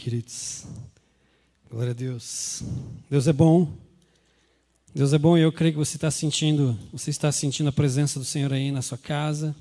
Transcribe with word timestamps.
queridos. 0.00 0.64
Glória 1.70 1.90
a 1.90 1.94
Deus. 1.94 2.62
Deus 3.10 3.28
é 3.28 3.34
bom. 3.34 3.70
Deus 4.94 5.12
é 5.12 5.18
bom 5.18 5.36
e 5.36 5.42
eu 5.42 5.52
creio 5.52 5.74
que 5.74 5.78
você 5.78 5.98
está 5.98 6.10
sentindo, 6.10 6.72
você 6.90 7.10
está 7.10 7.30
sentindo 7.30 7.68
a 7.68 7.72
presença 7.72 8.18
do 8.18 8.24
Senhor 8.24 8.50
aí 8.50 8.72
na 8.72 8.80
sua 8.80 8.96
casa. 8.96 9.54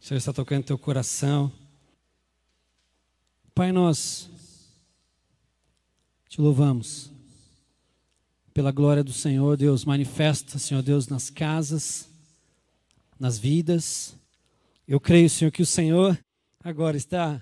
O 0.00 0.04
Senhor 0.04 0.18
está 0.18 0.32
tocando 0.32 0.64
teu 0.64 0.76
coração. 0.76 1.52
Pai, 3.54 3.70
nós 3.70 4.28
te 6.28 6.40
louvamos 6.40 7.12
pela 8.52 8.72
glória 8.72 9.04
do 9.04 9.12
Senhor, 9.12 9.56
Deus, 9.56 9.84
manifesta, 9.84 10.58
Senhor 10.58 10.82
Deus, 10.82 11.06
nas 11.06 11.30
casas, 11.30 12.08
nas 13.16 13.38
vidas. 13.38 14.16
Eu 14.88 14.98
creio, 14.98 15.30
Senhor, 15.30 15.52
que 15.52 15.62
o 15.62 15.66
Senhor 15.66 16.18
agora 16.64 16.96
está 16.96 17.40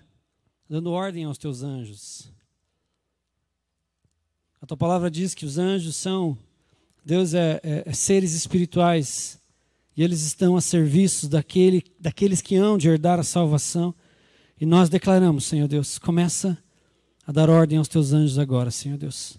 dando 0.69 0.91
ordem 0.91 1.25
aos 1.25 1.39
teus 1.39 1.63
anjos. 1.63 2.33
A 4.61 4.67
tua 4.67 4.77
palavra 4.77 5.11
diz 5.11 5.35
que 5.35 5.45
os 5.45 5.59
anjos 5.59 5.95
são, 5.97 6.39
Deus 7.05 7.35
é, 7.35 7.61
é, 7.63 7.83
é 7.87 7.93
seres 7.93 8.33
espirituais 8.33 9.39
e 9.97 10.03
eles 10.03 10.23
estão 10.23 10.57
a 10.57 10.61
serviço 10.61 11.29
daquele, 11.29 11.85
daqueles 12.01 12.41
que 12.41 12.57
hão 12.57 12.77
de 12.77 12.89
herdar 12.89 13.21
a 13.21 13.23
salvação. 13.23 13.95
E 14.61 14.67
nós 14.67 14.89
declaramos, 14.89 15.45
Senhor 15.45 15.69
Deus, 15.69 15.99
começa 15.99 16.59
a 17.27 17.33
dar 17.33 17.49
ordem 17.49 17.79
aos 17.79 17.89
teus 17.89 18.13
anjos 18.13 18.39
agora, 18.39 18.71
Senhor 18.71 18.99
Deus, 18.99 19.39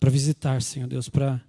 para 0.00 0.10
visitar, 0.10 0.60
Senhor 0.62 0.88
Deus, 0.88 1.08
para 1.08 1.40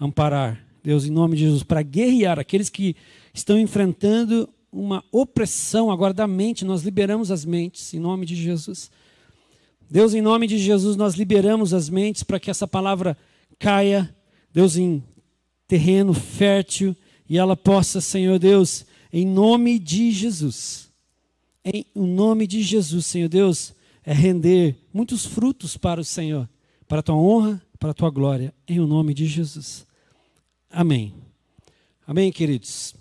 amparar, 0.00 0.64
Deus, 0.82 1.04
em 1.04 1.10
nome 1.10 1.36
de 1.36 1.42
Jesus, 1.44 1.62
para 1.62 1.82
guerrear 1.82 2.38
aqueles 2.38 2.70
que 2.70 2.96
estão 3.32 3.58
enfrentando 3.58 4.48
uma 4.72 5.04
opressão 5.10 5.90
agora 5.90 6.12
da 6.12 6.26
mente, 6.26 6.64
nós 6.64 6.82
liberamos 6.82 7.30
as 7.30 7.44
mentes 7.44 7.92
em 7.94 7.98
nome 7.98 8.26
de 8.26 8.36
Jesus. 8.36 8.90
Deus, 9.90 10.12
em 10.14 10.20
nome 10.20 10.46
de 10.46 10.58
Jesus, 10.58 10.96
nós 10.96 11.14
liberamos 11.14 11.72
as 11.72 11.88
mentes 11.88 12.22
para 12.22 12.38
que 12.38 12.50
essa 12.50 12.68
palavra 12.68 13.16
caia, 13.58 14.14
Deus, 14.52 14.76
em 14.76 15.02
terreno 15.66 16.12
fértil 16.12 16.94
e 17.28 17.38
ela 17.38 17.56
possa, 17.56 18.00
Senhor 18.00 18.38
Deus, 18.38 18.86
em 19.12 19.26
nome 19.26 19.78
de 19.78 20.10
Jesus, 20.10 20.90
em 21.64 21.84
nome 21.94 22.46
de 22.46 22.62
Jesus, 22.62 23.06
Senhor 23.06 23.28
Deus, 23.28 23.74
é 24.04 24.12
render 24.12 24.76
muitos 24.92 25.26
frutos 25.26 25.76
para 25.76 26.00
o 26.00 26.04
Senhor, 26.04 26.48
para 26.86 27.00
a 27.00 27.02
tua 27.02 27.16
honra, 27.16 27.62
para 27.78 27.90
a 27.90 27.94
tua 27.94 28.10
glória, 28.10 28.54
em 28.66 28.80
o 28.80 28.86
nome 28.86 29.12
de 29.12 29.26
Jesus. 29.26 29.86
Amém. 30.70 31.14
Amém, 32.06 32.32
queridos. 32.32 32.94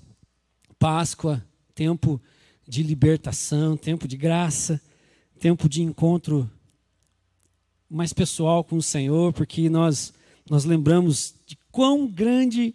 Páscoa 0.77 1.43
tempo 1.77 2.19
de 2.67 2.81
libertação, 2.81 3.77
tempo 3.77 4.07
de 4.07 4.17
graça, 4.17 4.81
tempo 5.39 5.69
de 5.69 5.83
encontro 5.83 6.49
mais 7.87 8.11
pessoal 8.11 8.63
com 8.63 8.77
o 8.77 8.81
Senhor, 8.81 9.31
porque 9.31 9.69
nós 9.69 10.11
nós 10.49 10.65
lembramos 10.65 11.35
de 11.45 11.55
quão 11.71 12.07
grande 12.07 12.73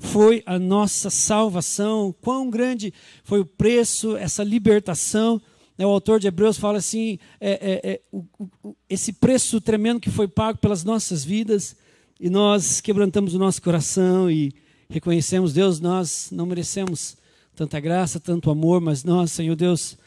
foi 0.00 0.42
a 0.46 0.58
nossa 0.58 1.10
salvação, 1.10 2.12
quão 2.20 2.50
grande 2.50 2.92
foi 3.22 3.38
o 3.38 3.46
preço, 3.46 4.16
essa 4.16 4.42
libertação. 4.42 5.40
O 5.78 5.84
autor 5.84 6.18
de 6.18 6.26
Hebreus 6.26 6.58
fala 6.58 6.78
assim: 6.78 7.20
é, 7.40 7.50
é, 7.52 7.90
é, 7.92 8.00
o, 8.10 8.24
o, 8.64 8.76
esse 8.88 9.12
preço 9.12 9.60
tremendo 9.60 10.00
que 10.00 10.10
foi 10.10 10.26
pago 10.26 10.58
pelas 10.58 10.82
nossas 10.82 11.22
vidas, 11.22 11.76
e 12.18 12.28
nós 12.28 12.80
quebrantamos 12.80 13.32
o 13.32 13.38
nosso 13.38 13.62
coração 13.62 14.28
e 14.28 14.52
reconhecemos, 14.88 15.52
Deus, 15.52 15.78
nós 15.78 16.30
não 16.32 16.46
merecemos 16.46 17.19
tanta 17.60 17.78
graça, 17.78 18.18
tanto 18.18 18.50
amor, 18.50 18.80
mas 18.80 19.04
nós, 19.04 19.32
Senhor 19.32 19.54
Deus, 19.54 19.98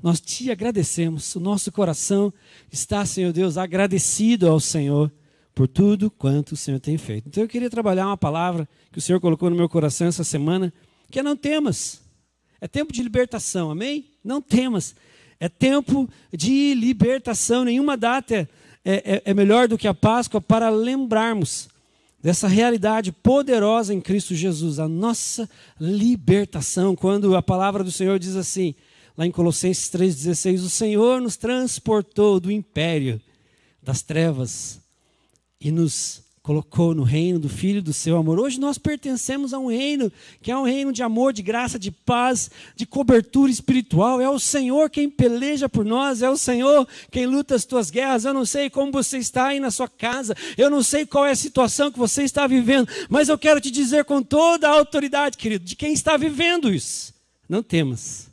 nós 0.00 0.20
te 0.20 0.48
agradecemos. 0.48 1.34
O 1.34 1.40
nosso 1.40 1.72
coração 1.72 2.32
está, 2.70 3.04
Senhor 3.04 3.32
Deus, 3.32 3.56
agradecido 3.56 4.48
ao 4.48 4.60
Senhor 4.60 5.10
por 5.52 5.66
tudo 5.66 6.08
quanto 6.08 6.52
o 6.52 6.56
Senhor 6.56 6.78
tem 6.78 6.96
feito. 6.96 7.26
Então 7.26 7.42
eu 7.42 7.48
queria 7.48 7.68
trabalhar 7.68 8.06
uma 8.06 8.16
palavra 8.16 8.68
que 8.92 8.98
o 8.98 9.02
Senhor 9.02 9.18
colocou 9.18 9.50
no 9.50 9.56
meu 9.56 9.68
coração 9.68 10.06
essa 10.06 10.22
semana, 10.22 10.72
que 11.10 11.18
é 11.18 11.22
não 11.24 11.36
temas. 11.36 12.00
É 12.60 12.68
tempo 12.68 12.92
de 12.92 13.02
libertação, 13.02 13.72
amém? 13.72 14.06
Não 14.22 14.40
temas. 14.40 14.94
É 15.40 15.48
tempo 15.48 16.08
de 16.32 16.74
libertação. 16.74 17.64
Nenhuma 17.64 17.96
data 17.96 18.48
é, 18.84 19.14
é, 19.16 19.22
é 19.24 19.34
melhor 19.34 19.66
do 19.66 19.76
que 19.76 19.88
a 19.88 19.94
Páscoa 19.94 20.40
para 20.40 20.70
lembrarmos 20.70 21.68
dessa 22.22 22.46
realidade 22.46 23.12
poderosa 23.12 23.94
em 23.94 24.00
Cristo 24.00 24.34
Jesus, 24.34 24.78
a 24.78 24.88
nossa 24.88 25.48
libertação, 25.80 26.94
quando 26.94 27.34
a 27.34 27.42
palavra 27.42 27.82
do 27.82 27.90
Senhor 27.90 28.18
diz 28.18 28.36
assim, 28.36 28.74
lá 29.16 29.26
em 29.26 29.30
Colossenses 29.30 29.90
3,16: 29.90 30.64
O 30.64 30.70
Senhor 30.70 31.20
nos 31.20 31.36
transportou 31.36 32.38
do 32.38 32.50
império 32.50 33.20
das 33.82 34.02
trevas 34.02 34.80
e 35.60 35.70
nos 35.70 36.22
colocou 36.42 36.94
no 36.94 37.02
reino 37.02 37.38
do 37.38 37.48
Filho 37.48 37.82
do 37.82 37.92
seu 37.92 38.16
amor. 38.16 38.40
Hoje 38.40 38.58
nós 38.58 38.78
pertencemos 38.78 39.52
a 39.52 39.58
um 39.58 39.68
reino 39.68 40.10
que 40.40 40.50
é 40.50 40.56
um 40.56 40.64
reino 40.64 40.92
de 40.92 41.02
amor, 41.02 41.32
de 41.32 41.42
graça, 41.42 41.78
de 41.78 41.90
paz, 41.90 42.50
de 42.74 42.86
cobertura 42.86 43.50
espiritual. 43.50 44.20
É 44.20 44.28
o 44.28 44.38
Senhor 44.38 44.88
quem 44.88 45.08
peleja 45.10 45.68
por 45.68 45.84
nós, 45.84 46.22
é 46.22 46.30
o 46.30 46.36
Senhor 46.36 46.88
quem 47.10 47.26
luta 47.26 47.54
as 47.54 47.64
tuas 47.64 47.90
guerras. 47.90 48.24
Eu 48.24 48.32
não 48.32 48.46
sei 48.46 48.70
como 48.70 48.90
você 48.90 49.18
está 49.18 49.48
aí 49.48 49.60
na 49.60 49.70
sua 49.70 49.88
casa, 49.88 50.34
eu 50.56 50.70
não 50.70 50.82
sei 50.82 51.04
qual 51.04 51.26
é 51.26 51.32
a 51.32 51.36
situação 51.36 51.92
que 51.92 51.98
você 51.98 52.22
está 52.22 52.46
vivendo, 52.46 52.88
mas 53.08 53.28
eu 53.28 53.38
quero 53.38 53.60
te 53.60 53.70
dizer 53.70 54.04
com 54.04 54.22
toda 54.22 54.66
a 54.66 54.72
autoridade, 54.72 55.36
querido, 55.36 55.64
de 55.64 55.76
quem 55.76 55.92
está 55.92 56.16
vivendo 56.16 56.72
isso. 56.72 57.12
Não 57.48 57.62
temas, 57.62 58.30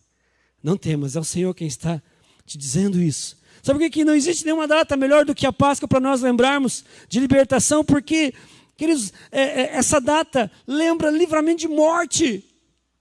não 0.64 0.78
temas, 0.78 1.16
é 1.16 1.20
o 1.20 1.24
Senhor 1.24 1.54
quem 1.54 1.68
está 1.68 2.02
te 2.46 2.58
dizendo 2.58 3.02
isso. 3.02 3.36
Sabe 3.68 3.80
por 3.80 3.90
que 3.90 4.06
não 4.06 4.16
existe 4.16 4.46
nenhuma 4.46 4.66
data 4.66 4.96
melhor 4.96 5.26
do 5.26 5.36
que 5.36 5.46
a 5.46 5.52
Páscoa 5.52 5.90
para 5.90 6.00
nós 6.00 6.22
lembrarmos 6.22 6.86
de 7.10 7.20
libertação? 7.20 7.84
Porque, 7.84 8.34
queridos, 8.78 9.12
é, 9.30 9.42
é, 9.42 9.76
essa 9.76 10.00
data 10.00 10.50
lembra 10.66 11.10
livramento 11.10 11.60
de 11.60 11.68
morte. 11.68 12.46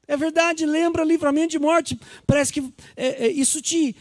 É 0.09 0.17
verdade, 0.17 0.67
lembra 0.67 1.05
livramento 1.05 1.51
de 1.51 1.61
morte. 1.61 1.97
Parece 2.27 2.53
que 2.53 2.65
é, 2.97 3.27
é 3.27 3.31
isso 3.31 3.63
te. 3.63 3.95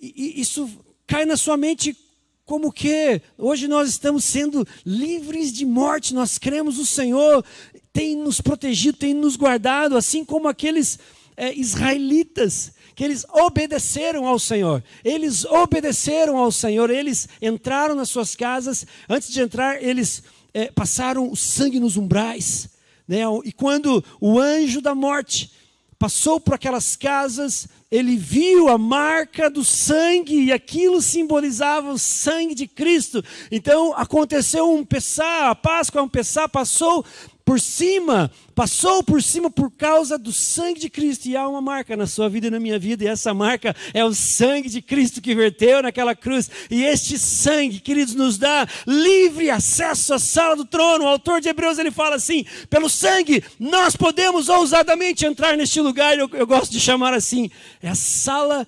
Isso 0.00 0.70
cai 1.08 1.24
na 1.26 1.36
sua 1.36 1.56
mente 1.56 1.96
como 2.44 2.70
que 2.70 3.20
hoje 3.36 3.66
nós 3.66 3.88
estamos 3.88 4.22
sendo 4.22 4.64
livres 4.86 5.52
de 5.52 5.66
morte, 5.66 6.14
nós 6.14 6.38
cremos 6.38 6.78
o 6.78 6.86
Senhor, 6.86 7.44
tem 7.92 8.14
nos 8.14 8.40
protegido, 8.40 8.96
tem 8.96 9.12
nos 9.12 9.34
guardado, 9.34 9.96
assim 9.96 10.24
como 10.24 10.46
aqueles 10.46 11.00
é, 11.36 11.52
israelitas 11.52 12.74
que 12.94 13.04
eles 13.04 13.24
obedeceram 13.32 14.26
ao 14.26 14.38
Senhor. 14.38 14.82
Eles 15.04 15.44
obedeceram 15.44 16.36
ao 16.36 16.52
Senhor, 16.52 16.90
eles 16.90 17.28
entraram 17.40 17.94
nas 17.94 18.08
suas 18.08 18.36
casas, 18.36 18.86
antes 19.08 19.32
de 19.32 19.40
entrar, 19.40 19.82
eles 19.82 20.22
é, 20.54 20.70
passaram 20.70 21.30
o 21.30 21.36
sangue 21.36 21.80
nos 21.80 21.96
umbrais. 21.96 22.68
Né? 23.06 23.20
E 23.44 23.52
quando 23.52 24.04
o 24.20 24.38
anjo 24.38 24.80
da 24.80 24.94
morte 24.94 25.52
passou 25.98 26.40
por 26.40 26.54
aquelas 26.54 26.96
casas, 26.96 27.68
ele 27.88 28.16
viu 28.16 28.68
a 28.68 28.76
marca 28.76 29.48
do 29.48 29.62
sangue 29.62 30.46
e 30.46 30.50
aquilo 30.52 31.00
simbolizava 31.00 31.92
o 31.92 31.98
sangue 31.98 32.54
de 32.54 32.66
Cristo. 32.66 33.22
Então 33.50 33.92
aconteceu 33.94 34.68
um 34.72 34.84
Pessá, 34.84 35.50
a 35.50 35.54
Páscoa, 35.54 36.02
um 36.02 36.08
Pessá 36.08 36.48
passou 36.48 37.04
por 37.44 37.60
cima, 37.60 38.30
passou 38.54 39.02
por 39.02 39.22
cima 39.22 39.50
por 39.50 39.70
causa 39.70 40.16
do 40.16 40.32
sangue 40.32 40.80
de 40.80 40.88
Cristo. 40.88 41.26
E 41.26 41.36
há 41.36 41.46
uma 41.48 41.60
marca 41.60 41.96
na 41.96 42.06
sua 42.06 42.28
vida 42.28 42.46
e 42.46 42.50
na 42.50 42.60
minha 42.60 42.78
vida, 42.78 43.04
e 43.04 43.08
essa 43.08 43.34
marca 43.34 43.74
é 43.92 44.04
o 44.04 44.14
sangue 44.14 44.68
de 44.68 44.80
Cristo 44.80 45.20
que 45.20 45.34
verteu 45.34 45.82
naquela 45.82 46.14
cruz. 46.14 46.50
E 46.70 46.84
este 46.84 47.18
sangue, 47.18 47.80
queridos, 47.80 48.14
nos 48.14 48.38
dá 48.38 48.66
livre 48.86 49.50
acesso 49.50 50.14
à 50.14 50.18
sala 50.18 50.56
do 50.56 50.64
trono. 50.64 51.04
O 51.04 51.08
autor 51.08 51.40
de 51.40 51.48
Hebreus 51.48 51.78
ele 51.78 51.90
fala 51.90 52.16
assim: 52.16 52.44
pelo 52.70 52.88
sangue 52.88 53.42
nós 53.58 53.96
podemos 53.96 54.48
ousadamente 54.48 55.26
entrar 55.26 55.56
neste 55.56 55.80
lugar. 55.80 56.18
Eu, 56.18 56.28
eu 56.32 56.46
gosto 56.46 56.70
de 56.72 56.80
chamar 56.80 57.14
assim: 57.14 57.50
é 57.82 57.88
a 57.88 57.94
sala 57.94 58.66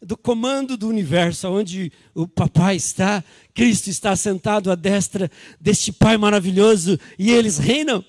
do 0.00 0.16
comando 0.16 0.76
do 0.76 0.88
universo, 0.88 1.48
onde 1.48 1.92
o 2.14 2.28
papai 2.28 2.76
está, 2.76 3.24
Cristo 3.54 3.88
está 3.88 4.14
sentado 4.14 4.70
à 4.70 4.74
destra 4.74 5.30
deste 5.60 5.92
Pai 5.92 6.16
maravilhoso 6.16 6.98
e 7.18 7.30
eles 7.30 7.58
reinam. 7.58 8.04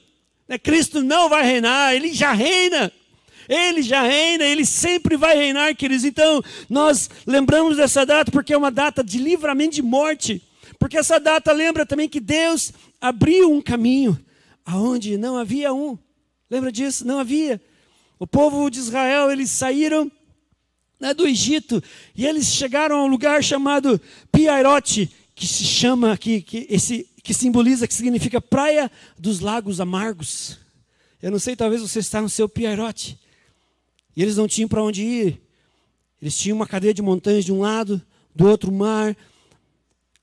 Né, 0.48 0.58
Cristo 0.58 1.04
não 1.04 1.30
vai 1.30 1.44
reinar, 1.44 1.94
ele 1.94 2.14
já 2.14 2.32
reina. 2.32 2.92
Ele 3.50 3.82
já 3.82 4.02
reina, 4.02 4.44
ele 4.44 4.66
sempre 4.66 5.16
vai 5.16 5.36
reinar, 5.38 5.74
queridos. 5.76 6.04
Então, 6.04 6.44
nós 6.70 7.10
lembramos 7.26 7.78
dessa 7.78 8.06
data 8.06 8.30
porque 8.30 8.54
é 8.54 8.58
uma 8.58 8.72
data 8.72 9.04
de 9.04 9.18
livramento 9.18 9.76
de 9.76 9.82
morte. 9.82 10.42
Porque 10.78 10.98
essa 10.98 11.20
data 11.20 11.52
lembra 11.54 11.86
também 11.86 12.10
que 12.10 12.20
Deus 12.20 12.74
abriu 13.00 13.52
um 13.52 13.62
caminho 13.62 14.20
aonde 14.66 15.18
não 15.18 15.38
havia 15.38 15.74
um. 15.74 15.98
Lembra 16.50 16.72
disso? 16.72 17.08
Não 17.08 17.20
havia. 17.20 17.62
O 18.20 18.28
povo 18.28 18.70
de 18.70 18.80
Israel, 18.80 19.32
eles 19.32 19.50
saíram 19.50 20.12
né, 21.00 21.14
do 21.14 21.28
Egito 21.28 21.82
e 22.16 22.26
eles 22.26 22.48
chegaram 22.48 22.98
a 22.98 23.04
um 23.04 23.08
lugar 23.08 23.44
chamado 23.44 24.00
Piairote, 24.32 25.10
que 25.36 25.48
se 25.48 25.64
chama 25.64 26.18
que, 26.18 26.42
que 26.42 26.68
esse 26.70 27.08
que 27.28 27.34
simboliza 27.34 27.86
que 27.90 27.94
significa 27.94 28.40
praia 28.40 28.90
dos 29.20 29.42
lagos 29.42 29.82
amargos. 29.82 30.58
Eu 31.22 31.30
não 31.30 31.38
sei, 31.40 31.58
talvez 31.58 31.82
você 31.82 32.00
está 32.00 32.22
no 32.22 32.30
seu 32.30 32.48
Piairote. 32.48 33.20
E 34.16 34.22
eles 34.22 34.38
não 34.38 34.48
tinham 34.48 34.70
para 34.70 34.82
onde 34.82 35.04
ir. 35.04 35.42
Eles 36.22 36.38
tinham 36.38 36.56
uma 36.56 36.66
cadeia 36.66 36.94
de 36.94 37.02
montanhas 37.02 37.44
de 37.44 37.52
um 37.52 37.60
lado, 37.60 38.02
do 38.34 38.48
outro 38.48 38.72
mar. 38.72 39.14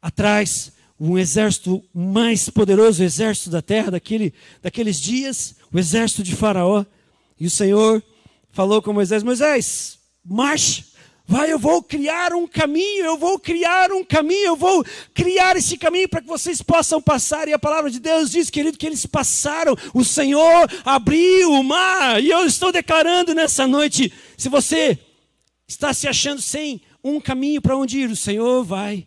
atrás 0.00 0.72
um 0.98 1.18
exército 1.18 1.84
mais 1.92 2.48
poderoso, 2.48 3.02
o 3.02 3.04
exército 3.04 3.50
da 3.50 3.60
terra 3.60 3.90
daquele, 3.90 4.32
daqueles 4.62 4.98
dias, 4.98 5.56
o 5.70 5.78
exército 5.78 6.22
de 6.22 6.34
Faraó. 6.34 6.86
E 7.38 7.44
o 7.44 7.50
Senhor 7.50 8.02
falou 8.50 8.80
com 8.80 8.94
Moisés: 8.94 9.22
Moisés, 9.22 9.98
marcha, 10.24 10.86
vai, 11.26 11.50
eu 11.50 11.58
vou 11.58 11.82
criar 11.82 12.34
um 12.34 12.46
caminho, 12.46 13.04
eu 13.04 13.16
vou 13.16 13.38
criar 13.38 13.90
um 13.92 14.04
caminho, 14.04 14.48
eu 14.48 14.56
vou 14.56 14.84
criar 15.14 15.56
esse 15.56 15.76
caminho 15.78 16.08
para 16.08 16.20
que 16.20 16.28
vocês 16.28 16.60
possam 16.60 17.00
passar. 17.00 17.48
E 17.48 17.52
a 17.52 17.58
palavra 17.58 17.90
de 17.90 17.98
Deus 17.98 18.30
diz, 18.30 18.50
querido, 18.50 18.76
que 18.76 18.86
eles 18.86 19.06
passaram, 19.06 19.74
o 19.94 20.04
Senhor 20.04 20.70
abriu 20.84 21.52
o 21.52 21.64
mar. 21.64 22.22
E 22.22 22.30
eu 22.30 22.44
estou 22.44 22.70
declarando 22.70 23.34
nessa 23.34 23.66
noite: 23.66 24.12
se 24.36 24.48
você 24.48 24.98
está 25.66 25.94
se 25.94 26.06
achando 26.06 26.42
sem 26.42 26.82
um 27.02 27.20
caminho 27.20 27.60
para 27.60 27.76
onde 27.76 28.00
ir, 28.00 28.10
o 28.10 28.16
Senhor 28.16 28.62
vai 28.62 29.06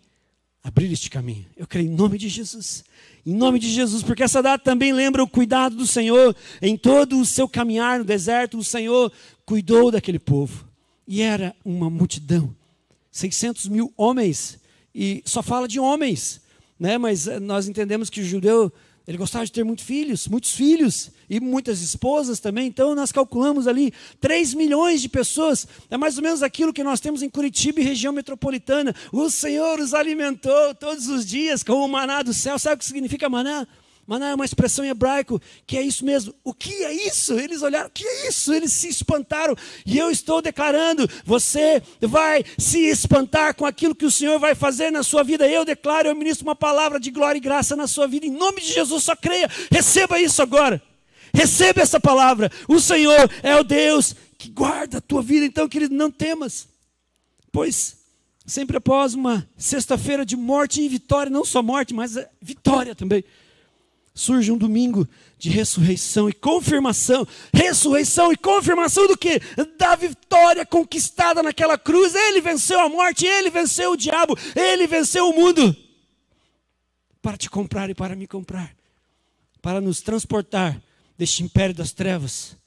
abrir 0.63 0.92
este 0.92 1.10
caminho. 1.10 1.46
Eu 1.56 1.68
creio 1.68 1.88
em 1.88 1.96
nome 1.96 2.18
de 2.18 2.30
Jesus. 2.30 2.84
Em 3.25 3.34
nome 3.34 3.60
de 3.60 3.70
Jesus, 3.70 4.04
porque 4.04 4.24
essa 4.24 4.42
data 4.42 4.63
também 4.63 4.94
lembra 4.94 5.22
o 5.22 5.28
cuidado 5.28 5.75
do 5.75 5.86
Senhor 5.86 6.34
em 6.62 6.78
todo 6.78 7.20
o 7.20 7.25
seu 7.25 7.48
caminhar 7.48 8.00
no 8.00 8.06
deserto. 8.06 8.58
O 8.58 8.63
Senhor 8.63 9.12
cuidou 9.46 9.92
daquele 9.92 10.18
povo 10.18 10.67
e 11.07 11.21
era 11.21 11.56
uma 11.63 11.89
multidão 11.89 12.54
600 13.12 13.68
mil 13.68 13.94
homens 13.98 14.59
e 14.94 15.21
só 15.25 15.42
fala 15.42 15.68
de 15.68 15.80
homens, 15.80 16.42
né? 16.80 16.98
mas 16.98 17.27
eh, 17.27 17.39
nós 17.39 17.68
entendemos 17.68 18.09
que 18.09 18.21
o 18.21 18.25
judeu 18.25 18.71
ele 19.07 19.18
gostava 19.18 19.45
de 19.45 19.51
ter 19.54 19.63
muitos 19.63 19.86
filhos, 19.86 20.27
muitos 20.27 20.51
filhos 20.51 21.12
e 21.30 21.39
muitas 21.39 21.81
esposas 21.81 22.42
também. 22.42 22.68
Então 22.68 22.94
nós 22.94 23.09
calculamos 23.09 23.65
ali 23.65 23.94
3 24.19 24.54
milhões 24.54 25.01
de 25.01 25.07
pessoas. 25.07 25.65
É 25.89 25.95
mais 25.95 26.18
ou 26.18 26.24
menos 26.24 26.44
aquilo 26.44 26.74
que 26.74 26.83
nós 26.83 27.00
temos 27.00 27.21
em 27.21 27.30
Curitiba 27.30 27.80
e 27.80 27.83
região 27.83 28.12
metropolitana. 28.12 28.94
O 29.13 29.30
Senhor 29.30 29.80
os 29.80 29.94
alimentou 29.94 30.75
todos 30.75 31.07
os 31.07 31.25
dias 31.25 31.63
com 31.63 31.74
o 31.74 31.88
maná 31.88 32.21
do 32.21 32.33
céu. 32.33 32.60
Sabe 32.60 32.75
o 32.75 32.80
que 32.80 32.86
significa 32.86 33.30
maná? 33.30 33.65
Maná 34.07 34.30
é 34.30 34.36
uma 34.36 34.45
expressão 34.45 34.86
em 34.86 34.88
hebraico 34.88 35.42
que 35.65 35.77
é 35.77 35.81
isso 35.81 36.06
mesmo. 36.06 36.33
O 36.42 36.54
que 36.54 36.86
é 36.86 36.94
isso? 36.94 37.33
Eles 37.33 37.62
olharam, 37.62 37.88
o 37.88 37.92
que 37.92 38.07
é 38.07 38.30
isso? 38.30 38.54
Eles 38.54 38.71
se 38.71 38.88
espantaram. 38.88 39.54
E 39.86 39.98
eu 39.98 40.09
estou 40.09 40.42
declarando: 40.42 41.06
você 41.25 41.83
vai 42.00 42.45
se 42.57 42.80
espantar 42.86 43.54
com 43.54 43.65
aquilo 43.65 43.94
que 43.94 44.06
o 44.06 44.12
Senhor 44.12 44.39
vai 44.39 44.56
fazer 44.56 44.92
na 44.92 45.04
sua 45.04 45.24
vida. 45.24 45.45
Eu 45.45 45.65
declaro, 45.65 46.07
eu 46.07 46.15
ministro 46.15 46.48
uma 46.48 46.56
palavra 46.56 47.01
de 47.01 47.12
glória 47.12 47.38
e 47.38 47.42
graça 47.42 47.75
na 47.75 47.86
sua 47.86 48.07
vida. 48.07 48.25
Em 48.25 48.31
nome 48.31 48.62
de 48.62 48.71
Jesus, 48.71 49.04
só 49.04 49.13
creia. 49.13 49.50
Receba 49.69 50.21
isso 50.21 50.42
agora. 50.42 50.81
Receba 51.33 51.81
essa 51.81 52.00
palavra. 52.00 52.50
O 52.65 52.80
Senhor 52.80 53.30
é 53.44 53.57
o 53.57 53.63
Deus 53.63 54.15
que 54.38 54.50
guarda 54.50 55.00
a 55.00 55.01
tua 55.01 55.21
vida. 55.21 55.45
Então, 55.45 55.68
querido, 55.68 55.94
não 55.94 56.10
temas. 56.10 56.69
Pois 57.51 57.98
sempre 58.45 58.77
após 58.77 59.13
uma 59.13 59.45
sexta-feira 59.57 60.25
de 60.25 60.38
morte 60.38 60.81
e 60.81 60.88
vitória, 60.88 61.30
não 61.30 61.44
só 61.44 61.62
morte, 61.62 61.94
mas 61.94 62.18
vitória 62.42 62.95
também 62.95 63.21
surge 64.18 64.52
um 64.52 64.58
domingo 64.58 65.08
de 65.38 65.50
ressurreição 65.50 66.28
e 66.28 66.34
confirmação. 66.34 67.25
Ressurreição 67.54 68.31
e 68.31 68.36
confirmação 68.36 69.08
do 69.08 69.16
que? 69.16 69.40
Da 69.78 69.96
vitória 69.96 70.66
conquistada 70.66 71.44
naquela 71.44 71.78
cruz. 71.78 72.16
Ele 72.16 72.42
venceu 72.42 72.80
a 72.80 72.90
morte, 72.90 73.25
ele 73.25 73.52
venceu 73.52 73.92
o 73.92 73.98
diabo, 73.98 74.38
ele 74.56 74.88
venceu 74.88 75.30
o 75.30 75.36
mundo. 75.36 75.75
Para 77.22 77.38
te 77.38 77.50
comprar 77.50 77.90
e 77.90 77.94
para 77.94 78.16
me 78.16 78.25
comprar. 78.25 78.75
Para 79.62 79.80
nos 79.80 80.02
transportar 80.02 80.81
deste 81.18 81.44
império 81.44 81.75
das 81.75 81.92
trevas 81.92 82.58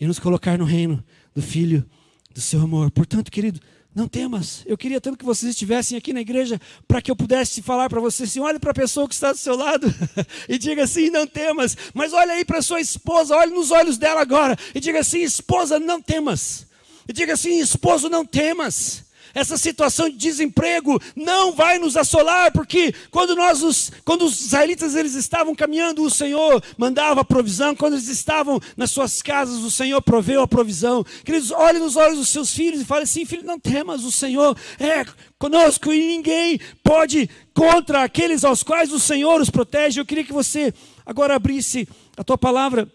e 0.00 0.06
nos 0.06 0.18
colocar 0.18 0.56
no 0.56 0.64
reino 0.64 1.04
do 1.34 1.42
Filho 1.42 1.84
do 2.32 2.40
seu 2.40 2.62
amor. 2.62 2.90
Portanto, 2.90 3.30
querido, 3.30 3.60
não 3.96 4.06
temas. 4.06 4.62
Eu 4.66 4.76
queria 4.76 5.00
tanto 5.00 5.16
que 5.16 5.24
vocês 5.24 5.48
estivessem 5.48 5.96
aqui 5.96 6.12
na 6.12 6.20
igreja 6.20 6.60
para 6.86 7.00
que 7.00 7.10
eu 7.10 7.16
pudesse 7.16 7.62
falar 7.62 7.88
para 7.88 7.98
vocês 7.98 8.28
assim: 8.28 8.40
olhe 8.40 8.58
para 8.58 8.72
a 8.72 8.74
pessoa 8.74 9.08
que 9.08 9.14
está 9.14 9.32
do 9.32 9.38
seu 9.38 9.56
lado 9.56 9.86
e 10.46 10.58
diga 10.58 10.84
assim: 10.84 11.08
não 11.08 11.26
temas. 11.26 11.74
Mas 11.94 12.12
olhe 12.12 12.30
aí 12.30 12.44
para 12.44 12.60
sua 12.60 12.78
esposa, 12.78 13.34
olhe 13.34 13.54
nos 13.54 13.70
olhos 13.70 13.96
dela 13.96 14.20
agora 14.20 14.54
e 14.74 14.80
diga 14.80 15.00
assim: 15.00 15.22
esposa, 15.22 15.78
não 15.78 16.02
temas. 16.02 16.66
E 17.08 17.12
diga 17.14 17.32
assim: 17.32 17.58
esposo, 17.58 18.10
não 18.10 18.26
temas 18.26 19.05
essa 19.36 19.58
situação 19.58 20.08
de 20.08 20.16
desemprego 20.16 20.98
não 21.14 21.52
vai 21.52 21.78
nos 21.78 21.94
assolar, 21.94 22.50
porque 22.50 22.94
quando 23.10 23.36
nós 23.36 23.62
os, 23.62 23.92
quando 24.02 24.24
os 24.24 24.40
israelitas 24.40 24.94
eles 24.94 25.14
estavam 25.14 25.54
caminhando, 25.54 26.02
o 26.02 26.08
Senhor 26.08 26.64
mandava 26.78 27.20
a 27.20 27.24
provisão, 27.24 27.76
quando 27.76 27.92
eles 27.92 28.08
estavam 28.08 28.58
nas 28.78 28.90
suas 28.90 29.20
casas, 29.20 29.62
o 29.62 29.70
Senhor 29.70 30.00
proveu 30.00 30.40
a 30.40 30.48
provisão. 30.48 31.04
Queridos, 31.22 31.50
olhe 31.50 31.78
nos 31.78 31.96
olhos 31.96 32.16
dos 32.16 32.30
seus 32.30 32.54
filhos 32.54 32.80
e 32.80 32.84
fale 32.86 33.02
assim: 33.02 33.26
filho, 33.26 33.44
não 33.44 33.60
temas, 33.60 34.04
o 34.04 34.10
Senhor 34.10 34.56
é 34.80 35.04
conosco 35.38 35.92
e 35.92 36.16
ninguém 36.16 36.58
pode 36.82 37.28
contra 37.52 38.04
aqueles 38.04 38.42
aos 38.42 38.62
quais 38.62 38.90
o 38.90 38.98
Senhor 38.98 39.38
os 39.38 39.50
protege. 39.50 40.00
Eu 40.00 40.06
queria 40.06 40.24
que 40.24 40.32
você 40.32 40.72
agora 41.04 41.36
abrisse 41.36 41.86
a 42.16 42.24
tua 42.24 42.38
palavra 42.38 42.90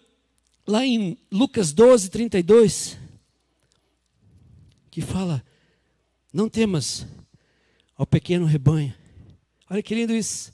lá 0.66 0.84
em 0.84 1.16
Lucas 1.30 1.72
12, 1.72 2.10
32, 2.10 2.98
que 4.90 5.00
fala 5.00 5.40
não 6.32 6.48
temas 6.48 7.06
ao 7.96 8.06
pequeno 8.06 8.46
rebanho. 8.46 8.94
Olha 9.68 9.82
que 9.82 9.94
lindo 9.94 10.14
isso. 10.14 10.52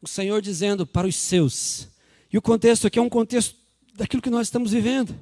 O 0.00 0.08
Senhor 0.08 0.40
dizendo 0.40 0.86
para 0.86 1.06
os 1.06 1.16
seus. 1.16 1.88
E 2.32 2.38
o 2.38 2.42
contexto 2.42 2.86
aqui 2.86 2.98
é 2.98 3.02
um 3.02 3.08
contexto 3.08 3.56
daquilo 3.94 4.22
que 4.22 4.30
nós 4.30 4.46
estamos 4.46 4.72
vivendo. 4.72 5.14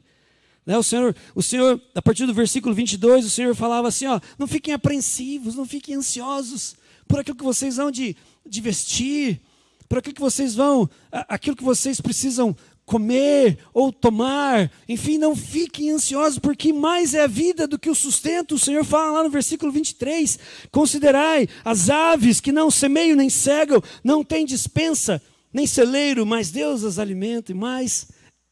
Né? 0.65 0.79
O, 0.79 0.83
Senhor, 0.83 1.15
o 1.35 1.43
Senhor, 1.43 1.81
a 1.95 2.03
partir 2.03 2.27
do 2.27 2.35
versículo 2.35 2.75
22, 2.75 3.27
o 3.27 3.31
Senhor 3.31 3.55
falava 3.55 3.89
assim: 3.89 4.07
ó, 4.07 4.21
não 4.39 4.47
fiquem 4.47 4.73
apreensivos, 4.73 5.55
não 5.55 5.67
fiquem 5.67 5.95
ansiosos 5.95 6.77
por 7.07 7.21
aquilo 7.21 7.37
que 7.37 7.45
vocês 7.45 7.77
vão 7.77 7.91
de, 7.91 8.17
de 8.47 8.61
vestir, 8.61 9.41
por 9.89 9.99
aquilo 9.99 10.15
que 10.15 10.21
vocês 10.21 10.55
vão, 10.55 10.89
aquilo 11.11 11.57
que 11.57 11.65
vocês 11.65 12.01
precisam 12.01 12.57
comer 12.93 13.59
ou 13.73 13.91
tomar, 13.91 14.71
enfim, 14.87 15.17
não 15.17 15.35
fiquem 15.35 15.93
ansiosos, 15.93 16.39
porque 16.39 16.75
mais 16.75 17.15
é 17.15 17.25
a 17.25 17.27
vida 17.27 17.67
do 17.67 17.79
que 17.79 17.89
o 17.89 17.95
sustento. 17.95 18.55
O 18.55 18.59
Senhor 18.59 18.85
fala 18.85 19.13
lá 19.13 19.23
no 19.25 19.31
versículo 19.31 19.73
23: 19.73 20.39
Considerai 20.71 21.49
as 21.65 21.89
aves 21.89 22.39
que 22.39 22.53
não 22.53 22.71
semeiam 22.71 23.17
nem 23.17 23.31
cegam, 23.31 23.83
não 24.05 24.23
têm 24.23 24.45
dispensa, 24.45 25.23
nem 25.51 25.67
celeiro, 25.67 26.27
mas 26.27 26.51
Deus 26.51 26.85
as 26.85 26.99
alimenta, 26.99 27.51
e 27.51 27.55
mais 27.55 28.09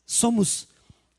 somos 0.07 0.67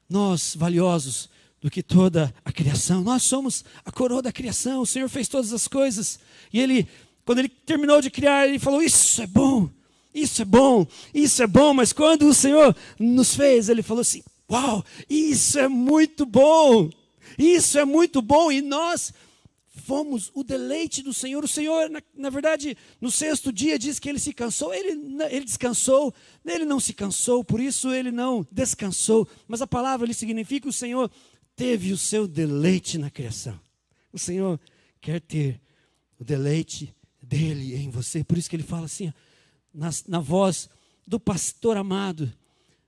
nós 0.10 0.56
valiosos 0.56 1.30
do 1.62 1.70
que 1.70 1.84
toda 1.84 2.34
a 2.44 2.51
criação. 2.51 3.04
Nós 3.04 3.22
somos 3.22 3.63
a 3.86 3.92
coroa 3.92 4.24
da 4.24 4.32
criação. 4.32 4.82
O 4.82 4.88
Senhor 4.88 5.08
fez 5.08 5.28
todas 5.28 5.54
as 5.54 5.68
coisas, 5.68 6.20
e 6.51 6.60
Ele, 6.60 6.88
quando 7.24 7.38
Ele 7.38 7.50
terminou 7.50 8.01
de 8.01 8.10
criar, 8.10 8.48
Ele 8.48 8.58
falou: 8.58 8.82
Isso 8.82 9.22
é 9.22 9.28
bom. 9.28 9.70
Isso 10.13 10.41
é 10.41 10.46
bom, 10.46 10.86
isso 11.13 11.41
é 11.41 11.48
bom, 11.48 11.74
mas 11.74 11.94
quando 11.94 12.27
o 12.27 12.34
Senhor 12.34 12.75
nos 13.00 13.36
fez, 13.36 13.70
Ele 13.70 13.82
falou 13.82 14.01
assim: 14.01 14.22
Uau, 14.50 14.84
isso 15.10 15.58
é 15.58 15.68
muito 15.68 16.25
bom, 16.25 16.89
isso 17.38 17.80
é 17.80 17.86
muito 17.86 18.22
bom, 18.22 18.51
e 18.51 18.62
nós 18.62 19.13
fomos 19.82 20.32
o 20.34 20.44
deleite 20.44 21.01
do 21.01 21.13
Senhor. 21.13 21.44
O 21.44 21.48
Senhor, 21.48 21.89
na, 21.89 22.01
na, 22.15 22.30
verdade, 22.30 22.77
no 23.00 23.10
sexto 23.10 23.51
dia 23.51 23.80
diz 23.80 24.00
que 24.00 24.10
ele 24.10 24.20
se 24.20 24.34
cansou, 24.34 24.74
ele, 24.74 24.91
ele 25.30 25.46
descansou, 25.46 26.13
ele 26.46 26.65
não 26.65 26.80
se 26.80 26.94
cansou, 26.94 27.44
por 27.44 27.60
isso 27.60 27.91
ele 27.91 28.12
não 28.12 28.46
descansou. 28.51 29.27
Mas 29.48 29.62
a 29.62 29.68
palavra 29.68 30.06
ali 30.06 30.13
significa 30.13 30.68
o 30.68 30.74
Senhor 30.74 31.10
teve 31.56 31.91
o 31.91 31.98
seu 31.98 32.27
deleite 32.27 32.98
na 32.98 33.10
criação. 33.10 33.60
O 34.13 34.20
Senhor 34.20 34.60
quer 35.00 35.22
ter 35.22 35.60
o 36.20 36.24
deleite 36.24 36.94
dele 37.22 37.75
em 37.75 37.89
você, 37.89 38.24
por 38.24 38.38
isso 38.38 38.50
que 38.50 38.56
ele 38.56 38.63
fala 38.63 38.86
assim: 38.86 39.13
na, 39.74 39.90
na 40.08 40.20
voz 40.20 40.70
do 41.06 41.20
pastor 41.20 41.78
amado, 41.78 42.32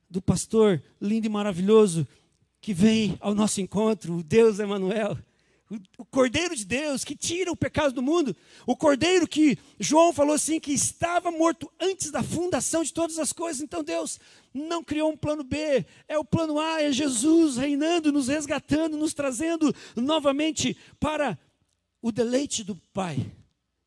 do 0.10 0.22
pastor 0.22 0.82
lindo 1.02 1.28
e 1.28 1.30
maravilhoso 1.30 2.08
que 2.62 2.74
vem 2.74 3.18
ao 3.20 3.36
nosso 3.36 3.60
encontro, 3.60 4.18
o 4.18 4.24
Deus 4.24 4.60
Emanuel, 4.60 5.18
o 5.98 6.06
Cordeiro 6.06 6.56
de 6.56 6.66
Deus 6.66 7.04
que 7.04 7.16
tira 7.16 7.52
o 7.52 7.58
pecado 7.58 7.94
do 7.94 8.02
mundo, 8.02 8.36
o 8.66 8.76
Cordeiro 8.76 9.28
que 9.28 9.58
João 9.80 10.14
falou 10.14 10.36
assim 10.36 10.60
que 10.60 10.72
estava 10.72 11.32
morto 11.32 11.72
antes 11.80 12.12
da 12.12 12.22
fundação 12.22 12.84
de 12.84 12.94
todas 12.94 13.18
as 13.18 13.34
coisas. 13.34 13.62
Então 13.62 13.84
Deus 13.84 14.20
não 14.54 14.84
criou 14.84 15.12
um 15.12 15.18
plano 15.18 15.44
B, 15.44 15.86
é 16.08 16.18
o 16.18 16.26
plano 16.26 16.60
A, 16.60 16.82
é 16.82 16.92
Jesus 16.92 17.58
reinando, 17.58 18.12
nos 18.12 18.28
resgatando, 18.28 18.98
nos 18.98 19.14
trazendo 19.14 19.74
novamente 19.96 20.78
para 21.00 21.38
o 22.02 22.12
deleite 22.12 22.64
do 22.64 22.76
Pai. 22.94 23.26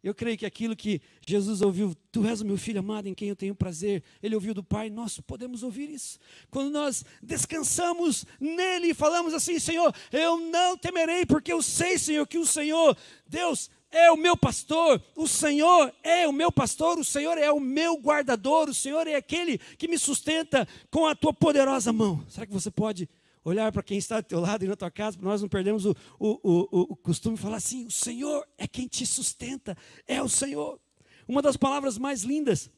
Eu 0.06 0.14
creio 0.14 0.38
que 0.38 0.46
aquilo 0.46 0.76
que 0.76 1.00
Jesus 1.26 1.60
ouviu, 1.60 1.92
tu 2.12 2.24
és 2.24 2.40
o 2.40 2.46
meu 2.46 2.56
filho 2.56 2.78
amado 2.78 3.08
em 3.08 3.14
quem 3.14 3.28
eu 3.28 3.34
tenho 3.34 3.56
prazer, 3.56 4.04
ele 4.22 4.36
ouviu 4.36 4.54
do 4.54 4.62
Pai, 4.62 4.88
nós 4.88 5.18
podemos 5.18 5.64
ouvir 5.64 5.90
isso. 5.90 6.20
Quando 6.48 6.70
nós 6.70 7.04
descansamos 7.20 8.24
nele 8.38 8.90
e 8.90 8.94
falamos 8.94 9.34
assim, 9.34 9.58
Senhor, 9.58 9.92
eu 10.12 10.38
não 10.38 10.78
temerei, 10.78 11.26
porque 11.26 11.52
eu 11.52 11.60
sei, 11.60 11.98
Senhor, 11.98 12.24
que 12.24 12.38
o 12.38 12.46
Senhor, 12.46 12.96
Deus, 13.26 13.68
é 13.90 14.08
o 14.12 14.16
meu 14.16 14.36
pastor, 14.36 15.02
o 15.16 15.26
Senhor 15.26 15.92
é 16.04 16.28
o 16.28 16.32
meu 16.32 16.52
pastor, 16.52 17.00
o 17.00 17.04
Senhor 17.04 17.36
é 17.36 17.50
o 17.50 17.58
meu 17.58 17.96
guardador, 17.96 18.68
o 18.68 18.74
Senhor 18.74 19.08
é 19.08 19.16
aquele 19.16 19.58
que 19.58 19.88
me 19.88 19.98
sustenta 19.98 20.68
com 20.88 21.04
a 21.04 21.16
tua 21.16 21.32
poderosa 21.32 21.92
mão. 21.92 22.24
Será 22.28 22.46
que 22.46 22.52
você 22.52 22.70
pode 22.70 23.08
olhar 23.48 23.70
para 23.70 23.82
quem 23.82 23.96
está 23.96 24.20
do 24.20 24.26
teu 24.26 24.40
lado 24.40 24.64
e 24.64 24.68
na 24.68 24.74
tua 24.74 24.90
casa, 24.90 25.16
para 25.16 25.28
nós 25.28 25.40
não 25.40 25.48
perdermos 25.48 25.86
o, 25.86 25.94
o, 26.18 26.40
o, 26.42 26.80
o 26.92 26.96
costume 26.96 27.36
de 27.36 27.42
falar 27.42 27.58
assim: 27.58 27.86
o 27.86 27.90
Senhor 27.90 28.46
é 28.58 28.66
quem 28.66 28.88
te 28.88 29.06
sustenta, 29.06 29.76
é 30.06 30.20
o 30.20 30.28
Senhor. 30.28 30.80
Uma 31.28 31.40
das 31.40 31.56
palavras 31.56 31.96
mais 31.96 32.22
lindas 32.22 32.68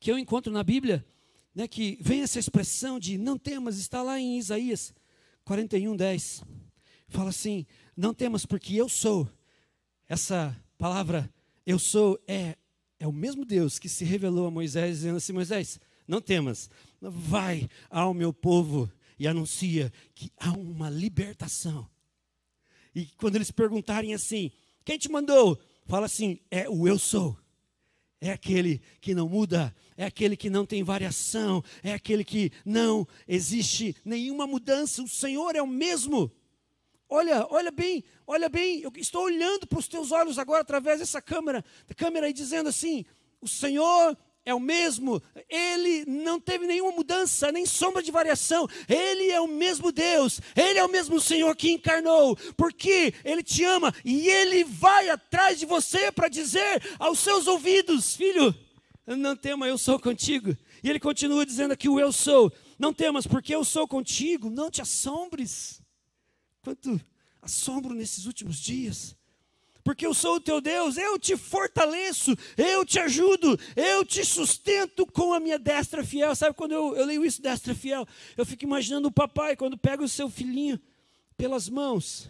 que 0.00 0.10
eu 0.10 0.18
encontro 0.18 0.52
na 0.52 0.62
Bíblia, 0.62 1.04
né, 1.54 1.68
que 1.68 1.98
vem 2.00 2.22
essa 2.22 2.38
expressão 2.38 2.98
de 2.98 3.18
não 3.18 3.38
temas, 3.38 3.78
está 3.78 4.02
lá 4.02 4.18
em 4.18 4.38
Isaías 4.38 4.94
41, 5.44 5.94
10. 5.94 6.42
Fala 7.08 7.28
assim: 7.28 7.66
não 7.94 8.14
temas, 8.14 8.46
porque 8.46 8.74
eu 8.74 8.88
sou. 8.88 9.28
Essa 10.08 10.56
palavra 10.78 11.30
eu 11.66 11.78
sou 11.78 12.18
é, 12.26 12.56
é 12.98 13.06
o 13.06 13.12
mesmo 13.12 13.44
Deus 13.44 13.78
que 13.78 13.88
se 13.88 14.04
revelou 14.04 14.46
a 14.46 14.50
Moisés, 14.50 14.96
dizendo 14.96 15.18
assim: 15.18 15.34
Moisés, 15.34 15.78
não 16.08 16.22
temas, 16.22 16.70
vai 17.02 17.68
ao 17.90 18.14
meu 18.14 18.32
povo 18.32 18.90
e 19.18 19.26
anuncia 19.26 19.92
que 20.14 20.30
há 20.38 20.50
uma 20.52 20.90
libertação. 20.90 21.88
E 22.94 23.06
quando 23.18 23.36
eles 23.36 23.50
perguntarem 23.50 24.14
assim: 24.14 24.50
quem 24.84 24.98
te 24.98 25.10
mandou? 25.10 25.58
Fala 25.84 26.06
assim: 26.06 26.40
é 26.50 26.68
o 26.68 26.86
eu 26.88 26.98
sou. 26.98 27.36
É 28.18 28.30
aquele 28.30 28.80
que 29.00 29.14
não 29.14 29.28
muda, 29.28 29.74
é 29.96 30.04
aquele 30.04 30.36
que 30.36 30.48
não 30.48 30.64
tem 30.64 30.82
variação, 30.82 31.62
é 31.82 31.92
aquele 31.92 32.24
que 32.24 32.50
não 32.64 33.06
existe 33.28 33.94
nenhuma 34.04 34.46
mudança. 34.46 35.02
O 35.02 35.08
Senhor 35.08 35.54
é 35.54 35.60
o 35.60 35.66
mesmo. 35.66 36.32
Olha, 37.08 37.46
olha 37.50 37.70
bem, 37.70 38.02
olha 38.26 38.48
bem, 38.48 38.80
eu 38.80 38.90
estou 38.96 39.24
olhando 39.24 39.66
para 39.66 39.78
os 39.78 39.86
teus 39.86 40.10
olhos 40.10 40.38
agora 40.38 40.62
através 40.62 40.98
dessa 40.98 41.20
câmera, 41.20 41.64
câmera 41.94 42.28
e 42.28 42.32
dizendo 42.32 42.68
assim: 42.68 43.04
o 43.40 43.46
Senhor 43.46 44.16
é 44.46 44.54
o 44.54 44.60
mesmo, 44.60 45.20
ele 45.50 46.04
não 46.06 46.38
teve 46.40 46.68
nenhuma 46.68 46.92
mudança, 46.92 47.50
nem 47.50 47.66
sombra 47.66 48.00
de 48.00 48.12
variação, 48.12 48.68
ele 48.88 49.28
é 49.28 49.40
o 49.40 49.48
mesmo 49.48 49.90
Deus, 49.90 50.40
ele 50.54 50.78
é 50.78 50.84
o 50.84 50.88
mesmo 50.88 51.20
Senhor 51.20 51.54
que 51.56 51.72
encarnou, 51.72 52.36
porque 52.56 53.12
ele 53.24 53.42
te 53.42 53.64
ama 53.64 53.92
e 54.04 54.28
ele 54.28 54.62
vai 54.62 55.10
atrás 55.10 55.58
de 55.58 55.66
você 55.66 56.12
para 56.12 56.28
dizer 56.28 56.80
aos 57.00 57.18
seus 57.18 57.48
ouvidos: 57.48 58.14
Filho, 58.14 58.54
não 59.04 59.34
tema, 59.34 59.66
eu 59.66 59.76
sou 59.76 59.98
contigo. 59.98 60.56
E 60.82 60.88
ele 60.88 61.00
continua 61.00 61.44
dizendo 61.44 61.72
aqui: 61.72 61.88
O 61.88 61.98
eu 61.98 62.12
sou, 62.12 62.52
não 62.78 62.94
temas, 62.94 63.26
porque 63.26 63.52
eu 63.52 63.64
sou 63.64 63.88
contigo, 63.88 64.48
não 64.48 64.70
te 64.70 64.80
assombres. 64.80 65.82
Quanto 66.62 67.00
assombro 67.42 67.94
nesses 67.94 68.26
últimos 68.26 68.58
dias 68.58 69.16
porque 69.86 70.04
eu 70.04 70.12
sou 70.12 70.34
o 70.34 70.40
teu 70.40 70.60
Deus, 70.60 70.96
eu 70.96 71.16
te 71.16 71.36
fortaleço, 71.36 72.36
eu 72.56 72.84
te 72.84 72.98
ajudo, 72.98 73.56
eu 73.76 74.04
te 74.04 74.24
sustento 74.24 75.06
com 75.06 75.32
a 75.32 75.38
minha 75.38 75.60
destra 75.60 76.02
fiel. 76.02 76.34
Sabe 76.34 76.56
quando 76.56 76.72
eu, 76.72 76.96
eu 76.96 77.06
leio 77.06 77.24
isso, 77.24 77.40
destra 77.40 77.72
fiel, 77.72 78.04
eu 78.36 78.44
fico 78.44 78.64
imaginando 78.64 79.06
o 79.06 79.12
papai 79.12 79.54
quando 79.54 79.78
pega 79.78 80.02
o 80.02 80.08
seu 80.08 80.28
filhinho 80.28 80.80
pelas 81.36 81.68
mãos 81.68 82.28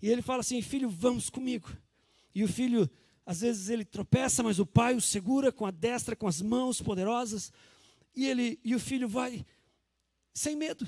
e 0.00 0.08
ele 0.08 0.22
fala 0.22 0.42
assim: 0.42 0.62
Filho, 0.62 0.88
vamos 0.88 1.28
comigo. 1.28 1.68
E 2.32 2.44
o 2.44 2.48
filho, 2.48 2.88
às 3.26 3.40
vezes 3.40 3.68
ele 3.68 3.84
tropeça, 3.84 4.44
mas 4.44 4.60
o 4.60 4.64
pai 4.64 4.94
o 4.94 5.00
segura 5.00 5.50
com 5.50 5.66
a 5.66 5.72
destra, 5.72 6.14
com 6.14 6.28
as 6.28 6.40
mãos 6.40 6.80
poderosas, 6.80 7.52
e, 8.14 8.26
ele, 8.26 8.60
e 8.62 8.76
o 8.76 8.78
filho 8.78 9.08
vai 9.08 9.44
sem 10.32 10.54
medo. 10.54 10.86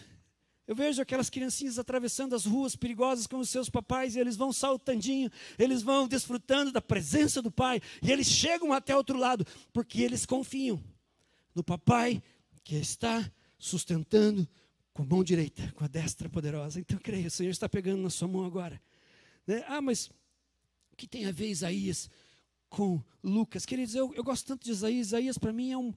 Eu 0.68 0.74
vejo 0.74 1.00
aquelas 1.00 1.30
criancinhas 1.30 1.78
atravessando 1.78 2.34
as 2.34 2.44
ruas 2.44 2.76
perigosas 2.76 3.26
com 3.26 3.38
os 3.38 3.48
seus 3.48 3.70
papais 3.70 4.14
e 4.14 4.20
eles 4.20 4.36
vão 4.36 4.52
saltandinho, 4.52 5.30
eles 5.58 5.80
vão 5.80 6.06
desfrutando 6.06 6.70
da 6.70 6.82
presença 6.82 7.40
do 7.40 7.50
pai 7.50 7.80
e 8.02 8.12
eles 8.12 8.26
chegam 8.26 8.70
até 8.74 8.94
outro 8.94 9.16
lado 9.16 9.46
porque 9.72 10.02
eles 10.02 10.26
confiam 10.26 10.78
no 11.54 11.64
papai 11.64 12.22
que 12.62 12.76
está 12.76 13.32
sustentando 13.58 14.46
com 14.92 15.04
a 15.04 15.06
mão 15.06 15.24
direita, 15.24 15.72
com 15.74 15.84
a 15.84 15.88
destra 15.88 16.28
poderosa. 16.28 16.78
Então, 16.78 16.98
creio, 16.98 17.28
o 17.28 17.30
Senhor 17.30 17.50
está 17.50 17.66
pegando 17.66 18.02
na 18.02 18.10
sua 18.10 18.28
mão 18.28 18.44
agora. 18.44 18.78
Né? 19.46 19.64
Ah, 19.68 19.80
mas 19.80 20.10
o 20.92 20.96
que 20.98 21.08
tem 21.08 21.24
a 21.24 21.32
ver 21.32 21.48
Isaías 21.48 22.10
com 22.68 23.02
Lucas? 23.24 23.64
Queridos, 23.64 23.94
eu, 23.94 24.12
eu 24.14 24.22
gosto 24.22 24.46
tanto 24.46 24.66
de 24.66 24.70
Isaías. 24.70 25.06
Isaías, 25.06 25.38
para 25.38 25.50
mim, 25.50 25.72
é 25.72 25.78
um, 25.78 25.94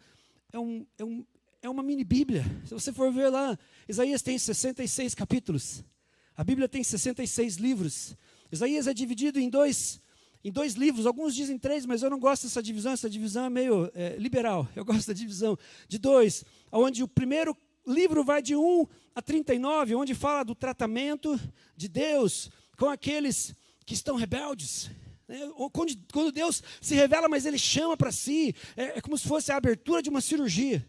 é 0.53 0.59
um, 0.59 0.87
é 0.97 1.03
um, 1.03 1.25
é 1.61 1.69
uma 1.69 1.83
mini 1.83 2.03
Bíblia. 2.03 2.43
Se 2.65 2.73
você 2.73 2.91
for 2.91 3.11
ver 3.13 3.29
lá, 3.29 3.57
Isaías 3.87 4.21
tem 4.21 4.37
66 4.37 5.13
capítulos. 5.13 5.83
A 6.35 6.43
Bíblia 6.43 6.67
tem 6.67 6.83
66 6.83 7.57
livros. 7.57 8.15
Isaías 8.51 8.87
é 8.87 8.93
dividido 8.93 9.39
em 9.39 9.47
dois, 9.47 10.01
em 10.43 10.51
dois 10.51 10.73
livros. 10.73 11.05
Alguns 11.05 11.35
dizem 11.35 11.59
três, 11.59 11.85
mas 11.85 12.01
eu 12.01 12.09
não 12.09 12.19
gosto 12.19 12.43
dessa 12.43 12.63
divisão. 12.63 12.93
Essa 12.93 13.09
divisão 13.09 13.45
é 13.45 13.49
meio 13.49 13.91
é, 13.93 14.15
liberal. 14.17 14.67
Eu 14.75 14.83
gosto 14.85 15.07
da 15.07 15.13
divisão 15.13 15.57
de 15.87 15.99
dois, 15.99 16.43
onde 16.71 17.03
o 17.03 17.07
primeiro 17.07 17.55
livro 17.85 18.23
vai 18.23 18.41
de 18.41 18.55
1 18.55 18.87
a 19.13 19.21
39, 19.21 19.95
onde 19.95 20.15
fala 20.15 20.43
do 20.43 20.55
tratamento 20.55 21.39
de 21.77 21.87
Deus 21.87 22.49
com 22.75 22.89
aqueles 22.89 23.53
que 23.85 23.93
estão 23.93 24.15
rebeldes. 24.15 24.89
Né? 25.27 25.39
Quando 26.11 26.31
Deus 26.31 26.63
se 26.81 26.95
revela, 26.95 27.29
mas 27.29 27.45
Ele 27.45 27.59
chama 27.59 27.95
para 27.95 28.11
si, 28.11 28.55
é, 28.75 28.97
é 28.97 29.01
como 29.01 29.15
se 29.15 29.27
fosse 29.27 29.51
a 29.51 29.57
abertura 29.57 30.01
de 30.01 30.09
uma 30.09 30.21
cirurgia. 30.21 30.83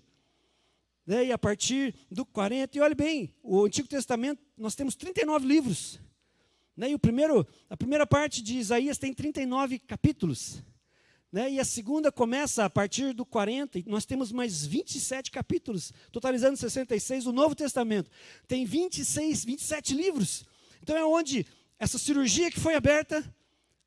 Né? 1.07 1.27
E 1.27 1.33
a 1.33 1.39
partir 1.39 1.95
do 2.11 2.25
40, 2.25 2.77
e 2.77 2.81
olhe 2.81 2.95
bem, 2.95 3.35
o 3.43 3.65
Antigo 3.65 3.89
Testamento, 3.89 4.41
nós 4.57 4.75
temos 4.75 4.95
39 4.95 5.47
livros. 5.47 6.01
Né? 6.77 6.91
E 6.91 6.95
o 6.95 6.99
primeiro, 6.99 7.47
a 7.69 7.77
primeira 7.77 8.07
parte 8.07 8.43
de 8.43 8.59
Isaías 8.59 8.99
tem 8.99 9.13
39 9.13 9.79
capítulos. 9.81 10.63
Né? 11.31 11.53
E 11.53 11.61
a 11.61 11.65
segunda 11.65 12.13
começa 12.13 12.65
a 12.65 12.71
partir 12.71 13.15
do 13.15 13.25
40, 13.25 13.79
e 13.79 13.85
nós 13.87 14.05
temos 14.05 14.31
mais 14.31 14.67
27 14.67 15.31
capítulos, 15.31 15.93
totalizando 16.11 16.57
66. 16.57 17.27
O 17.27 17.33
Novo 17.33 17.55
Testamento 17.55 18.11
tem 18.47 18.65
26, 18.65 19.45
27 19.45 19.95
livros. 19.95 20.45
Então 20.83 20.97
é 20.97 21.05
onde 21.05 21.47
essa 21.79 21.99
cirurgia 21.99 22.51
que 22.51 22.61
foi 22.61 22.75
aberta, 22.75 23.25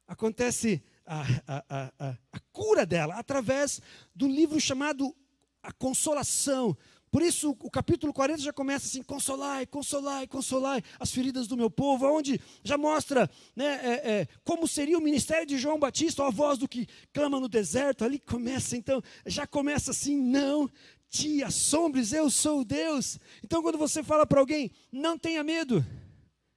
acontece 0.07 0.83
a, 1.05 1.21
a, 1.47 1.91
a, 1.99 2.17
a 2.31 2.39
cura 2.51 2.85
dela, 2.85 3.15
através 3.15 3.79
do 4.13 4.27
livro 4.27 4.59
chamado 4.59 5.15
A 5.61 5.71
Consolação, 5.71 6.75
por 7.15 7.21
isso, 7.21 7.51
o 7.61 7.71
capítulo 7.71 8.11
40 8.11 8.41
já 8.41 8.51
começa 8.51 8.87
assim: 8.87 9.01
consolai, 9.01 9.65
consolai, 9.65 10.27
consolai 10.27 10.83
as 10.99 11.11
feridas 11.11 11.47
do 11.47 11.55
meu 11.55 11.71
povo, 11.71 12.05
onde 12.05 12.41
já 12.61 12.77
mostra 12.77 13.31
né, 13.55 13.79
é, 13.81 14.11
é, 14.11 14.27
como 14.43 14.67
seria 14.67 14.97
o 14.97 15.01
ministério 15.01 15.47
de 15.47 15.57
João 15.57 15.79
Batista, 15.79 16.27
a 16.27 16.29
voz 16.29 16.59
do 16.59 16.67
que 16.67 16.85
clama 17.13 17.39
no 17.39 17.47
deserto. 17.47 18.03
Ali 18.03 18.19
começa, 18.19 18.75
então, 18.75 19.01
já 19.25 19.47
começa 19.47 19.91
assim: 19.91 20.17
não 20.17 20.69
te 21.09 21.41
assombres, 21.41 22.11
eu 22.11 22.29
sou 22.29 22.65
Deus. 22.65 23.17
Então, 23.41 23.61
quando 23.63 23.77
você 23.77 24.03
fala 24.03 24.25
para 24.25 24.41
alguém, 24.41 24.69
não 24.91 25.17
tenha 25.17 25.41
medo. 25.41 25.85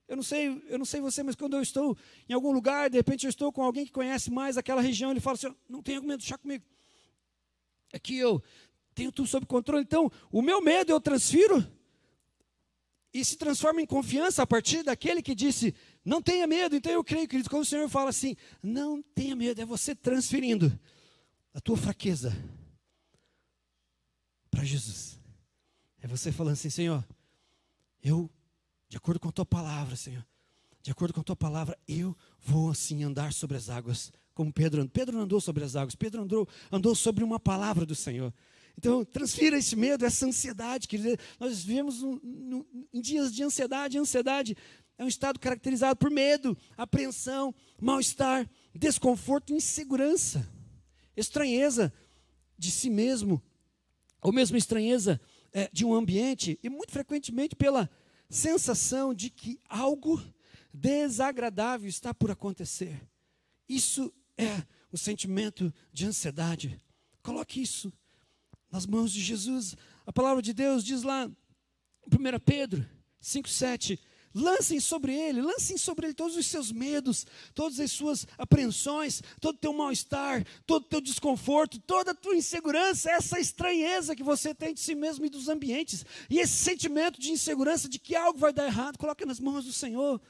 Eu 0.08 0.16
não 0.16 0.24
sei, 0.24 0.60
eu 0.66 0.76
não 0.76 0.84
sei 0.84 1.00
você, 1.00 1.22
mas 1.22 1.36
quando 1.36 1.54
eu 1.54 1.62
estou 1.62 1.96
em 2.28 2.32
algum 2.32 2.50
lugar, 2.50 2.90
de 2.90 2.96
repente 2.96 3.26
eu 3.26 3.30
estou 3.30 3.52
com 3.52 3.62
alguém 3.62 3.86
que 3.86 3.92
conhece 3.92 4.28
mais 4.28 4.56
aquela 4.56 4.80
região, 4.80 5.12
ele 5.12 5.20
fala 5.20 5.34
assim: 5.36 5.54
não 5.68 5.80
tenha 5.80 6.00
medo, 6.00 6.18
deixa 6.18 6.36
comigo. 6.36 6.64
Aqui 7.92 8.18
eu 8.18 8.42
tenho 8.98 9.12
tudo 9.12 9.28
sob 9.28 9.46
controle. 9.46 9.84
Então, 9.84 10.10
o 10.32 10.42
meu 10.42 10.60
medo 10.60 10.90
eu 10.90 11.00
transfiro 11.00 11.64
e 13.14 13.24
se 13.24 13.36
transforma 13.36 13.80
em 13.80 13.86
confiança 13.86 14.42
a 14.42 14.46
partir 14.46 14.82
daquele 14.82 15.22
que 15.22 15.36
disse: 15.36 15.72
Não 16.04 16.20
tenha 16.20 16.48
medo. 16.48 16.74
Então, 16.74 16.90
eu 16.90 17.04
creio, 17.04 17.28
querido, 17.28 17.48
quando 17.48 17.62
o 17.62 17.66
Senhor 17.66 17.88
fala 17.88 18.10
assim: 18.10 18.36
Não 18.60 19.00
tenha 19.00 19.36
medo, 19.36 19.60
é 19.60 19.64
você 19.64 19.94
transferindo 19.94 20.76
a 21.54 21.60
tua 21.60 21.76
fraqueza 21.76 22.36
para 24.50 24.64
Jesus. 24.64 25.20
É 26.02 26.08
você 26.08 26.32
falando 26.32 26.54
assim: 26.54 26.70
Senhor, 26.70 27.06
eu, 28.02 28.28
de 28.88 28.96
acordo 28.96 29.20
com 29.20 29.28
a 29.28 29.32
tua 29.32 29.46
palavra, 29.46 29.94
Senhor, 29.94 30.26
de 30.82 30.90
acordo 30.90 31.14
com 31.14 31.20
a 31.20 31.24
tua 31.24 31.36
palavra, 31.36 31.78
eu 31.86 32.16
vou 32.40 32.70
assim 32.72 33.04
andar 33.04 33.32
sobre 33.32 33.56
as 33.56 33.70
águas, 33.70 34.10
como 34.34 34.52
Pedro 34.52 34.80
andou. 34.80 34.90
Pedro 34.90 35.16
não 35.16 35.22
andou 35.22 35.40
sobre 35.40 35.62
as 35.62 35.76
águas, 35.76 35.94
Pedro 35.94 36.22
andou, 36.22 36.48
andou 36.72 36.96
sobre 36.96 37.22
uma 37.22 37.38
palavra 37.38 37.86
do 37.86 37.94
Senhor. 37.94 38.34
Então, 38.78 39.04
transfira 39.04 39.58
esse 39.58 39.74
medo, 39.74 40.06
essa 40.06 40.24
ansiedade. 40.24 40.88
Nós 41.40 41.64
vivemos 41.64 42.00
um, 42.00 42.12
um, 42.22 42.86
em 42.92 43.00
dias 43.00 43.34
de 43.34 43.42
ansiedade. 43.42 43.98
Ansiedade 43.98 44.56
é 44.96 45.04
um 45.04 45.08
estado 45.08 45.40
caracterizado 45.40 45.96
por 45.96 46.08
medo, 46.08 46.56
apreensão, 46.76 47.52
mal-estar, 47.82 48.48
desconforto, 48.72 49.52
insegurança, 49.52 50.48
estranheza 51.16 51.92
de 52.56 52.70
si 52.70 52.88
mesmo, 52.88 53.42
ou 54.22 54.32
mesmo 54.32 54.56
estranheza 54.56 55.20
é, 55.52 55.68
de 55.72 55.84
um 55.84 55.92
ambiente, 55.92 56.56
e 56.62 56.70
muito 56.70 56.92
frequentemente 56.92 57.56
pela 57.56 57.90
sensação 58.30 59.12
de 59.12 59.28
que 59.28 59.58
algo 59.68 60.22
desagradável 60.72 61.88
está 61.88 62.14
por 62.14 62.30
acontecer. 62.30 62.96
Isso 63.68 64.14
é 64.36 64.62
o 64.92 64.96
sentimento 64.96 65.74
de 65.92 66.06
ansiedade. 66.06 66.80
Coloque 67.24 67.60
isso 67.60 67.92
nas 68.70 68.86
mãos 68.86 69.12
de 69.12 69.20
Jesus. 69.20 69.76
A 70.06 70.12
palavra 70.12 70.42
de 70.42 70.52
Deus 70.52 70.84
diz 70.84 71.02
lá, 71.02 71.30
1 72.06 72.40
Pedro 72.44 72.86
5,7: 73.22 73.98
lancem 74.34 74.80
sobre 74.80 75.14
ele, 75.14 75.42
lancem 75.42 75.76
sobre 75.76 76.06
ele 76.06 76.14
todos 76.14 76.36
os 76.36 76.46
seus 76.46 76.70
medos, 76.70 77.26
todas 77.54 77.80
as 77.80 77.90
suas 77.90 78.26
apreensões, 78.36 79.22
todo 79.40 79.56
o 79.56 79.58
teu 79.58 79.72
mal-estar, 79.72 80.44
todo 80.66 80.84
o 80.84 80.88
teu 80.88 81.00
desconforto, 81.00 81.78
toda 81.80 82.12
a 82.12 82.14
tua 82.14 82.36
insegurança, 82.36 83.10
essa 83.10 83.38
estranheza 83.40 84.14
que 84.14 84.22
você 84.22 84.54
tem 84.54 84.74
de 84.74 84.80
si 84.80 84.94
mesmo 84.94 85.24
e 85.24 85.30
dos 85.30 85.48
ambientes, 85.48 86.04
e 86.30 86.38
esse 86.38 86.56
sentimento 86.56 87.20
de 87.20 87.30
insegurança 87.30 87.88
de 87.88 87.98
que 87.98 88.14
algo 88.14 88.38
vai 88.38 88.52
dar 88.52 88.66
errado, 88.66 88.98
coloca 88.98 89.24
nas 89.26 89.40
mãos 89.40 89.64
do 89.64 89.72
Senhor. 89.72 90.20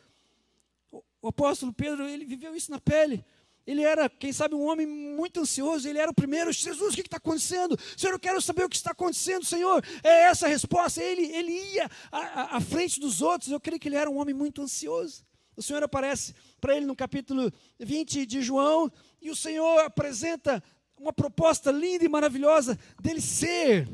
O 1.21 1.29
apóstolo 1.29 1.73
Pedro, 1.73 2.09
ele 2.09 2.25
viveu 2.25 2.55
isso 2.55 2.71
na 2.71 2.81
pele. 2.81 3.25
Ele 3.69 3.83
era, 3.83 4.09
quem 4.09 4.33
sabe, 4.33 4.55
um 4.55 4.67
homem 4.67 4.87
muito 4.87 5.41
ansioso. 5.41 5.87
Ele 5.87 5.99
era 5.99 6.11
o 6.11 6.15
primeiro. 6.15 6.51
Jesus, 6.51 6.95
o 6.95 6.97
que 6.97 7.03
está 7.03 7.19
acontecendo? 7.19 7.79
Senhor, 7.99 8.15
eu 8.15 8.19
quero 8.19 8.41
saber 8.41 8.65
o 8.65 8.69
que 8.69 8.77
está 8.77 8.93
acontecendo, 8.93 9.45
Senhor. 9.45 9.85
É 10.03 10.23
essa 10.23 10.47
a 10.47 10.49
resposta. 10.49 11.03
Ele, 11.03 11.27
ele 11.27 11.53
ia 11.53 11.91
à, 12.11 12.57
à 12.57 12.61
frente 12.63 12.99
dos 12.99 13.21
outros. 13.21 13.51
Eu 13.51 13.61
creio 13.61 13.79
que 13.79 13.87
ele 13.87 13.97
era 13.97 14.09
um 14.09 14.17
homem 14.17 14.35
muito 14.35 14.63
ansioso. 14.63 15.23
O 15.55 15.63
Senhor 15.63 15.83
aparece 15.83 16.35
para 16.59 16.75
ele 16.75 16.87
no 16.87 16.97
capítulo 16.97 17.53
20 17.79 18.25
de 18.25 18.41
João. 18.41 18.91
E 19.21 19.31
o 19.31 19.37
Senhor 19.37 19.81
apresenta 19.81 20.65
uma 20.99 21.13
proposta 21.13 21.71
linda 21.71 22.07
e 22.07 22.09
maravilhosa 22.09 22.79
dele 22.99 23.21
ser 23.21 23.87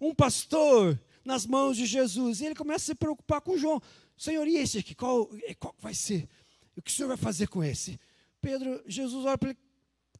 um 0.00 0.14
pastor 0.14 0.96
nas 1.24 1.44
mãos 1.44 1.76
de 1.76 1.86
Jesus. 1.86 2.40
E 2.40 2.46
ele 2.46 2.54
começa 2.54 2.84
a 2.84 2.86
se 2.86 2.94
preocupar 2.94 3.40
com 3.40 3.58
João. 3.58 3.82
Senhor, 4.16 4.46
e 4.46 4.58
esse 4.58 4.78
aqui? 4.78 4.94
Qual, 4.94 5.28
qual 5.58 5.74
vai 5.80 5.92
ser? 5.92 6.28
O 6.76 6.82
que 6.82 6.92
o 6.92 6.94
Senhor 6.94 7.08
vai 7.08 7.16
fazer 7.16 7.48
com 7.48 7.64
esse? 7.64 7.98
Pedro, 8.40 8.82
Jesus 8.86 9.24
olha 9.24 9.38
para 9.38 9.50
ele, 9.50 9.58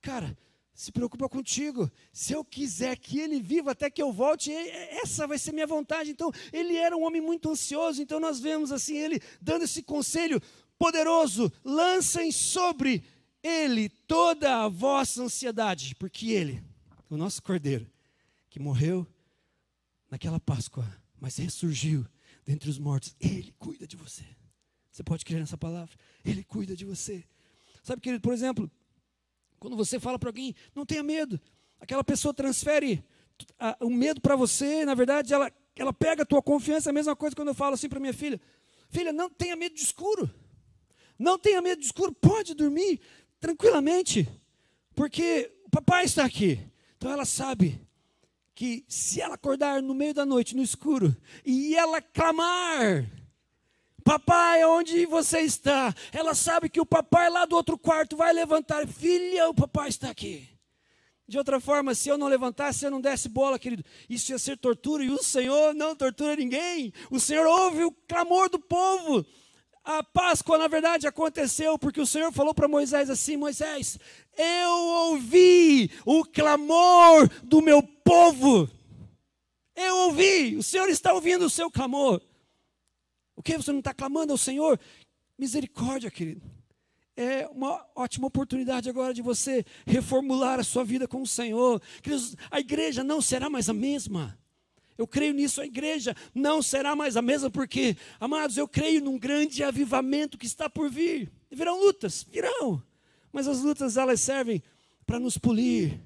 cara, 0.01 0.37
se 0.75 0.93
preocupa 0.93 1.29
contigo. 1.29 1.91
Se 2.13 2.33
eu 2.33 2.45
quiser 2.45 2.97
que 2.97 3.19
ele 3.19 3.41
viva 3.41 3.73
até 3.73 3.91
que 3.91 4.01
eu 4.01 4.13
volte, 4.13 4.53
essa 4.53 5.27
vai 5.27 5.39
ser 5.39 5.53
minha 5.53 5.67
vontade. 5.67 6.11
Então, 6.11 6.31
ele 6.53 6.77
era 6.77 6.97
um 6.97 7.03
homem 7.03 7.21
muito 7.21 7.51
ansioso. 7.51 8.01
Então, 8.01 8.21
nós 8.21 8.39
vemos 8.39 8.71
assim 8.71 8.97
ele 8.97 9.21
dando 9.41 9.65
esse 9.65 9.83
conselho 9.83 10.41
poderoso: 10.79 11.53
lancem 11.65 12.31
sobre 12.31 13.03
ele 13.43 13.89
toda 13.89 14.65
a 14.65 14.69
vossa 14.69 15.23
ansiedade, 15.23 15.95
porque 15.97 16.31
ele, 16.31 16.63
o 17.11 17.17
nosso 17.17 17.43
cordeiro, 17.43 17.91
que 18.49 18.61
morreu 18.61 19.07
naquela 20.11 20.39
Páscoa, 20.39 20.87
mas 21.21 21.37
ressurgiu 21.37 22.07
dentre 22.47 22.71
os 22.71 22.79
mortos, 22.79 23.15
ele 23.21 23.53
cuida 23.59 23.87
de 23.87 23.97
você. 23.97 24.25
Você 24.91 25.03
pode 25.03 25.25
crer 25.25 25.41
nessa 25.41 25.59
palavra? 25.59 25.95
Ele 26.25 26.43
cuida 26.43 26.75
de 26.75 26.85
você. 26.85 27.25
Sabe, 27.89 28.03
querido, 28.03 28.21
por 28.21 28.35
exemplo, 28.35 28.71
quando 29.59 29.75
você 29.75 29.99
fala 29.99 30.19
para 30.19 30.29
alguém, 30.29 30.55
não 30.75 30.85
tenha 30.85 31.03
medo, 31.03 31.41
aquela 31.81 32.05
pessoa 32.05 32.35
transfere 32.35 33.03
o 33.81 33.89
medo 33.89 34.21
para 34.21 34.37
você, 34.37 34.85
na 34.85 34.95
verdade, 34.95 35.33
ela, 35.33 35.51
ela 35.75 35.91
pega 35.91 36.23
a 36.23 36.27
tua 36.27 36.43
confiança, 36.43 36.91
é 36.91 36.93
a 36.93 36.93
mesma 36.93 37.17
coisa 37.17 37.35
quando 37.35 37.49
eu 37.49 37.55
falo 37.55 37.73
assim 37.73 37.89
para 37.89 37.99
minha 37.99 38.13
filha: 38.13 38.39
Filha, 38.91 39.11
não 39.11 39.31
tenha 39.31 39.57
medo 39.57 39.75
de 39.75 39.81
escuro. 39.81 40.31
Não 41.19 41.39
tenha 41.39 41.63
medo 41.63 41.81
de 41.81 41.87
escuro, 41.87 42.13
pode 42.13 42.53
dormir 42.53 43.01
tranquilamente, 43.41 44.29
porque 44.95 45.51
o 45.65 45.71
papai 45.71 46.05
está 46.05 46.27
aqui. 46.27 46.61
Então 46.99 47.11
ela 47.11 47.25
sabe 47.25 47.81
que 48.55 48.85
se 48.87 49.23
ela 49.23 49.37
acordar 49.37 49.81
no 49.81 49.95
meio 49.95 50.13
da 50.13 50.27
noite, 50.27 50.55
no 50.55 50.63
escuro, 50.63 51.17
e 51.43 51.75
ela 51.75 52.03
clamar, 52.03 53.11
Papai, 54.09 54.65
onde 54.65 55.05
você 55.05 55.41
está? 55.41 55.95
Ela 56.15 56.35
sabe 56.35 56.71
que 56.71 56.81
o 56.81 56.87
papai 56.87 57.29
lá 57.29 57.45
do 57.45 57.55
outro 57.55 57.77
quarto 57.77 58.17
vai 58.17 58.33
levantar. 58.33 58.89
Filha, 58.89 59.51
o 59.51 59.55
papai 59.55 59.91
está 59.91 60.09
aqui. 60.09 60.49
De 61.27 61.37
outra 61.37 61.61
forma, 61.61 61.95
se 61.95 62.09
eu 62.09 62.17
não 62.17 62.27
levantasse, 62.27 62.79
se 62.79 62.87
eu 62.87 62.91
não 62.91 63.03
desse 63.03 63.29
bola, 63.29 63.59
querido, 63.59 63.85
isso 64.09 64.33
ia 64.33 64.39
ser 64.39 64.57
tortura 64.57 65.05
e 65.05 65.11
o 65.11 65.23
Senhor 65.23 65.75
não 65.75 65.95
tortura 65.95 66.35
ninguém. 66.37 66.91
O 67.11 67.21
Senhor 67.21 67.47
ouve 67.47 67.85
o 67.85 67.93
clamor 67.93 68.49
do 68.49 68.59
povo. 68.59 69.27
A 69.85 70.03
Páscoa, 70.03 70.57
na 70.57 70.69
verdade, 70.69 71.07
aconteceu 71.07 71.79
porque 71.79 72.01
o 72.01 72.07
Senhor 72.07 72.33
falou 72.33 72.55
para 72.55 72.67
Moisés 72.67 73.11
assim: 73.11 73.37
Moisés, 73.37 73.99
eu 74.39 74.71
ouvi 75.11 75.91
o 76.07 76.25
clamor 76.25 77.29
do 77.45 77.61
meu 77.61 77.83
povo. 77.83 78.71
Eu 79.77 79.97
ouvi, 80.07 80.57
o 80.57 80.63
Senhor 80.63 80.89
está 80.89 81.13
ouvindo 81.13 81.45
o 81.45 81.51
seu 81.51 81.71
clamor. 81.71 82.23
O 83.39 83.43
que 83.43 83.57
você 83.57 83.71
não 83.71 83.79
está 83.79 83.95
clamando 83.95 84.33
ao 84.33 84.37
Senhor? 84.37 84.81
Misericórdia, 85.39 86.11
querido. 86.11 86.43
É 87.17 87.47
uma 87.47 87.87
ótima 87.95 88.27
oportunidade 88.27 88.91
agora 88.91 89.15
de 89.15 89.23
você 89.23 89.65
reformular 89.87 90.59
a 90.59 90.65
sua 90.65 90.85
vida 90.85 91.07
com 91.07 91.23
o 91.23 91.27
Senhor. 91.27 91.81
Queridos, 92.03 92.37
a 92.51 92.59
igreja 92.59 93.05
não 93.05 93.21
será 93.21 93.49
mais 93.49 93.69
a 93.69 93.73
mesma. 93.73 94.37
Eu 94.97 95.07
creio 95.07 95.33
nisso, 95.33 95.61
a 95.61 95.67
igreja 95.67 96.17
não 96.35 96.61
será 96.61 96.97
mais 96.97 97.17
a 97.17 97.23
mesma, 97.23 97.49
porque, 97.49 97.97
amados, 98.19 98.57
eu 98.57 98.67
creio 98.67 99.05
num 99.05 99.17
grande 99.17 99.63
avivamento 99.63 100.37
que 100.37 100.47
está 100.47 100.69
por 100.69 100.91
vir. 100.91 101.31
E 101.49 101.55
virão 101.55 101.81
lutas, 101.81 102.27
virão. 102.29 102.83
Mas 103.33 103.47
as 103.47 103.61
lutas, 103.61 103.97
elas 103.97 104.21
servem 104.21 104.61
para 105.07 105.21
nos 105.21 105.39
polir, 105.39 106.01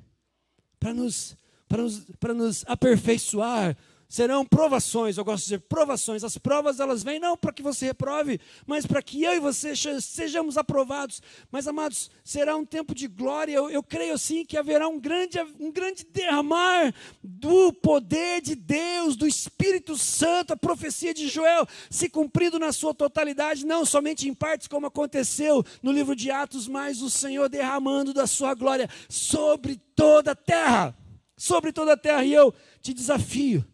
para 0.79 0.93
nos, 0.93 1.35
para 1.67 1.83
nos, 1.83 2.05
para 2.21 2.35
nos 2.35 2.63
aperfeiçoar, 2.67 3.75
serão 4.13 4.45
provações, 4.45 5.17
eu 5.17 5.25
gosto 5.25 5.39
de 5.39 5.45
dizer 5.45 5.61
provações. 5.61 6.23
As 6.23 6.37
provas 6.37 6.79
elas 6.81 7.03
vêm 7.03 7.19
não 7.19 7.35
para 7.35 7.51
que 7.51 7.63
você 7.63 7.87
reprove, 7.87 8.39
mas 8.67 8.85
para 8.85 9.01
que 9.01 9.25
eu 9.25 9.33
e 9.33 9.41
você 9.41 9.73
sejamos 9.75 10.59
aprovados. 10.59 11.23
Mas 11.51 11.67
amados, 11.67 12.11
será 12.23 12.55
um 12.55 12.63
tempo 12.63 12.95
de 12.95 13.09
glória. 13.09 13.55
Eu, 13.55 13.71
eu 13.71 13.83
creio 13.83 14.19
sim 14.19 14.45
que 14.45 14.59
haverá 14.59 14.87
um 14.87 15.01
grande, 15.01 15.41
um 15.59 15.73
grande 15.73 16.05
derramar 16.05 16.93
do 17.25 17.73
poder 17.73 18.43
de 18.43 18.55
Deus, 18.55 19.17
do 19.17 19.27
Espírito 19.27 19.97
Santo, 19.97 20.53
a 20.53 20.59
profecia 20.59 21.15
de 21.15 21.27
Joel 21.27 21.67
se 21.89 22.11
cumprindo 22.11 22.59
na 22.59 22.71
sua 22.71 22.93
totalidade, 22.93 23.65
não 23.65 23.83
somente 23.83 24.29
em 24.29 24.35
partes 24.35 24.69
como 24.69 24.85
aconteceu 24.85 25.65
no 25.83 25.91
livro 25.91 26.15
de 26.15 26.31
Atos, 26.31 26.69
mas 26.69 27.01
o 27.01 27.09
Senhor 27.09 27.49
derramando 27.49 28.13
da 28.13 28.27
sua 28.27 28.53
glória 28.53 28.91
sobre 29.09 29.81
toda 29.97 30.33
a 30.33 30.37
terra, 30.37 30.95
sobre 31.35 31.73
toda 31.73 31.95
a 31.95 31.97
terra. 31.97 32.27
E 32.27 32.35
eu 32.35 32.53
te 32.83 32.93
desafio 32.93 33.72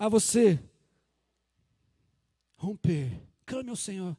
a 0.00 0.08
você 0.08 0.58
romper. 2.56 3.20
Clame 3.44 3.68
ao 3.68 3.76
Senhor. 3.76 4.16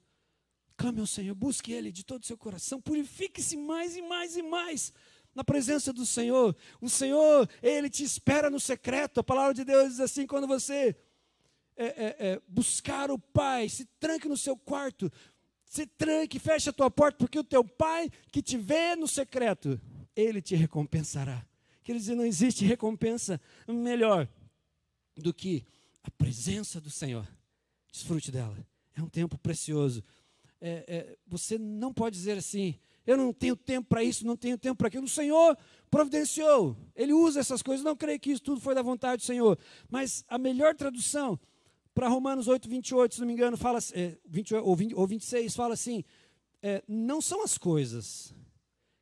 Clame 0.77 0.99
ao 0.99 1.07
Senhor. 1.07 1.33
Busque 1.33 1.73
Ele 1.73 1.91
de 1.91 2.05
todo 2.05 2.21
o 2.21 2.25
seu 2.25 2.37
coração. 2.37 2.79
Purifique-se 2.79 3.57
mais 3.57 3.97
e 3.97 4.01
mais 4.03 4.37
e 4.37 4.43
mais 4.43 4.93
na 5.33 5.43
presença 5.43 5.91
do 5.91 6.05
Senhor. 6.05 6.55
O 6.79 6.87
Senhor, 6.87 7.49
Ele 7.63 7.89
te 7.89 8.03
espera 8.03 8.47
no 8.47 8.59
secreto. 8.59 9.21
A 9.21 9.23
palavra 9.23 9.55
de 9.55 9.63
Deus 9.63 9.89
diz 9.89 9.99
assim: 9.99 10.27
quando 10.27 10.45
você 10.45 10.95
é, 11.75 11.85
é, 11.85 12.15
é, 12.19 12.41
buscar 12.47 13.09
o 13.09 13.17
Pai, 13.17 13.67
se 13.67 13.85
tranque 13.99 14.29
no 14.29 14.37
seu 14.37 14.55
quarto, 14.55 15.11
se 15.65 15.87
tranque, 15.87 16.37
feche 16.37 16.69
a 16.69 16.73
tua 16.73 16.91
porta, 16.91 17.17
porque 17.17 17.39
o 17.39 17.43
teu 17.43 17.63
Pai 17.63 18.07
que 18.31 18.43
te 18.43 18.55
vê 18.55 18.95
no 18.95 19.07
secreto, 19.07 19.81
Ele 20.15 20.43
te 20.43 20.53
recompensará. 20.55 21.43
Quer 21.83 21.95
dizer, 21.95 22.13
não 22.13 22.25
existe 22.25 22.63
recompensa 22.65 23.41
melhor 23.67 24.29
do 25.21 25.33
que 25.33 25.63
a 26.03 26.11
presença 26.11 26.79
do 26.81 26.89
Senhor. 26.89 27.27
Desfrute 27.91 28.31
dela. 28.31 28.57
É 28.95 29.01
um 29.01 29.09
tempo 29.09 29.37
precioso. 29.37 30.03
É, 30.59 30.85
é, 30.87 31.17
você 31.27 31.57
não 31.57 31.93
pode 31.93 32.15
dizer 32.15 32.37
assim: 32.37 32.75
eu 33.05 33.17
não 33.17 33.33
tenho 33.33 33.55
tempo 33.55 33.87
para 33.89 34.03
isso, 34.03 34.25
não 34.25 34.37
tenho 34.37 34.57
tempo 34.57 34.77
para 34.77 34.87
aquilo. 34.87 35.05
O 35.05 35.09
Senhor 35.09 35.57
providenciou, 35.89 36.77
Ele 36.95 37.13
usa 37.13 37.39
essas 37.39 37.61
coisas. 37.61 37.83
Não 37.83 37.95
creio 37.95 38.19
que 38.19 38.31
isso 38.31 38.43
tudo 38.43 38.61
foi 38.61 38.75
da 38.75 38.81
vontade 38.81 39.23
do 39.23 39.25
Senhor. 39.25 39.57
Mas 39.89 40.23
a 40.27 40.37
melhor 40.37 40.75
tradução 40.75 41.39
para 41.93 42.07
Romanos 42.07 42.47
8, 42.47 42.69
28, 42.69 43.15
se 43.15 43.21
não 43.21 43.27
me 43.27 43.33
engano, 43.33 43.57
fala, 43.57 43.79
é, 43.93 44.17
28, 44.25 44.65
ou, 44.65 44.75
20, 44.75 44.95
ou 44.95 45.07
26, 45.07 45.55
fala 45.55 45.73
assim: 45.73 46.03
é, 46.61 46.83
não 46.87 47.21
são 47.21 47.43
as 47.43 47.57
coisas 47.57 48.33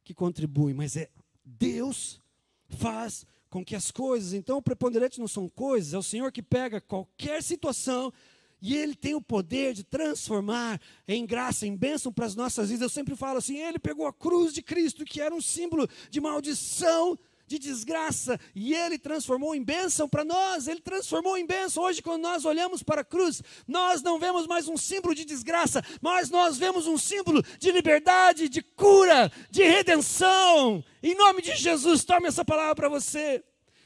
que 0.03 0.13
contribuem, 0.13 0.73
mas 0.73 0.95
é 0.95 1.09
Deus 1.43 2.21
faz 2.69 3.25
com 3.49 3.65
que 3.65 3.75
as 3.75 3.91
coisas, 3.91 4.33
então 4.33 4.57
o 4.57 4.61
preponderante 4.61 5.19
não 5.19 5.27
são 5.27 5.49
coisas, 5.49 5.93
é 5.93 5.97
o 5.97 6.03
Senhor 6.03 6.31
que 6.31 6.41
pega 6.41 6.79
qualquer 6.79 7.41
situação 7.41 8.13
e 8.61 8.75
Ele 8.75 8.93
tem 8.93 9.15
o 9.15 9.21
poder 9.21 9.73
de 9.73 9.83
transformar 9.83 10.79
em 11.07 11.25
graça, 11.25 11.65
em 11.65 11.75
bênção 11.75 12.11
para 12.11 12.25
as 12.25 12.35
nossas 12.35 12.69
vidas. 12.69 12.83
Eu 12.83 12.89
sempre 12.89 13.15
falo 13.15 13.37
assim: 13.37 13.57
Ele 13.57 13.79
pegou 13.79 14.05
a 14.05 14.13
cruz 14.13 14.53
de 14.53 14.61
Cristo, 14.61 15.05
que 15.05 15.21
era 15.21 15.33
um 15.33 15.41
símbolo 15.41 15.87
de 16.09 16.19
maldição, 16.19 17.17
de 17.49 17.57
desgraça, 17.57 18.39
e 18.53 18.75
Ele 18.75 18.99
transformou 18.99 19.55
em 19.55 19.63
bênção 19.63 20.07
para 20.07 20.23
nós, 20.23 20.67
Ele 20.67 20.79
transformou 20.79 21.35
em 21.35 21.47
bênção. 21.47 21.81
Hoje, 21.81 21.99
quando 21.99 22.21
nós 22.21 22.45
olhamos 22.45 22.83
para 22.83 23.01
a 23.01 23.03
cruz, 23.03 23.41
nós 23.67 24.03
não 24.03 24.19
vemos 24.19 24.45
mais 24.45 24.67
um 24.67 24.77
símbolo 24.77 25.15
de 25.15 25.25
desgraça, 25.25 25.83
mas 25.99 26.29
nós 26.29 26.57
vemos 26.57 26.85
um 26.85 26.97
símbolo 26.97 27.41
de 27.57 27.71
liberdade, 27.71 28.47
de 28.47 28.61
cura, 28.61 29.31
de 29.49 29.63
redenção. 29.63 30.83
Em 31.01 31.15
nome 31.15 31.41
de 31.41 31.55
Jesus, 31.55 32.03
tome 32.03 32.27
essa 32.27 32.45
palavra 32.45 32.75
para 32.75 32.87
você. 32.87 33.43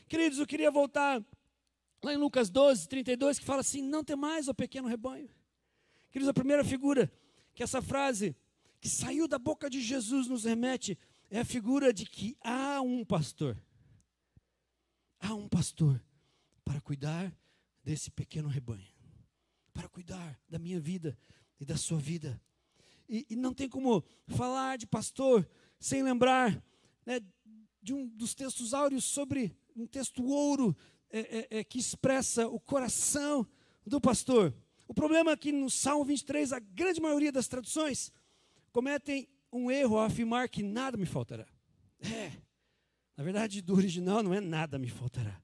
Queridos, 0.09 0.39
eu 0.39 0.45
queria 0.45 0.69
voltar 0.69 1.23
lá 2.03 2.13
em 2.13 2.17
Lucas 2.17 2.49
12, 2.49 2.89
32, 2.89 3.39
que 3.39 3.45
fala 3.45 3.61
assim: 3.61 3.81
Não 3.81 4.03
tem 4.03 4.17
mais 4.17 4.49
o 4.49 4.53
pequeno 4.53 4.89
rebanho. 4.89 5.29
Queridos, 6.11 6.29
a 6.29 6.33
primeira 6.33 6.65
figura 6.65 7.09
que 7.55 7.63
essa 7.63 7.81
frase 7.81 8.35
que 8.81 8.89
saiu 8.89 9.25
da 9.25 9.39
boca 9.39 9.69
de 9.69 9.79
Jesus 9.79 10.27
nos 10.27 10.43
remete 10.43 10.97
é 11.33 11.39
a 11.39 11.45
figura 11.45 11.91
de 11.91 12.05
que 12.05 12.37
há 12.41 12.79
um 12.79 13.03
pastor. 13.03 13.57
Há 15.19 15.33
um 15.33 15.49
pastor 15.49 15.99
para 16.63 16.79
cuidar 16.79 17.35
desse 17.83 18.11
pequeno 18.11 18.47
rebanho, 18.47 18.93
para 19.73 19.89
cuidar 19.89 20.39
da 20.47 20.59
minha 20.59 20.79
vida 20.79 21.17
e 21.59 21.65
da 21.65 21.75
sua 21.75 21.97
vida. 21.97 22.39
E, 23.09 23.25
e 23.31 23.35
não 23.35 23.51
tem 23.51 23.67
como 23.67 24.03
falar 24.27 24.77
de 24.77 24.85
pastor 24.85 25.49
sem 25.79 26.03
lembrar 26.03 26.63
né, 27.03 27.19
de 27.81 27.95
um 27.95 28.07
dos 28.07 28.35
textos 28.35 28.71
áureos 28.71 29.03
sobre 29.03 29.57
um 29.75 29.87
texto 29.87 30.23
ouro 30.23 30.77
é, 31.09 31.19
é, 31.19 31.47
é, 31.49 31.63
que 31.63 31.79
expressa 31.79 32.47
o 32.47 32.59
coração 32.59 33.43
do 33.83 33.99
pastor. 33.99 34.53
O 34.87 34.93
problema 34.93 35.31
é 35.31 35.37
que 35.37 35.51
no 35.51 35.67
Salmo 35.67 36.05
23, 36.05 36.53
a 36.53 36.59
grande 36.59 37.01
maioria 37.01 37.31
das 37.31 37.47
traduções 37.47 38.13
cometem 38.71 39.27
um 39.53 39.71
erro 39.71 39.97
ao 39.97 40.05
afirmar 40.05 40.49
que 40.49 40.63
nada 40.63 40.97
me 40.97 41.05
faltará. 41.05 41.45
É. 42.01 42.31
Na 43.15 43.23
verdade, 43.23 43.61
do 43.61 43.75
original 43.75 44.23
não 44.23 44.33
é 44.33 44.41
nada 44.41 44.79
me 44.79 44.89
faltará. 44.89 45.41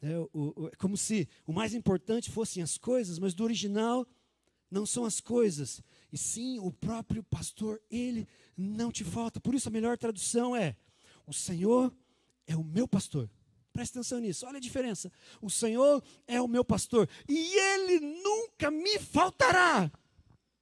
É, 0.00 0.18
o, 0.18 0.28
o, 0.32 0.68
é 0.68 0.76
como 0.76 0.96
se 0.96 1.28
o 1.46 1.52
mais 1.52 1.74
importante 1.74 2.30
fossem 2.30 2.62
as 2.62 2.78
coisas, 2.78 3.18
mas 3.18 3.34
do 3.34 3.44
original 3.44 4.06
não 4.70 4.84
são 4.84 5.04
as 5.04 5.20
coisas, 5.20 5.80
e 6.12 6.18
sim 6.18 6.58
o 6.58 6.72
próprio 6.72 7.22
pastor, 7.22 7.80
ele 7.90 8.26
não 8.56 8.90
te 8.90 9.04
falta. 9.04 9.40
Por 9.40 9.54
isso 9.54 9.68
a 9.68 9.72
melhor 9.72 9.96
tradução 9.96 10.54
é: 10.54 10.76
o 11.26 11.32
Senhor 11.32 11.92
é 12.46 12.56
o 12.56 12.64
meu 12.64 12.86
pastor. 12.86 13.30
Presta 13.72 13.98
atenção 13.98 14.20
nisso, 14.20 14.46
olha 14.46 14.56
a 14.56 14.60
diferença. 14.60 15.12
O 15.40 15.50
Senhor 15.50 16.02
é 16.26 16.40
o 16.40 16.48
meu 16.48 16.64
pastor 16.64 17.08
e 17.28 17.54
ele 17.58 18.00
nunca 18.00 18.70
me 18.70 18.98
faltará. 18.98 19.90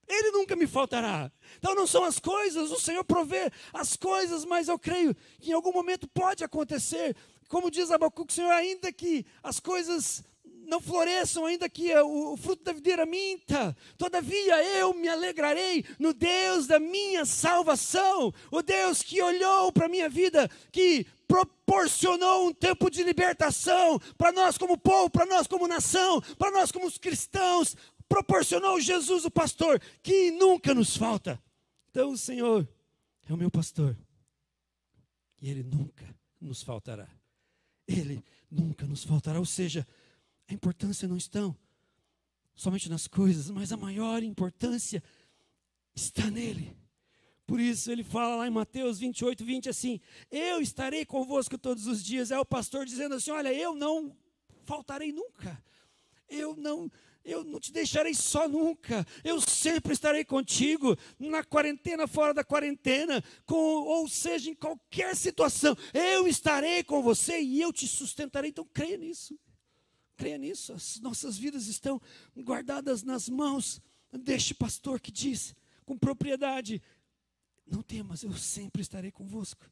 Ele 0.09 0.31
nunca 0.31 0.55
me 0.57 0.67
faltará. 0.67 1.31
Então 1.59 1.75
não 1.75 1.87
são 1.87 2.05
as 2.05 2.19
coisas, 2.19 2.71
o 2.71 2.81
Senhor 2.81 3.05
provê 3.05 3.51
as 3.73 3.97
coisas, 3.97 4.45
mas 4.45 4.69
eu 4.69 4.79
creio 4.79 5.15
que 5.41 5.51
em 5.51 5.55
algum 5.55 5.73
momento 5.73 6.09
pode 6.09 6.45
acontecer. 6.45 7.17
Como 7.49 7.71
diz 7.71 7.91
Abacuque, 7.91 8.33
Senhor, 8.33 8.51
ainda 8.51 8.93
que 8.93 9.25
as 9.43 9.61
coisas 9.61 10.25
não 10.67 10.81
floresçam, 10.81 11.47
ainda 11.47 11.69
que 11.69 11.95
o, 11.95 12.33
o 12.33 12.37
fruto 12.37 12.65
da 12.65 12.73
videira 12.73 13.05
minta, 13.05 13.77
todavia 13.97 14.63
eu 14.77 14.95
me 14.95 15.09
alegrarei 15.09 15.85
no 15.99 16.13
Deus 16.13 16.67
da 16.67 16.79
minha 16.79 17.25
salvação, 17.25 18.33
o 18.51 18.63
Deus 18.63 19.03
que 19.03 19.23
olhou 19.23 19.73
para 19.73 19.87
a 19.87 19.89
minha 19.89 20.09
vida, 20.09 20.51
que 20.73 21.07
proporcionou 21.27 22.49
um 22.49 22.53
tempo 22.53 22.91
de 22.91 23.03
libertação 23.03 23.99
para 24.17 24.33
nós 24.33 24.59
como 24.59 24.77
povo, 24.77 25.11
para 25.11 25.27
nós 25.27 25.47
como 25.47 25.67
nação, 25.67 26.21
para 26.39 26.51
nós 26.51 26.71
como 26.71 26.91
cristãos, 26.99 27.77
proporcionou 28.15 28.81
Jesus, 28.81 29.25
o 29.25 29.31
pastor, 29.31 29.81
que 30.01 30.31
nunca 30.31 30.73
nos 30.73 30.97
falta. 30.97 31.43
Então 31.91 32.13
o 32.13 32.17
Senhor 32.17 32.69
é 33.29 33.35
o 33.35 33.37
meu 33.37 33.51
pastor. 33.51 33.99
E 35.43 35.51
Ele 35.51 35.65
nunca 35.65 36.15
nos 36.41 36.63
faltará. 36.63 37.09
Ele 37.89 38.25
nunca 38.49 38.87
nos 38.87 39.03
faltará. 39.03 39.41
Ou 39.41 39.45
seja, 39.45 39.85
a 40.49 40.55
importância 40.55 41.09
não 41.09 41.17
está 41.17 41.41
somente 42.55 42.89
nas 42.89 43.09
coisas, 43.09 43.51
mas 43.51 43.73
a 43.73 43.77
maior 43.77 44.23
importância 44.23 45.03
está 45.93 46.31
nele. 46.31 46.77
Por 47.45 47.59
isso 47.59 47.91
ele 47.91 48.05
fala 48.05 48.37
lá 48.37 48.47
em 48.47 48.51
Mateus 48.51 49.01
28, 49.01 49.45
20 49.45 49.69
assim: 49.69 50.01
Eu 50.31 50.61
estarei 50.61 51.05
convosco 51.05 51.59
todos 51.59 51.89
os 51.89 52.03
dias. 52.03 52.31
É 52.31 52.39
o 52.39 52.47
pastor 52.47 52.87
dizendo 52.87 53.17
assim: 53.17 53.33
Olha, 53.33 53.53
eu 53.53 53.75
não 53.75 54.17
faltarei 54.65 55.11
nunca. 55.11 55.61
Eu 56.29 56.57
não 56.57 56.89
eu 57.25 57.43
não 57.43 57.59
te 57.59 57.73
deixarei 57.73 58.13
só 58.13 58.47
nunca. 58.47 59.07
Eu 59.25 59.41
sempre 59.41 59.95
estarei 59.95 60.25
contigo, 60.25 60.97
na 61.19 61.43
quarentena, 61.43 62.07
fora 62.07 62.35
da 62.35 62.45
quarentena, 62.45 63.25
com, 63.47 63.57
ou 63.57 64.07
seja, 64.07 64.51
em 64.51 64.55
qualquer 64.55 65.17
situação. 65.17 65.75
Eu 65.95 66.29
estarei 66.29 66.85
com 66.85 67.03
você 67.03 67.41
e 67.41 67.61
eu 67.61 67.73
te 67.73 67.87
sustentarei. 67.87 68.51
Então 68.51 68.69
creia 68.73 68.99
nisso. 68.99 69.39
Creia 70.17 70.37
nisso. 70.37 70.75
As 70.75 71.01
nossas 71.01 71.39
vidas 71.39 71.67
estão 71.67 72.01
guardadas 72.37 73.03
nas 73.03 73.29
mãos 73.29 73.81
deste 74.13 74.55
pastor 74.55 75.01
que 75.01 75.11
diz 75.11 75.55
com 75.87 75.97
propriedade: 75.97 76.83
Não 77.67 77.83
temas, 77.83 78.23
eu 78.23 78.33
sempre 78.35 78.83
estarei 78.83 79.11
convosco. 79.11 79.65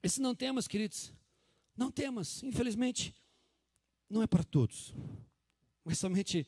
Esse 0.00 0.20
não 0.20 0.34
temas, 0.34 0.68
queridos. 0.68 1.12
Não 1.76 1.90
temas, 1.90 2.42
infelizmente, 2.42 3.14
não 4.08 4.22
é 4.22 4.26
para 4.26 4.44
todos 4.44 4.94
mas 5.86 5.98
somente 5.98 6.44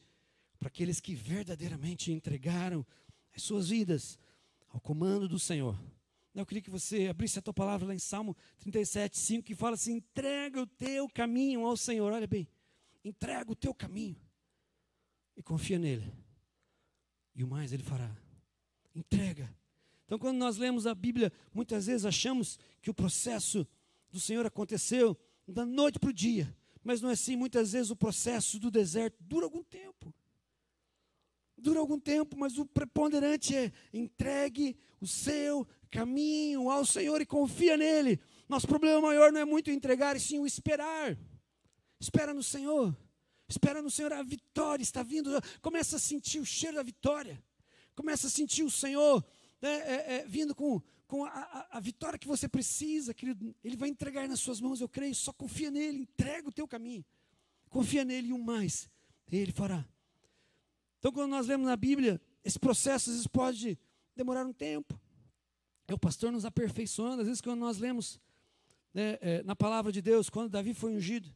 para 0.59 0.67
aqueles 0.67 0.99
que 0.99 1.15
verdadeiramente 1.15 2.11
entregaram 2.11 2.85
as 3.33 3.41
suas 3.41 3.69
vidas 3.69 4.19
ao 4.69 4.81
comando 4.81 5.29
do 5.29 5.39
Senhor. 5.39 5.81
Eu 6.35 6.45
queria 6.45 6.61
que 6.61 6.69
você 6.69 7.07
abrisse 7.07 7.39
a 7.39 7.43
tua 7.43 7.55
palavra 7.55 7.87
lá 7.87 7.95
em 7.95 8.01
Salmo 8.01 8.37
37, 8.59 9.17
5, 9.17 9.45
que 9.45 9.55
fala 9.55 9.75
assim: 9.75 9.93
entrega 9.93 10.61
o 10.61 10.67
teu 10.67 11.09
caminho 11.09 11.65
ao 11.65 11.77
Senhor. 11.77 12.13
Olha 12.13 12.27
bem, 12.27 12.49
entrega 13.05 13.53
o 13.53 13.55
teu 13.55 13.73
caminho 13.73 14.17
e 15.37 15.43
confia 15.43 15.79
nele. 15.79 16.13
E 17.33 17.45
o 17.45 17.47
mais 17.47 17.73
ele 17.73 17.85
fará. 17.85 18.11
Entrega. 18.93 19.49
Então, 20.05 20.19
quando 20.19 20.37
nós 20.37 20.57
lemos 20.57 20.85
a 20.85 20.97
Bíblia, 20.97 21.33
muitas 21.55 21.87
vezes 21.87 22.05
achamos 22.05 22.59
que 22.83 22.91
o 22.91 22.95
processo 22.95 23.65
do 24.11 24.19
Senhor 24.19 24.45
aconteceu 24.45 25.17
da 25.47 25.65
noite 25.65 26.01
para 26.01 26.11
o 26.11 26.13
dia. 26.13 26.53
Mas 26.83 27.01
não 27.01 27.11
é 27.11 27.13
assim, 27.13 27.37
muitas 27.37 27.73
vezes 27.73 27.91
o 27.91 27.97
processo 27.97 28.59
do 28.59 28.71
deserto 28.71 29.17
dura 29.21 29.45
algum 29.45 29.63
tempo. 29.63 30.15
Dura 31.57 31.81
algum 31.81 31.99
tempo, 31.99 32.37
mas 32.37 32.57
o 32.57 32.65
preponderante 32.65 33.57
é 33.57 33.73
entregue 33.93 34.77
o 35.01 35.07
seu 35.07 35.67
caminho 35.91 36.71
ao 36.71 36.85
Senhor 36.85 37.21
e 37.21 37.27
confia 37.27 37.77
nele. 37.77 38.21
Nosso 38.49 38.67
problema 38.67 39.01
maior 39.01 39.33
não 39.33 39.41
é 39.41 39.45
muito 39.45 39.71
entregar, 39.71 40.17
e 40.17 40.21
sim 40.21 40.39
o 40.39 40.47
esperar. 40.47 41.19
Espera 42.01 42.33
no 42.33 42.43
Senhor. 42.43 42.97
Espera 43.49 43.83
no 43.83 43.91
Senhor, 43.91 44.13
a 44.13 44.23
vitória 44.23 44.83
está 44.83 45.03
vindo. 45.03 45.31
Começa 45.61 45.97
a 45.97 45.99
sentir 45.99 46.39
o 46.39 46.45
cheiro 46.45 46.77
da 46.77 46.83
vitória. 46.83 47.43
Começa 47.95 48.27
a 48.27 48.31
sentir 48.31 48.63
o 48.63 48.71
Senhor 48.71 49.25
né, 49.61 49.71
é, 49.71 50.15
é, 50.17 50.25
vindo 50.27 50.55
com, 50.55 50.81
com 51.09 51.25
a, 51.25 51.31
a, 51.31 51.79
a, 51.79 51.81
vitória 51.81 52.19
que 52.19 52.29
você 52.29 52.47
precisa, 52.47 53.15
querido, 53.15 53.57
Ele 53.65 53.77
vai 53.77 53.89
entregar 53.89 54.29
nas 54.29 54.39
suas 54.39 54.61
mãos, 54.61 54.81
eu 54.81 54.89
creio. 54.89 55.15
Só 55.15 55.33
confia 55.33 55.71
nele, 55.71 56.03
entrega 56.03 56.49
o 56.49 56.53
teu 56.53 56.69
caminho. 56.69 57.05
Confia 57.71 58.05
nele 58.05 58.29
e 58.29 58.33
um 58.33 58.39
mais, 58.39 58.91
Ele 59.33 59.51
fará. 59.51 59.89
Então, 60.99 61.11
quando 61.11 61.31
nós 61.31 61.47
lemos 61.47 61.67
na 61.67 61.77
Bíblia, 61.77 62.21
esse 62.45 62.59
processo 62.59 63.09
às 63.09 63.17
vezes 63.17 63.27
pode 63.27 63.79
demorar 64.15 64.45
um 64.45 64.53
tempo. 64.53 65.01
É 65.87 65.95
o 65.95 65.99
pastor 65.99 66.31
nos 66.31 66.45
aperfeiçoando. 66.45 67.23
Às 67.23 67.27
vezes, 67.27 67.41
quando 67.41 67.61
nós 67.61 67.79
lemos 67.79 68.21
né, 68.93 69.17
é, 69.23 69.43
na 69.45 69.57
palavra 69.57 69.91
de 69.91 70.03
Deus, 70.03 70.29
quando 70.29 70.51
Davi 70.51 70.75
foi 70.75 70.95
ungido, 70.95 71.35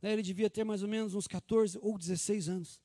né, 0.00 0.12
ele 0.12 0.22
devia 0.22 0.48
ter 0.48 0.64
mais 0.64 0.82
ou 0.82 0.88
menos 0.88 1.14
uns 1.14 1.26
14 1.26 1.78
ou 1.82 1.98
16 1.98 2.48
anos. 2.48 2.80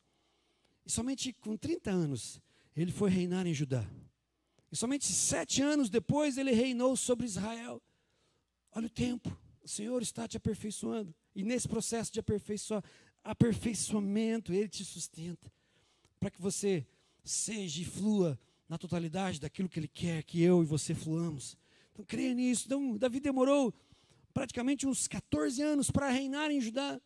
E 0.86 0.92
somente 0.92 1.32
com 1.32 1.56
30 1.56 1.90
anos 1.90 2.42
ele 2.76 2.92
foi 2.92 3.10
reinar 3.10 3.48
em 3.48 3.54
Judá. 3.54 3.88
E 4.72 4.76
somente 4.76 5.06
sete 5.06 5.62
anos 5.62 5.90
depois 5.90 6.38
ele 6.38 6.52
reinou 6.52 6.96
sobre 6.96 7.26
Israel. 7.26 7.82
Olha 8.72 8.88
o 8.88 8.90
tempo, 8.90 9.36
o 9.64 9.68
Senhor 9.68 10.02
está 10.02 10.28
te 10.28 10.38
aperfeiçoando. 10.38 11.14
E 11.36 11.44
nesse 11.44 11.68
processo 11.68 12.12
de 12.12 12.20
aperfeiçoamento, 13.24 14.54
Ele 14.54 14.68
te 14.68 14.86
sustenta. 14.86 15.52
Para 16.20 16.32
que 16.32 16.42
você 16.42 16.86
seja 17.24 17.82
e 17.82 17.86
flua 17.86 18.40
na 18.68 18.78
totalidade 18.78 19.40
daquilo 19.40 19.70
que 19.70 19.80
Ele 19.80 19.88
quer 19.88 20.24
que 20.24 20.42
eu 20.42 20.64
e 20.64 20.66
você 20.66 20.96
fluamos. 20.96 21.58
Então 21.92 22.06
creia 22.06 22.34
nisso. 22.34 22.64
Então, 22.66 22.98
Davi 22.98 23.20
demorou 23.20 23.74
praticamente 24.34 24.88
uns 24.88 25.08
14 25.08 25.62
anos 25.62 25.92
para 25.92 26.10
reinar 26.10 26.50
em 26.50 26.62
Judá. 26.62 27.02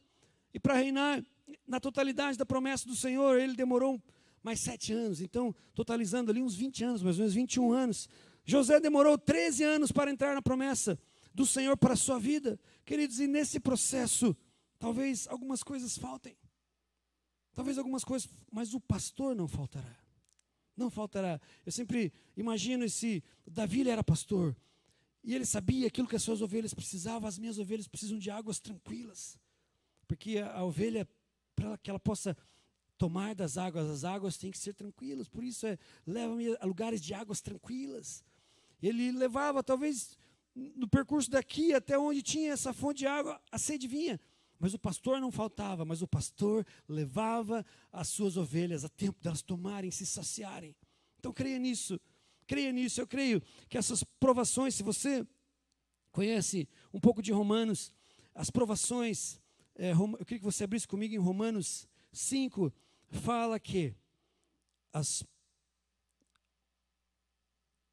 E 0.54 0.60
para 0.60 0.76
reinar 0.76 1.24
na 1.68 1.80
totalidade 1.80 2.38
da 2.38 2.46
promessa 2.46 2.88
do 2.88 2.96
Senhor, 2.96 3.40
ele 3.40 3.56
demorou 3.56 4.02
mais 4.44 4.60
sete 4.60 4.94
anos. 4.94 5.22
Então, 5.22 5.54
totalizando 5.74 6.32
ali 6.32 6.42
uns 6.42 6.56
20 6.56 6.84
anos, 6.84 7.04
mais 7.04 7.18
ou 7.18 7.22
menos 7.22 7.34
21 7.34 7.72
anos. 7.72 8.10
José 8.44 8.80
demorou 8.80 9.18
13 9.18 9.64
anos 9.64 9.92
para 9.92 10.12
entrar 10.12 10.34
na 10.34 10.42
promessa 10.42 10.98
do 11.34 11.46
Senhor 11.46 11.78
para 11.78 11.94
a 11.94 11.98
sua 11.98 12.20
vida. 12.20 12.60
Queridos, 12.86 13.20
e 13.20 13.28
nesse 13.28 13.60
processo, 13.60 14.36
talvez 14.80 15.28
algumas 15.28 15.64
coisas 15.64 15.98
faltem. 15.98 16.36
Talvez 17.54 17.78
algumas 17.78 18.04
coisas, 18.04 18.30
mas 18.52 18.74
o 18.74 18.80
pastor 18.80 19.36
não 19.36 19.48
faltará. 19.48 19.98
Não 20.76 20.90
faltará. 20.90 21.40
Eu 21.66 21.72
sempre 21.72 22.12
imagino 22.36 22.86
esse. 22.86 23.24
Davi 23.46 23.88
era 23.90 24.04
pastor. 24.04 24.56
E 25.24 25.36
ele 25.36 25.46
sabia 25.46 25.88
aquilo 25.88 26.08
que 26.08 26.16
as 26.16 26.24
suas 26.24 26.42
ovelhas 26.42 26.74
precisavam. 26.74 27.28
As 27.28 27.38
minhas 27.38 27.60
ovelhas 27.60 27.88
precisam 27.88 28.18
de 28.18 28.32
águas 28.32 28.60
tranquilas. 28.60 29.38
Porque 30.08 30.40
a, 30.40 30.54
a 30.54 30.64
ovelha, 30.64 31.08
para 31.56 31.78
que 31.78 31.90
ela 31.90 32.00
possa 32.00 32.36
tomar 33.02 33.34
das 33.34 33.58
águas, 33.58 33.90
as 33.90 34.04
águas 34.04 34.38
têm 34.38 34.52
que 34.52 34.60
ser 34.60 34.76
tranquilas, 34.76 35.28
por 35.28 35.44
isso 35.44 35.66
é, 35.66 35.76
leva-me 36.06 36.56
a 36.58 36.66
lugares 36.68 37.02
de 37.02 37.16
águas 37.16 37.42
tranquilas. 37.42 38.24
Ele 38.80 39.12
levava, 39.12 39.64
talvez, 39.64 40.16
no 40.54 40.88
percurso 40.88 41.28
daqui 41.28 41.74
até 41.74 41.98
onde 41.98 42.22
tinha 42.22 42.52
essa 42.52 42.72
fonte 42.72 43.00
de 43.00 43.08
água, 43.08 43.42
a 43.52 43.58
sede 43.58 43.88
vinha. 43.88 44.20
Mas 44.60 44.76
o 44.76 44.78
pastor 44.78 45.20
não 45.20 45.32
faltava, 45.32 45.84
mas 45.84 46.04
o 46.04 46.08
pastor 46.08 46.64
levava 46.88 47.66
as 47.92 48.08
suas 48.08 48.38
ovelhas 48.38 48.86
a 48.86 48.90
tempo 48.90 49.20
delas 49.20 49.42
tomarem, 49.42 49.90
se 49.90 50.06
saciarem. 50.06 50.76
Então 51.18 51.34
creia 51.34 51.58
nisso, 51.58 52.00
creia 52.46 52.72
nisso. 52.72 53.02
Eu 53.02 53.08
creio 53.08 53.42
que 53.68 53.80
essas 53.80 54.04
provações, 54.04 54.76
se 54.76 54.84
você 54.84 55.26
conhece 56.12 56.70
um 56.94 57.00
pouco 57.00 57.20
de 57.20 57.32
Romanos, 57.32 57.92
as 58.36 58.52
provações, 58.52 59.42
é, 59.74 59.92
eu 59.94 60.26
queria 60.26 60.38
que 60.38 60.46
você 60.46 60.66
abrisse 60.66 60.88
comigo 60.88 61.16
em 61.16 61.18
Romanos 61.18 61.88
5, 62.14 62.72
fala 63.12 63.60
que 63.60 63.94
as, 64.94 65.24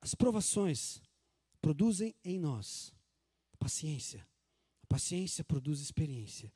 as 0.01 0.15
provações 0.15 1.01
produzem 1.61 2.15
em 2.25 2.39
nós 2.39 2.93
paciência. 3.59 4.27
A 4.83 4.87
paciência 4.87 5.45
produz 5.45 5.81
experiência. 5.81 6.53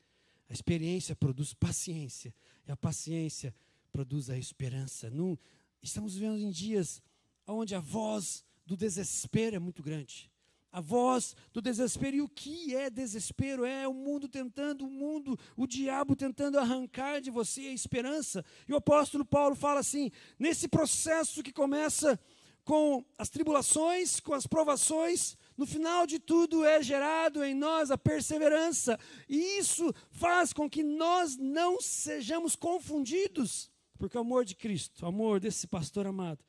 A 0.49 0.53
experiência 0.53 1.15
produz 1.15 1.53
paciência. 1.53 2.33
E 2.65 2.71
a 2.71 2.77
paciência 2.77 3.53
produz 3.91 4.29
a 4.29 4.37
esperança. 4.37 5.09
Não, 5.09 5.37
estamos 5.81 6.15
vivendo 6.15 6.39
em 6.39 6.49
dias 6.49 7.01
onde 7.45 7.75
a 7.75 7.79
voz 7.79 8.43
do 8.65 8.77
desespero 8.77 9.55
é 9.55 9.59
muito 9.59 9.83
grande. 9.83 10.31
A 10.73 10.81
voz 10.81 11.35
do 11.53 11.61
desespero. 11.61 12.17
E 12.17 12.21
o 12.21 12.27
que 12.27 12.75
é 12.75 12.89
desespero? 12.89 13.63
É 13.63 13.87
o 13.87 13.93
mundo 13.93 14.27
tentando, 14.27 14.85
o 14.85 14.89
mundo, 14.89 15.39
o 15.55 15.67
diabo 15.67 16.15
tentando 16.15 16.57
arrancar 16.57 17.21
de 17.21 17.29
você 17.29 17.61
a 17.61 17.73
esperança. 17.73 18.43
E 18.67 18.73
o 18.73 18.77
apóstolo 18.77 19.23
Paulo 19.23 19.55
fala 19.55 19.79
assim: 19.79 20.09
nesse 20.39 20.67
processo 20.67 21.43
que 21.43 21.53
começa 21.53 22.19
com 22.65 23.05
as 23.17 23.29
tribulações, 23.29 24.19
com 24.19 24.33
as 24.33 24.47
provações, 24.47 25.37
no 25.55 25.67
final 25.67 26.07
de 26.07 26.17
tudo 26.17 26.65
é 26.65 26.81
gerado 26.81 27.43
em 27.43 27.53
nós 27.53 27.91
a 27.91 27.97
perseverança, 27.97 28.97
e 29.27 29.59
isso 29.59 29.93
faz 30.09 30.53
com 30.53 30.69
que 30.69 30.81
nós 30.81 31.35
não 31.35 31.81
sejamos 31.81 32.55
confundidos, 32.55 33.69
porque 33.97 34.17
o 34.17 34.21
amor 34.21 34.45
de 34.45 34.55
Cristo, 34.55 35.03
o 35.03 35.07
amor 35.07 35.41
desse 35.41 35.67
pastor 35.67 36.07
amado, 36.07 36.43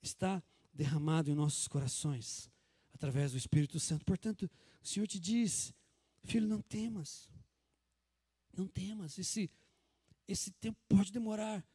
está 0.00 0.42
derramado 0.72 1.30
em 1.30 1.34
nossos 1.34 1.68
corações 1.68 2.50
através 3.00 3.32
do 3.32 3.38
Espírito 3.38 3.80
Santo. 3.80 4.04
Portanto, 4.04 4.48
o 4.82 4.86
Senhor 4.86 5.06
te 5.06 5.18
diz, 5.18 5.72
filho, 6.22 6.46
não 6.46 6.60
temas. 6.60 7.30
Não 8.54 8.68
temas. 8.68 9.18
Esse, 9.18 9.50
esse 10.28 10.50
tempo 10.50 10.78
pode 10.86 11.10
demorar, 11.10 11.66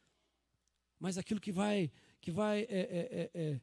mas 1.00 1.18
aquilo 1.18 1.40
que 1.40 1.50
vai, 1.50 1.90
que 2.20 2.30
vai, 2.30 2.60
é, 2.60 2.66
é, 2.68 3.30
é, 3.34 3.42
é 3.42 3.60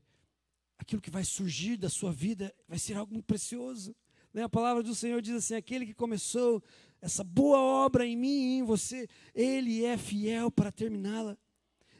aquilo 0.78 1.02
que 1.02 1.10
vai 1.10 1.23
surgir 1.23 1.78
da 1.78 1.89
sua 1.89 2.12
vida 2.12 2.54
vai 2.67 2.78
ser 2.78 2.97
algo 2.97 3.13
muito 3.13 3.26
precioso. 3.26 3.95
Né? 4.34 4.43
A 4.43 4.49
palavra 4.49 4.84
do 4.84 4.93
Senhor 4.93 5.21
diz 5.21 5.36
assim: 5.36 5.56
aquele 5.56 5.86
que 5.86 5.93
começou 5.93 6.62
essa 6.99 7.23
boa 7.23 7.60
obra 7.60 8.06
em 8.06 8.17
mim 8.17 8.28
e 8.28 8.58
em 8.58 8.63
você, 8.63 9.08
ele 9.34 9.86
é 9.86 9.97
fiel 9.97 10.52
para 10.52 10.69
terminá-la. 10.69 11.38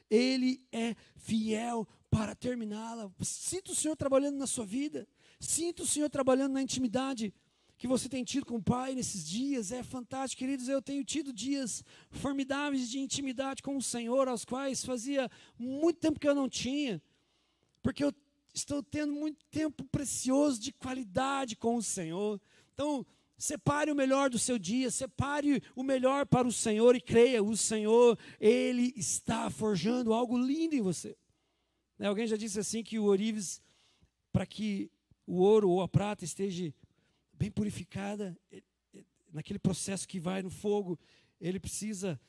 Ele 0.10 0.68
é 0.74 0.94
fiel 1.16 1.88
para 2.12 2.36
terminá-la. 2.36 3.10
Sinta 3.22 3.72
o 3.72 3.76
Senhor 3.76 3.96
trabalhando 3.96 4.38
na 4.38 4.46
sua 4.46 4.66
vida. 4.66 5.08
Sinta 5.44 5.84
o 5.84 5.86
Senhor 5.86 6.10
trabalhando 6.10 6.54
na 6.54 6.62
intimidade 6.62 7.34
que 7.78 7.86
você 7.86 8.08
tem 8.08 8.24
tido 8.24 8.46
com 8.46 8.56
o 8.56 8.64
Pai 8.64 8.96
nesses 8.96 9.28
dias. 9.28 9.74
É 9.74 9.84
fantástico, 9.84 10.40
queridos. 10.40 10.70
Eu 10.70 10.82
tenho 10.82 11.04
tido 11.04 11.34
dias 11.34 11.84
formidáveis 12.10 12.90
de 12.90 12.98
intimidade 12.98 13.62
com 13.62 13.76
o 13.76 13.82
Senhor, 13.82 14.30
aos 14.30 14.46
quais 14.46 14.86
fazia 14.86 15.30
muito 15.60 16.00
tempo 16.00 16.18
que 16.18 16.28
eu 16.28 16.34
não 16.34 16.48
tinha. 16.48 17.02
Porque 17.82 18.04
eu 18.04 18.14
estou 18.54 18.82
tendo 18.82 19.12
muito 19.12 19.44
tempo 19.52 19.84
precioso 19.84 20.62
de 20.62 20.72
qualidade 20.72 21.58
com 21.58 21.76
o 21.76 21.84
Senhor. 21.84 22.40
Então, 22.74 23.06
separe 23.38 23.92
o 23.92 23.96
melhor 23.96 24.30
do 24.30 24.40
seu 24.40 24.58
dia, 24.58 24.90
separe 24.90 25.62
o 25.76 25.84
melhor 25.84 26.26
para 26.26 26.48
o 26.48 26.54
Senhor 26.54 26.96
e 26.96 27.02
creia, 27.02 27.44
o 27.44 27.58
Senhor, 27.58 28.18
Ele 28.40 28.94
está 28.96 29.50
forjando 29.50 30.14
algo 30.14 30.38
lindo 30.38 30.74
em 30.74 30.82
você. 30.82 31.18
Né, 32.00 32.08
alguém 32.08 32.28
já 32.28 32.38
disse 32.38 32.62
assim 32.62 32.82
que 32.82 32.98
o 32.98 33.04
orives, 33.04 33.62
para 34.32 34.46
que 34.46 34.90
o 35.26 35.36
ouro 35.36 35.70
ou 35.70 35.82
a 35.82 35.88
prata 35.88 36.24
esteja 36.26 36.74
bem 37.34 37.52
purificada, 37.52 38.38
naquele 39.32 39.60
processo 39.60 40.08
que 40.08 40.20
vai 40.20 40.42
no 40.42 40.50
fogo, 40.50 41.00
ele 41.42 41.60
precisa, 41.60 42.20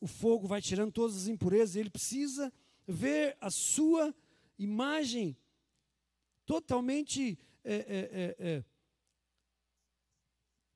o 0.00 0.06
fogo 0.06 0.46
vai 0.46 0.60
tirando 0.60 0.92
todas 0.92 1.16
as 1.16 1.28
impurezas, 1.28 1.76
ele 1.76 1.90
precisa 1.90 2.52
ver 2.86 3.36
a 3.40 3.50
sua 3.50 4.14
imagem 4.58 5.36
totalmente 6.44 7.38
é, 7.64 7.74
é, 7.74 8.36
é, 8.38 8.64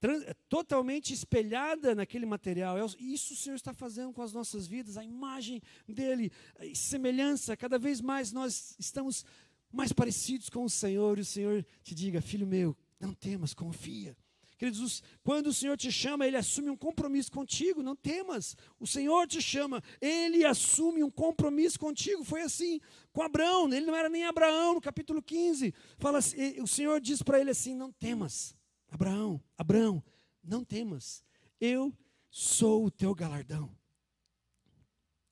é 0.02 0.34
totalmente 0.48 1.12
espelhada 1.12 1.94
naquele 1.94 2.24
material. 2.24 2.78
É 2.78 2.84
isso 2.98 3.34
o 3.34 3.36
Senhor 3.36 3.54
está 3.54 3.74
fazendo 3.74 4.12
com 4.12 4.22
as 4.22 4.32
nossas 4.32 4.66
vidas, 4.66 4.96
a 4.96 5.04
imagem 5.04 5.62
dele, 5.86 6.32
a 6.58 6.74
semelhança, 6.74 7.56
cada 7.56 7.78
vez 7.78 8.00
mais 8.00 8.32
nós 8.32 8.74
estamos 8.78 9.24
mais 9.72 9.92
parecidos 9.92 10.48
com 10.48 10.64
o 10.64 10.70
Senhor, 10.70 11.18
e 11.18 11.22
o 11.22 11.24
Senhor 11.24 11.64
te 11.82 11.94
diga, 11.94 12.20
filho 12.20 12.46
meu, 12.46 12.76
não 12.98 13.14
temas, 13.14 13.54
confia. 13.54 14.16
Queridos, 14.60 15.02
quando 15.22 15.46
o 15.46 15.54
Senhor 15.54 15.74
te 15.74 15.90
chama, 15.90 16.26
Ele 16.26 16.36
assume 16.36 16.68
um 16.68 16.76
compromisso 16.76 17.32
contigo, 17.32 17.82
não 17.82 17.96
temas. 17.96 18.54
O 18.78 18.86
Senhor 18.86 19.26
te 19.26 19.40
chama, 19.40 19.82
Ele 20.02 20.44
assume 20.44 21.02
um 21.02 21.10
compromisso 21.10 21.80
contigo. 21.80 22.22
Foi 22.22 22.42
assim 22.42 22.78
com 23.10 23.22
Abraão, 23.22 23.72
ele 23.72 23.86
não 23.86 23.96
era 23.96 24.10
nem 24.10 24.24
Abraão, 24.24 24.74
no 24.74 24.80
capítulo 24.80 25.22
15. 25.22 25.72
Fala 25.96 26.18
assim, 26.18 26.60
o 26.60 26.66
Senhor 26.66 27.00
diz 27.00 27.22
para 27.22 27.40
ele 27.40 27.50
assim: 27.50 27.74
Não 27.74 27.90
temas, 27.90 28.54
Abraão, 28.90 29.42
Abraão, 29.56 30.04
não 30.44 30.62
temas, 30.62 31.24
eu 31.58 31.90
sou 32.30 32.84
o 32.84 32.90
teu 32.90 33.14
galardão, 33.14 33.74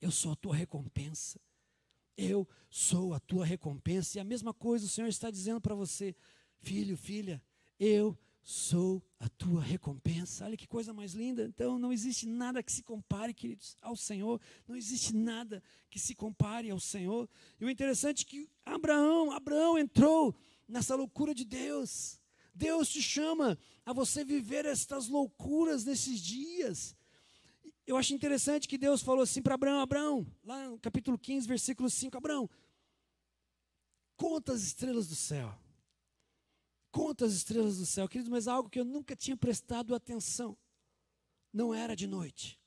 eu 0.00 0.10
sou 0.10 0.32
a 0.32 0.36
tua 0.36 0.56
recompensa. 0.56 1.38
Eu 2.18 2.48
sou 2.68 3.14
a 3.14 3.20
tua 3.20 3.46
recompensa. 3.46 4.18
E 4.18 4.20
a 4.20 4.24
mesma 4.24 4.52
coisa 4.52 4.86
o 4.86 4.88
Senhor 4.88 5.06
está 5.06 5.30
dizendo 5.30 5.60
para 5.60 5.76
você, 5.76 6.16
filho, 6.58 6.96
filha, 6.96 7.40
eu 7.78 8.18
sou 8.42 9.00
a 9.20 9.28
tua 9.28 9.62
recompensa. 9.62 10.44
Olha 10.44 10.56
que 10.56 10.66
coisa 10.66 10.92
mais 10.92 11.12
linda. 11.12 11.44
Então, 11.44 11.78
não 11.78 11.92
existe 11.92 12.26
nada 12.26 12.60
que 12.60 12.72
se 12.72 12.82
compare, 12.82 13.32
queridos, 13.32 13.76
ao 13.80 13.94
Senhor. 13.94 14.40
Não 14.66 14.74
existe 14.74 15.14
nada 15.14 15.62
que 15.88 16.00
se 16.00 16.12
compare 16.12 16.68
ao 16.70 16.80
Senhor. 16.80 17.28
E 17.60 17.64
o 17.64 17.70
interessante 17.70 18.24
é 18.24 18.28
que 18.28 18.50
Abraão, 18.64 19.30
Abraão 19.30 19.78
entrou 19.78 20.34
nessa 20.66 20.96
loucura 20.96 21.32
de 21.32 21.44
Deus. 21.44 22.20
Deus 22.52 22.88
te 22.88 23.00
chama 23.00 23.56
a 23.86 23.92
você 23.92 24.24
viver 24.24 24.66
estas 24.66 25.06
loucuras 25.06 25.84
nesses 25.84 26.20
dias. 26.20 26.96
Eu 27.88 27.96
acho 27.96 28.12
interessante 28.12 28.68
que 28.68 28.76
Deus 28.76 29.00
falou 29.00 29.22
assim 29.22 29.40
para 29.40 29.54
Abraão, 29.54 29.80
Abraão, 29.80 30.26
lá 30.44 30.68
no 30.68 30.78
capítulo 30.78 31.18
15, 31.18 31.48
versículo 31.48 31.88
5, 31.88 32.18
Abraão, 32.18 32.46
conta 34.14 34.52
as 34.52 34.60
estrelas 34.60 35.08
do 35.08 35.14
céu. 35.14 35.58
Conta 36.90 37.24
as 37.24 37.32
estrelas 37.32 37.78
do 37.78 37.86
céu, 37.86 38.06
querido, 38.06 38.30
mas 38.30 38.46
algo 38.46 38.68
que 38.68 38.78
eu 38.78 38.84
nunca 38.84 39.16
tinha 39.16 39.34
prestado 39.38 39.94
atenção. 39.94 40.54
Não 41.50 41.72
era 41.72 41.96
de 41.96 42.06
noite. 42.06 42.60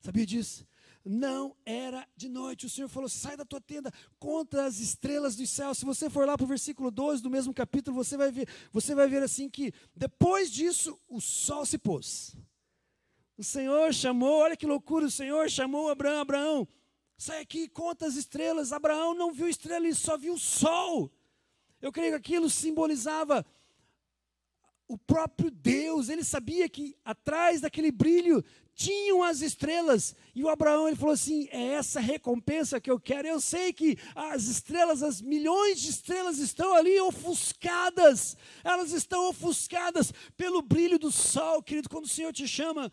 Sabia 0.00 0.26
disso? 0.26 0.66
Não 1.04 1.56
era 1.64 2.04
de 2.16 2.28
noite. 2.28 2.66
O 2.66 2.70
Senhor 2.70 2.88
falou: 2.88 3.08
sai 3.08 3.36
da 3.36 3.44
tua 3.44 3.60
tenda, 3.60 3.92
conta 4.18 4.64
as 4.64 4.80
estrelas 4.80 5.36
do 5.36 5.46
céu. 5.46 5.72
Se 5.72 5.84
você 5.84 6.10
for 6.10 6.26
lá 6.26 6.36
para 6.36 6.42
o 6.42 6.48
versículo 6.48 6.90
12 6.90 7.22
do 7.22 7.30
mesmo 7.30 7.54
capítulo, 7.54 7.94
você 7.94 8.16
vai 8.16 8.32
ver, 8.32 8.48
você 8.72 8.92
vai 8.92 9.06
ver 9.06 9.22
assim 9.22 9.48
que 9.48 9.72
depois 9.94 10.50
disso 10.50 10.98
o 11.08 11.20
sol 11.20 11.64
se 11.64 11.78
pôs. 11.78 12.36
O 13.36 13.42
Senhor 13.42 13.92
chamou, 13.94 14.40
olha 14.40 14.56
que 14.56 14.66
loucura, 14.66 15.06
o 15.06 15.10
Senhor 15.10 15.48
chamou 15.48 15.88
Abraão, 15.88 16.20
Abraão, 16.20 16.68
sai 17.16 17.40
aqui, 17.40 17.68
conta 17.68 18.06
as 18.06 18.16
estrelas. 18.16 18.72
Abraão 18.72 19.14
não 19.14 19.32
viu 19.32 19.48
estrela, 19.48 19.84
ele 19.84 19.94
só 19.94 20.18
viu 20.18 20.34
o 20.34 20.38
sol. 20.38 21.10
Eu 21.80 21.90
creio 21.90 22.12
que 22.12 22.18
aquilo 22.18 22.50
simbolizava 22.50 23.44
o 24.86 24.98
próprio 24.98 25.50
Deus. 25.50 26.08
Ele 26.08 26.22
sabia 26.22 26.68
que 26.68 26.96
atrás 27.04 27.60
daquele 27.60 27.90
brilho 27.90 28.44
tinham 28.74 29.22
as 29.22 29.40
estrelas. 29.40 30.14
E 30.34 30.44
o 30.44 30.48
Abraão 30.48 30.86
ele 30.86 30.96
falou 30.96 31.14
assim: 31.14 31.48
é 31.50 31.68
essa 31.74 32.00
recompensa 32.00 32.80
que 32.80 32.90
eu 32.90 33.00
quero. 33.00 33.26
Eu 33.26 33.40
sei 33.40 33.72
que 33.72 33.96
as 34.14 34.44
estrelas, 34.44 35.02
as 35.02 35.20
milhões 35.20 35.80
de 35.80 35.90
estrelas 35.90 36.38
estão 36.38 36.74
ali 36.74 37.00
ofuscadas. 37.00 38.36
Elas 38.62 38.92
estão 38.92 39.28
ofuscadas 39.28 40.12
pelo 40.36 40.60
brilho 40.60 40.98
do 40.98 41.10
sol, 41.10 41.62
querido. 41.62 41.88
Quando 41.88 42.04
o 42.04 42.08
Senhor 42.08 42.32
te 42.32 42.46
chama 42.46 42.92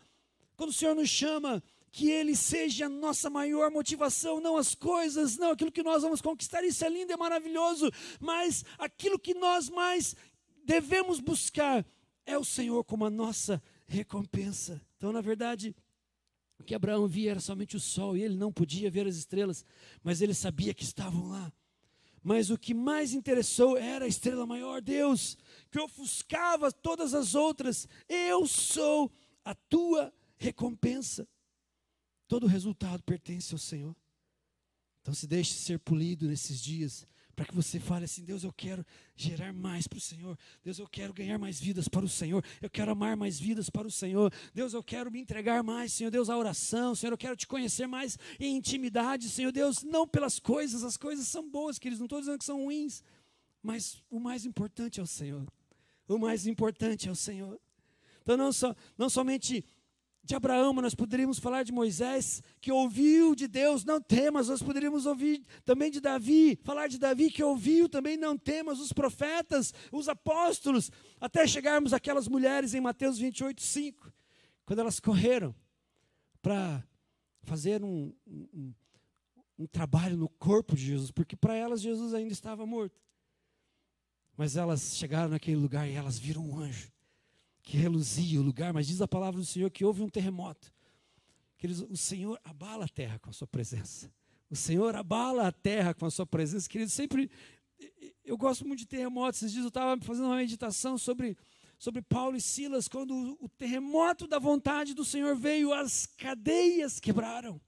quando 0.60 0.72
o 0.72 0.74
Senhor 0.74 0.94
nos 0.94 1.08
chama, 1.08 1.62
que 1.90 2.10
Ele 2.10 2.36
seja 2.36 2.84
a 2.84 2.88
nossa 2.90 3.30
maior 3.30 3.70
motivação, 3.70 4.42
não 4.42 4.58
as 4.58 4.74
coisas, 4.74 5.38
não 5.38 5.52
aquilo 5.52 5.72
que 5.72 5.82
nós 5.82 6.02
vamos 6.02 6.20
conquistar, 6.20 6.62
isso 6.62 6.84
é 6.84 6.88
lindo, 6.90 7.10
é 7.10 7.16
maravilhoso, 7.16 7.90
mas 8.20 8.62
aquilo 8.76 9.18
que 9.18 9.32
nós 9.32 9.70
mais 9.70 10.14
devemos 10.62 11.18
buscar 11.18 11.82
é 12.26 12.36
o 12.36 12.44
Senhor 12.44 12.84
como 12.84 13.06
a 13.06 13.10
nossa 13.10 13.62
recompensa. 13.86 14.82
Então, 14.98 15.14
na 15.14 15.22
verdade, 15.22 15.74
o 16.58 16.62
que 16.62 16.74
Abraão 16.74 17.08
via 17.08 17.30
era 17.30 17.40
somente 17.40 17.74
o 17.74 17.80
sol, 17.80 18.14
e 18.14 18.22
ele 18.22 18.36
não 18.36 18.52
podia 18.52 18.90
ver 18.90 19.06
as 19.06 19.16
estrelas, 19.16 19.64
mas 20.02 20.20
ele 20.20 20.34
sabia 20.34 20.74
que 20.74 20.84
estavam 20.84 21.30
lá. 21.30 21.50
Mas 22.22 22.50
o 22.50 22.58
que 22.58 22.74
mais 22.74 23.14
interessou 23.14 23.78
era 23.78 24.04
a 24.04 24.08
estrela 24.08 24.44
maior, 24.44 24.82
Deus, 24.82 25.38
que 25.70 25.80
ofuscava 25.80 26.70
todas 26.70 27.14
as 27.14 27.34
outras. 27.34 27.88
Eu 28.06 28.46
sou 28.46 29.10
a 29.42 29.54
tua 29.54 30.12
recompensa. 30.40 31.28
Todo 32.26 32.46
resultado 32.46 33.02
pertence 33.02 33.52
ao 33.52 33.58
Senhor. 33.58 33.94
Então 35.02 35.14
se 35.14 35.26
deixe 35.26 35.52
ser 35.52 35.78
polido 35.78 36.26
nesses 36.26 36.60
dias, 36.60 37.06
para 37.34 37.44
que 37.44 37.54
você 37.54 37.80
fale 37.80 38.04
assim: 38.04 38.24
Deus, 38.24 38.44
eu 38.44 38.52
quero 38.52 38.84
gerar 39.16 39.52
mais 39.52 39.86
para 39.86 39.98
o 39.98 40.00
Senhor. 40.00 40.38
Deus, 40.62 40.78
eu 40.78 40.86
quero 40.86 41.12
ganhar 41.12 41.38
mais 41.38 41.60
vidas 41.60 41.88
para 41.88 42.04
o 42.04 42.08
Senhor. 42.08 42.44
Eu 42.60 42.70
quero 42.70 42.92
amar 42.92 43.16
mais 43.16 43.38
vidas 43.38 43.70
para 43.70 43.86
o 43.86 43.90
Senhor. 43.90 44.32
Deus, 44.54 44.72
eu 44.72 44.82
quero 44.82 45.10
me 45.10 45.20
entregar 45.20 45.62
mais, 45.62 45.92
Senhor 45.92 46.10
Deus, 46.10 46.28
à 46.28 46.36
oração. 46.36 46.94
Senhor, 46.94 47.12
eu 47.12 47.18
quero 47.18 47.36
te 47.36 47.46
conhecer 47.46 47.86
mais 47.86 48.18
em 48.38 48.56
intimidade, 48.56 49.28
Senhor 49.28 49.52
Deus, 49.52 49.82
não 49.82 50.06
pelas 50.06 50.38
coisas, 50.38 50.84
as 50.84 50.96
coisas 50.96 51.26
são 51.26 51.48
boas, 51.48 51.78
queridos, 51.78 51.98
não 51.98 52.06
estou 52.06 52.20
dizendo 52.20 52.38
que 52.38 52.44
são 52.44 52.64
ruins, 52.64 53.02
mas 53.62 54.02
o 54.10 54.20
mais 54.20 54.44
importante 54.44 55.00
é 55.00 55.02
o 55.02 55.06
Senhor. 55.06 55.46
O 56.06 56.18
mais 56.18 56.46
importante 56.46 57.08
é 57.08 57.10
o 57.10 57.16
Senhor. 57.16 57.58
Então, 58.22 58.36
não, 58.36 58.52
só, 58.52 58.76
não 58.98 59.08
somente 59.08 59.64
de 60.22 60.34
Abraão, 60.34 60.72
nós 60.74 60.94
poderíamos 60.94 61.38
falar 61.38 61.62
de 61.62 61.72
Moisés, 61.72 62.42
que 62.60 62.70
ouviu 62.70 63.34
de 63.34 63.48
Deus, 63.48 63.84
não 63.84 64.00
temas, 64.00 64.48
nós 64.48 64.62
poderíamos 64.62 65.06
ouvir 65.06 65.44
também 65.64 65.90
de 65.90 66.00
Davi, 66.00 66.58
falar 66.62 66.88
de 66.88 66.98
Davi, 66.98 67.30
que 67.30 67.42
ouviu 67.42 67.88
também, 67.88 68.16
não 68.16 68.36
temas, 68.36 68.78
os 68.78 68.92
profetas, 68.92 69.72
os 69.90 70.08
apóstolos, 70.08 70.90
até 71.20 71.46
chegarmos 71.46 71.92
aquelas 71.92 72.28
mulheres 72.28 72.74
em 72.74 72.80
Mateus 72.80 73.18
28, 73.18 73.62
5, 73.62 74.12
quando 74.66 74.80
elas 74.80 75.00
correram 75.00 75.54
para 76.42 76.84
fazer 77.42 77.82
um, 77.82 78.12
um, 78.26 78.74
um 79.58 79.66
trabalho 79.66 80.16
no 80.16 80.28
corpo 80.28 80.76
de 80.76 80.84
Jesus, 80.84 81.10
porque 81.10 81.34
para 81.34 81.56
elas 81.56 81.80
Jesus 81.80 82.14
ainda 82.14 82.32
estava 82.32 82.66
morto. 82.66 83.00
Mas 84.36 84.56
elas 84.56 84.96
chegaram 84.96 85.30
naquele 85.30 85.56
lugar 85.56 85.88
e 85.88 85.94
elas 85.94 86.18
viram 86.18 86.42
um 86.42 86.58
anjo 86.58 86.90
que 87.70 87.76
reluzia 87.76 88.40
o 88.40 88.42
lugar, 88.42 88.72
mas 88.72 88.88
diz 88.88 89.00
a 89.00 89.06
palavra 89.06 89.38
do 89.38 89.46
Senhor 89.46 89.70
que 89.70 89.84
houve 89.84 90.02
um 90.02 90.08
terremoto. 90.08 90.72
Que 91.56 91.68
eles, 91.68 91.78
o 91.78 91.96
Senhor 91.96 92.36
abala 92.42 92.86
a 92.86 92.88
terra 92.88 93.16
com 93.20 93.30
a 93.30 93.32
sua 93.32 93.46
presença. 93.46 94.12
O 94.50 94.56
Senhor 94.56 94.96
abala 94.96 95.46
a 95.46 95.52
terra 95.52 95.94
com 95.94 96.04
a 96.04 96.10
sua 96.10 96.26
presença. 96.26 96.68
Querido, 96.68 96.90
sempre. 96.90 97.30
Eu 98.24 98.36
gosto 98.36 98.66
muito 98.66 98.80
de 98.80 98.86
terremotos. 98.86 99.40
Esses 99.40 99.52
dias 99.52 99.62
eu 99.62 99.68
estava 99.68 100.02
fazendo 100.02 100.26
uma 100.26 100.38
meditação 100.38 100.98
sobre, 100.98 101.36
sobre 101.78 102.02
Paulo 102.02 102.36
e 102.36 102.40
Silas, 102.40 102.88
quando 102.88 103.38
o 103.40 103.48
terremoto 103.48 104.26
da 104.26 104.40
vontade 104.40 104.92
do 104.92 105.04
Senhor 105.04 105.36
veio, 105.36 105.72
as 105.72 106.06
cadeias 106.06 106.98
quebraram. 106.98 107.60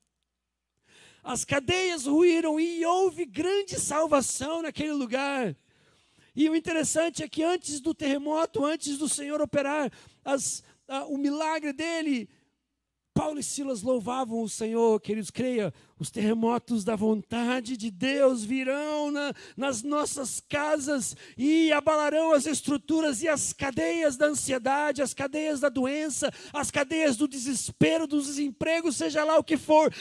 As 1.22 1.44
cadeias 1.44 2.06
ruíram 2.06 2.58
e 2.58 2.84
houve 2.84 3.24
grande 3.24 3.78
salvação 3.78 4.62
naquele 4.62 4.94
lugar. 4.94 5.56
E 6.35 6.49
o 6.49 6.57
interessante 6.57 7.23
é 7.23 7.29
que 7.29 7.42
antes 7.42 7.81
do 7.81 7.95
terremoto, 7.95 8.64
antes 8.64 8.97
do 8.97 9.09
Senhor 9.09 9.40
operar 9.40 9.90
as, 10.25 10.62
a, 10.88 11.05
o 11.05 11.18
milagre 11.18 11.73
dele, 11.73 12.29
Paulo 13.14 13.38
e 13.38 13.42
Silas 13.42 13.83
louvavam 13.83 14.42
o 14.42 14.49
Senhor, 14.49 14.99
queridos, 14.99 15.31
creia, 15.31 15.73
os 15.99 16.11
terremotos 16.11 16.83
da 16.83 16.97
vontade 16.97 17.77
de 17.77 17.90
Deus 17.90 18.42
virão 18.42 19.11
na, 19.11 19.35
nas 19.55 19.83
nossas 19.83 20.40
casas 20.40 21.14
e 21.37 21.71
abalarão 21.73 22.33
as 22.33 22.47
estruturas 22.47 23.23
e 23.23 23.29
as 23.29 23.53
cadeias 23.53 24.16
da 24.16 24.27
ansiedade, 24.27 25.03
as 25.03 25.12
cadeias 25.12 25.61
da 25.61 25.68
doença, 25.68 26.33
as 26.55 26.71
cadeias 26.71 27.16
do 27.16 27.29
desespero, 27.29 28.07
do 28.07 28.21
desemprego, 28.21 28.90
seja 28.90 29.23
lá 29.25 29.37
o 29.37 29.45
que 29.45 29.59
for 29.59 29.92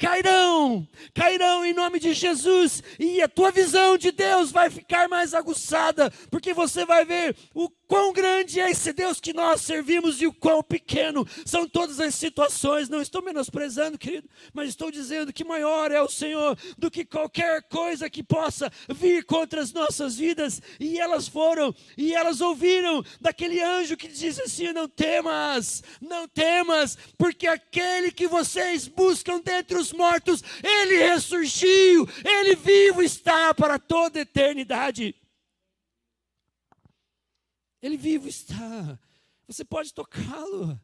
cairão, 0.00 0.88
cairão 1.14 1.62
em 1.64 1.74
nome 1.74 2.00
de 2.00 2.14
Jesus, 2.14 2.82
e 2.98 3.20
a 3.20 3.28
tua 3.28 3.50
visão 3.50 3.98
de 3.98 4.10
Deus 4.10 4.50
vai 4.50 4.70
ficar 4.70 5.10
mais 5.10 5.34
aguçada, 5.34 6.10
porque 6.30 6.54
você 6.54 6.86
vai 6.86 7.04
ver 7.04 7.36
o 7.54 7.68
quão 7.90 8.12
grande 8.12 8.60
é 8.60 8.70
esse 8.70 8.92
Deus 8.92 9.20
que 9.20 9.32
nós 9.32 9.60
servimos 9.62 10.22
e 10.22 10.26
o 10.26 10.32
quão 10.32 10.62
pequeno 10.62 11.26
são 11.44 11.68
todas 11.68 11.98
as 11.98 12.14
situações. 12.14 12.88
Não 12.88 13.02
estou 13.02 13.20
menosprezando, 13.20 13.98
querido, 13.98 14.30
mas 14.54 14.68
estou 14.68 14.92
dizendo 14.92 15.32
que 15.32 15.42
maior 15.42 15.90
é 15.90 16.00
o 16.00 16.08
Senhor 16.08 16.56
do 16.78 16.88
que 16.88 17.04
qualquer 17.04 17.62
coisa 17.64 18.08
que 18.08 18.22
possa 18.22 18.70
vir 18.88 19.24
contra 19.24 19.60
as 19.60 19.72
nossas 19.72 20.16
vidas. 20.16 20.62
E 20.78 21.00
elas 21.00 21.26
foram, 21.26 21.74
e 21.98 22.14
elas 22.14 22.40
ouviram 22.40 23.04
daquele 23.20 23.60
anjo 23.60 23.96
que 23.96 24.06
diz 24.06 24.38
assim: 24.38 24.72
Não 24.72 24.88
temas, 24.88 25.82
não 26.00 26.28
temas, 26.28 26.96
porque 27.18 27.48
aquele 27.48 28.12
que 28.12 28.28
vocês 28.28 28.86
buscam 28.86 29.40
dentre 29.40 29.76
os 29.76 29.89
mortos, 29.92 30.42
ele 30.62 30.96
ressurgiu, 30.96 32.06
ele 32.24 32.56
vivo 32.56 33.02
está 33.02 33.52
para 33.54 33.78
toda 33.78 34.20
eternidade. 34.20 35.14
Ele 37.82 37.96
vivo 37.96 38.28
está. 38.28 38.98
Você 39.46 39.64
pode 39.64 39.92
tocá-lo. 39.94 40.78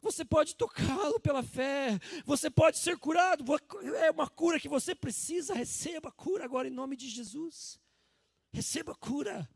Você 0.00 0.24
pode 0.24 0.56
tocá-lo 0.56 1.20
pela 1.20 1.42
fé. 1.42 1.98
Você 2.24 2.48
pode 2.50 2.78
ser 2.78 2.96
curado. 2.96 3.44
É 3.98 4.10
uma 4.10 4.28
cura 4.28 4.58
que 4.58 4.68
você 4.68 4.94
precisa. 4.94 5.54
Receba 5.54 6.08
a 6.08 6.12
cura 6.12 6.44
agora 6.44 6.68
em 6.68 6.70
nome 6.70 6.96
de 6.96 7.08
Jesus. 7.08 7.78
Receba 8.52 8.92
a 8.92 8.96
cura. 8.96 9.48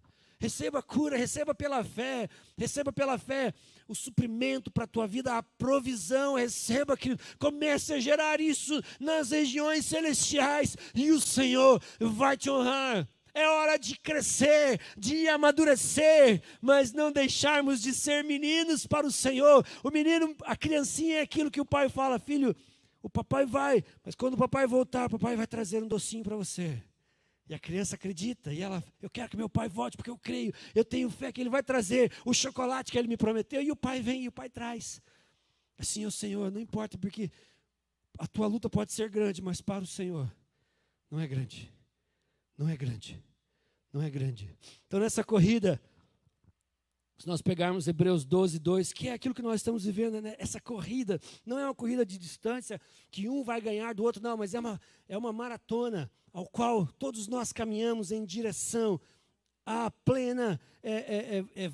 Receba 0.44 0.80
a 0.80 0.82
cura, 0.82 1.16
receba 1.16 1.54
pela 1.54 1.82
fé, 1.82 2.28
receba 2.54 2.92
pela 2.92 3.16
fé 3.16 3.54
o 3.88 3.94
suprimento 3.94 4.70
para 4.70 4.84
a 4.84 4.86
tua 4.86 5.06
vida, 5.06 5.38
a 5.38 5.42
provisão, 5.42 6.34
receba 6.34 6.98
que 6.98 7.16
comece 7.38 7.94
a 7.94 7.98
gerar 7.98 8.42
isso 8.42 8.78
nas 9.00 9.30
regiões 9.30 9.86
celestiais 9.86 10.76
e 10.94 11.10
o 11.12 11.18
Senhor 11.18 11.82
vai 11.98 12.36
te 12.36 12.50
honrar. 12.50 13.08
É 13.32 13.48
hora 13.48 13.78
de 13.78 13.98
crescer, 13.98 14.78
de 14.98 15.26
amadurecer, 15.28 16.42
mas 16.60 16.92
não 16.92 17.10
deixarmos 17.10 17.80
de 17.80 17.94
ser 17.94 18.22
meninos 18.22 18.86
para 18.86 19.06
o 19.06 19.10
Senhor. 19.10 19.66
O 19.82 19.90
menino, 19.90 20.36
a 20.42 20.54
criancinha 20.54 21.20
é 21.20 21.22
aquilo 21.22 21.50
que 21.50 21.60
o 21.60 21.64
pai 21.64 21.88
fala, 21.88 22.18
filho, 22.18 22.54
o 23.02 23.08
papai 23.08 23.46
vai, 23.46 23.82
mas 24.04 24.14
quando 24.14 24.34
o 24.34 24.38
papai 24.38 24.66
voltar, 24.66 25.06
o 25.06 25.18
papai 25.18 25.36
vai 25.36 25.46
trazer 25.46 25.82
um 25.82 25.88
docinho 25.88 26.22
para 26.22 26.36
você. 26.36 26.82
E 27.48 27.54
a 27.54 27.58
criança 27.58 27.94
acredita, 27.94 28.52
e 28.52 28.62
ela, 28.62 28.82
eu 29.02 29.10
quero 29.10 29.28
que 29.28 29.36
meu 29.36 29.50
pai 29.50 29.68
volte, 29.68 29.98
porque 29.98 30.08
eu 30.08 30.16
creio, 30.16 30.52
eu 30.74 30.82
tenho 30.82 31.10
fé 31.10 31.30
que 31.30 31.42
ele 31.42 31.50
vai 31.50 31.62
trazer 31.62 32.10
o 32.24 32.32
chocolate 32.32 32.90
que 32.90 32.98
ele 32.98 33.06
me 33.06 33.18
prometeu, 33.18 33.60
e 33.60 33.70
o 33.70 33.76
pai 33.76 34.00
vem 34.00 34.24
e 34.24 34.28
o 34.28 34.32
pai 34.32 34.48
traz. 34.48 35.02
Assim, 35.78 36.06
o 36.06 36.10
Senhor, 36.10 36.50
não 36.50 36.60
importa, 36.60 36.96
porque 36.96 37.30
a 38.18 38.26
tua 38.26 38.46
luta 38.46 38.70
pode 38.70 38.92
ser 38.92 39.10
grande, 39.10 39.42
mas 39.42 39.60
para 39.60 39.84
o 39.84 39.86
Senhor 39.86 40.34
não 41.10 41.20
é 41.20 41.26
grande 41.26 41.74
não 42.56 42.68
é 42.68 42.76
grande. 42.76 43.22
Não 43.92 44.02
é 44.02 44.10
grande. 44.10 44.56
Então, 44.86 44.98
nessa 44.98 45.22
corrida, 45.22 45.80
se 47.16 47.26
nós 47.26 47.40
pegarmos 47.40 47.86
Hebreus 47.86 48.24
12, 48.24 48.58
2, 48.58 48.92
que 48.92 49.08
é 49.08 49.12
aquilo 49.12 49.34
que 49.34 49.42
nós 49.42 49.56
estamos 49.56 49.84
vivendo, 49.84 50.20
né? 50.20 50.34
essa 50.38 50.60
corrida, 50.60 51.20
não 51.46 51.58
é 51.58 51.64
uma 51.64 51.74
corrida 51.74 52.04
de 52.04 52.18
distância, 52.18 52.80
que 53.10 53.28
um 53.28 53.44
vai 53.44 53.60
ganhar 53.60 53.94
do 53.94 54.02
outro, 54.02 54.22
não, 54.22 54.36
mas 54.36 54.54
é 54.54 54.60
uma, 54.60 54.80
é 55.08 55.16
uma 55.16 55.32
maratona 55.32 56.10
ao 56.34 56.44
qual 56.44 56.84
todos 56.98 57.28
nós 57.28 57.52
caminhamos 57.52 58.10
em 58.10 58.24
direção 58.24 59.00
à 59.66 59.90
plena 59.90 60.60
é, 60.86 61.44
é, 61.56 61.62
é, 61.62 61.64
é 61.64 61.70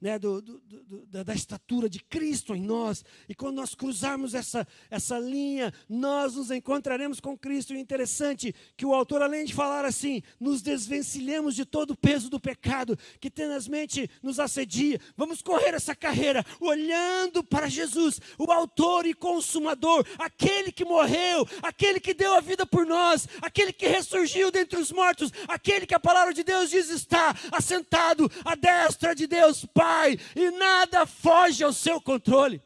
né, 0.00 0.16
do, 0.16 0.40
do, 0.40 0.60
do, 0.60 1.06
da, 1.06 1.24
da, 1.24 1.34
estatura 1.34 1.88
de 1.88 1.98
Cristo 1.98 2.54
em 2.54 2.62
nós. 2.62 3.04
E 3.28 3.34
quando 3.34 3.56
nós 3.56 3.74
cruzarmos 3.74 4.32
essa, 4.32 4.66
essa 4.88 5.18
linha, 5.18 5.74
nós 5.88 6.36
nos 6.36 6.52
encontraremos 6.52 7.18
com 7.18 7.36
Cristo. 7.36 7.74
E 7.74 7.76
é 7.76 7.80
interessante 7.80 8.54
que 8.76 8.86
o 8.86 8.94
autor, 8.94 9.22
além 9.22 9.44
de 9.44 9.54
falar 9.54 9.84
assim, 9.84 10.22
nos 10.38 10.62
desvencilhemos 10.62 11.56
de 11.56 11.64
todo 11.64 11.90
o 11.90 11.96
peso 11.96 12.30
do 12.30 12.38
pecado 12.38 12.96
que 13.18 13.28
tenazmente 13.28 14.08
nos 14.22 14.38
assedia. 14.38 15.00
Vamos 15.16 15.42
correr 15.42 15.74
essa 15.74 15.96
carreira 15.96 16.44
olhando 16.60 17.42
para 17.42 17.68
Jesus, 17.68 18.20
o 18.38 18.52
autor 18.52 19.04
e 19.04 19.14
consumador, 19.14 20.06
aquele 20.16 20.70
que 20.70 20.84
morreu, 20.84 21.44
aquele 21.60 21.98
que 21.98 22.14
deu 22.14 22.34
a 22.34 22.40
vida 22.40 22.64
por 22.64 22.86
nós, 22.86 23.26
aquele 23.42 23.72
que 23.72 23.88
ressurgiu 23.88 24.52
dentre 24.52 24.78
os 24.78 24.92
mortos, 24.92 25.32
aquele 25.48 25.86
que 25.86 25.94
a 25.94 26.00
palavra 26.00 26.27
de 26.32 26.42
Deus 26.42 26.70
diz 26.70 26.88
está 26.88 27.34
assentado 27.52 28.30
à 28.44 28.54
destra 28.54 29.14
de 29.14 29.26
Deus 29.26 29.64
Pai, 29.64 30.16
e 30.34 30.50
nada 30.50 31.06
foge 31.06 31.62
ao 31.62 31.72
seu 31.72 32.00
controle. 32.00 32.62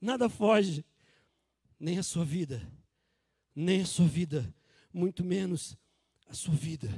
Nada 0.00 0.28
foge, 0.28 0.84
nem 1.78 1.98
a 1.98 2.02
sua 2.02 2.24
vida, 2.24 2.66
nem 3.54 3.82
a 3.82 3.86
sua 3.86 4.06
vida, 4.06 4.54
muito 4.92 5.24
menos 5.24 5.76
a 6.28 6.34
sua 6.34 6.54
vida, 6.54 6.88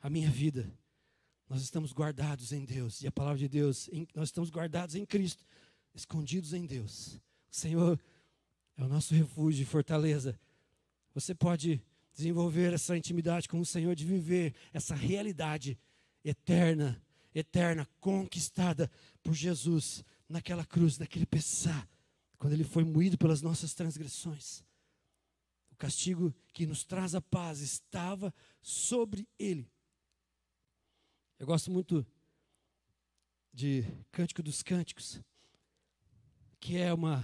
a 0.00 0.08
minha 0.08 0.30
vida. 0.30 0.72
Nós 1.48 1.62
estamos 1.62 1.92
guardados 1.92 2.52
em 2.52 2.64
Deus, 2.64 3.02
e 3.02 3.06
a 3.06 3.12
palavra 3.12 3.38
de 3.38 3.48
Deus, 3.48 3.88
em, 3.88 4.06
nós 4.14 4.28
estamos 4.28 4.50
guardados 4.50 4.94
em 4.94 5.04
Cristo, 5.04 5.44
escondidos 5.94 6.52
em 6.52 6.66
Deus. 6.66 7.20
O 7.50 7.56
Senhor 7.56 7.98
é 8.76 8.84
o 8.84 8.88
nosso 8.88 9.14
refúgio 9.14 9.62
e 9.62 9.66
fortaleza. 9.66 10.38
Você 11.14 11.34
pode 11.34 11.82
desenvolver 12.18 12.72
essa 12.72 12.96
intimidade 12.96 13.48
com 13.48 13.60
o 13.60 13.64
Senhor, 13.64 13.94
de 13.94 14.04
viver 14.04 14.52
essa 14.72 14.92
realidade 14.92 15.78
eterna, 16.24 17.00
eterna, 17.32 17.88
conquistada 18.00 18.90
por 19.22 19.32
Jesus 19.34 20.04
naquela 20.28 20.66
cruz, 20.66 20.98
naquele 20.98 21.24
pesar, 21.24 21.88
quando 22.36 22.54
ele 22.54 22.64
foi 22.64 22.82
moído 22.82 23.16
pelas 23.16 23.40
nossas 23.40 23.72
transgressões. 23.72 24.64
O 25.70 25.76
castigo 25.76 26.34
que 26.52 26.66
nos 26.66 26.82
traz 26.82 27.14
a 27.14 27.20
paz 27.20 27.60
estava 27.60 28.34
sobre 28.60 29.28
ele. 29.38 29.70
Eu 31.38 31.46
gosto 31.46 31.70
muito 31.70 32.04
de 33.54 33.84
Cântico 34.10 34.42
dos 34.42 34.60
Cânticos, 34.60 35.20
que 36.58 36.78
é 36.78 36.92
uma, 36.92 37.22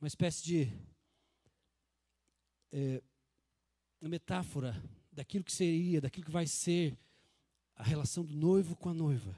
uma 0.00 0.06
espécie 0.06 0.44
de 0.44 0.72
é, 2.70 3.02
metáfora 4.08 4.82
daquilo 5.10 5.44
que 5.44 5.52
seria, 5.52 6.00
daquilo 6.00 6.26
que 6.26 6.32
vai 6.32 6.46
ser 6.46 6.96
a 7.76 7.82
relação 7.82 8.24
do 8.24 8.34
noivo 8.34 8.76
com 8.76 8.88
a 8.88 8.94
noiva. 8.94 9.36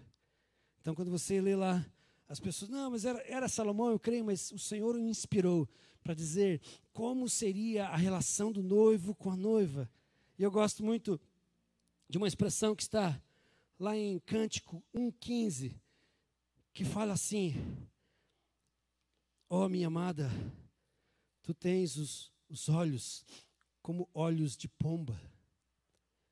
Então, 0.81 0.95
quando 0.95 1.11
você 1.11 1.41
lê 1.41 1.57
lá, 1.57 1.85
as 2.29 2.41
pessoas, 2.41 2.71
não, 2.71 2.91
mas 2.91 3.05
era, 3.05 3.23
era 3.27 3.49
Salomão, 3.49 3.91
eu 3.91 3.99
creio, 3.99 4.25
mas 4.25 4.51
o 4.53 4.59
Senhor 4.59 4.95
o 4.95 4.99
inspirou 4.99 5.69
para 6.03 6.15
dizer 6.15 6.61
como 6.93 7.29
seria 7.29 7.87
a 7.89 7.97
relação 7.97 8.53
do 8.53 8.63
noivo 8.63 9.15
com 9.15 9.31
a 9.31 9.37
noiva. 9.37 9.91
E 10.39 10.43
eu 10.43 10.51
gosto 10.51 10.85
muito 10.85 11.21
de 12.09 12.19
uma 12.19 12.29
expressão 12.29 12.75
que 12.75 12.83
está 12.83 13.21
lá 13.79 13.97
em 13.97 14.19
Cântico 14.21 14.83
1,15, 14.95 15.75
que 16.73 16.85
fala 16.85 17.15
assim: 17.15 17.55
Oh, 19.49 19.69
minha 19.69 19.87
amada, 19.87 20.31
tu 21.43 21.55
tens 21.55 21.97
os, 21.97 22.33
os 22.49 22.69
olhos 22.69 23.25
como 23.85 24.09
olhos 24.15 24.57
de 24.57 24.67
pomba. 24.67 25.21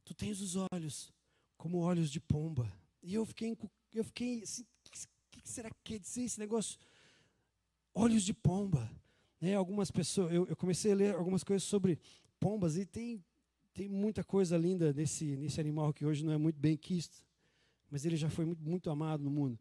Tu 0.07 0.15
tens 0.15 0.41
os 0.41 0.57
olhos 0.73 1.13
como 1.59 1.81
olhos 1.81 2.11
de 2.11 2.19
pomba. 2.19 2.73
E 3.03 3.13
eu 3.13 3.27
fiquei, 3.27 3.55
eu 3.93 4.03
fiquei 4.03 4.43
assim, 4.43 4.63
o 4.63 4.91
que 5.31 5.41
será 5.45 5.69
que 5.69 5.77
quer 5.85 5.99
dizer 5.99 6.23
esse 6.23 6.41
negócio? 6.41 6.79
Olhos 7.95 8.25
de 8.25 8.33
pomba. 8.33 8.91
Né, 9.39 9.55
algumas 9.55 9.91
pessoas, 9.91 10.33
eu, 10.33 10.47
eu, 10.47 10.57
comecei 10.57 10.93
a 10.93 10.95
ler 10.95 11.15
algumas 11.15 11.45
coisas 11.45 11.65
sobre 11.65 12.01
pombas 12.41 12.79
e 12.79 12.87
tem, 12.87 13.23
tem 13.75 13.87
muita 13.87 14.25
coisa 14.25 14.57
linda 14.57 14.91
nesse, 14.95 15.37
nesse 15.37 15.61
animal 15.61 15.93
que 15.93 16.07
hoje 16.07 16.25
não 16.25 16.33
é 16.33 16.39
muito 16.39 16.59
bem 16.59 16.77
quisto, 16.77 17.23
mas 17.91 18.07
ele 18.07 18.17
já 18.17 18.31
foi 18.31 18.47
muito, 18.47 18.63
muito 18.63 18.89
amado 18.89 19.23
no 19.23 19.31
mundo. 19.31 19.59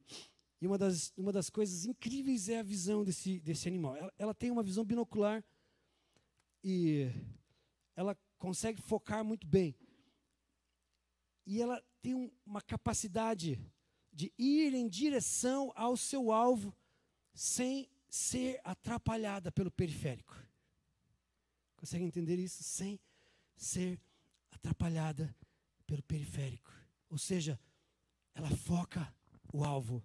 E 0.61 0.67
uma 0.67 0.77
das, 0.77 1.11
uma 1.17 1.31
das 1.33 1.49
coisas 1.49 1.83
incríveis 1.83 2.47
é 2.47 2.59
a 2.59 2.63
visão 2.63 3.03
desse, 3.03 3.39
desse 3.41 3.67
animal. 3.67 3.97
Ela, 3.97 4.13
ela 4.17 4.33
tem 4.33 4.49
uma 4.49 4.63
visão 4.63 4.85
binocular 4.85 5.43
e 6.63 7.11
ela 8.01 8.17
consegue 8.37 8.81
focar 8.81 9.23
muito 9.23 9.47
bem. 9.47 9.75
E 11.45 11.61
ela 11.61 11.81
tem 12.01 12.13
um, 12.13 12.31
uma 12.45 12.61
capacidade 12.61 13.59
de 14.11 14.33
ir 14.37 14.73
em 14.73 14.87
direção 14.87 15.71
ao 15.75 15.95
seu 15.95 16.31
alvo 16.31 16.75
sem 17.33 17.89
ser 18.09 18.59
atrapalhada 18.63 19.51
pelo 19.51 19.71
periférico. 19.71 20.35
Consegue 21.77 22.03
entender 22.03 22.37
isso? 22.37 22.63
Sem 22.63 22.99
ser 23.55 23.99
atrapalhada 24.51 25.33
pelo 25.87 26.03
periférico. 26.03 26.71
Ou 27.09 27.17
seja, 27.17 27.59
ela 28.33 28.49
foca 28.49 29.13
o 29.53 29.63
alvo. 29.63 30.03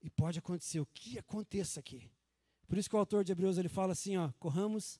E 0.00 0.10
pode 0.10 0.38
acontecer 0.38 0.80
o 0.80 0.86
que 0.86 1.18
aconteça 1.18 1.78
aqui. 1.78 2.10
Por 2.66 2.78
isso 2.78 2.88
que 2.88 2.96
o 2.96 2.98
autor 2.98 3.22
de 3.22 3.32
Hebreus 3.32 3.58
ele 3.58 3.68
fala 3.68 3.92
assim, 3.92 4.16
ó, 4.16 4.32
corramos 4.38 4.98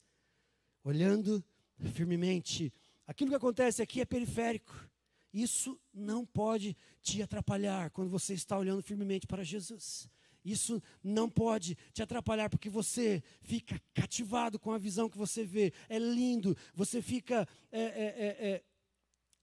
olhando 0.85 1.43
firmemente. 1.91 2.73
Aquilo 3.07 3.31
que 3.31 3.37
acontece 3.37 3.83
aqui 3.83 4.01
é 4.01 4.05
periférico. 4.05 4.75
Isso 5.33 5.81
não 5.93 6.27
pode 6.27 6.77
te 7.01 7.23
atrapalhar 7.23 7.91
quando 7.91 8.11
você 8.11 8.35
está 8.35 8.59
olhando 8.59 8.83
firmemente 8.83 9.27
para 9.27 9.43
Jesus. 9.43 10.09
Isso 10.45 10.83
não 11.03 11.29
pode 11.29 11.77
te 11.93 12.03
atrapalhar, 12.03 12.51
porque 12.51 12.69
você 12.69 13.23
fica 13.43 13.81
cativado 13.95 14.59
com 14.59 14.73
a 14.73 14.79
visão 14.79 15.09
que 15.09 15.17
você 15.17 15.45
vê. 15.45 15.73
É 15.89 15.99
lindo, 15.99 16.57
você 16.75 17.01
fica 17.01 17.47
é, 17.71 17.81
é, 17.81 17.85
é, 17.85 18.51
é 18.51 18.63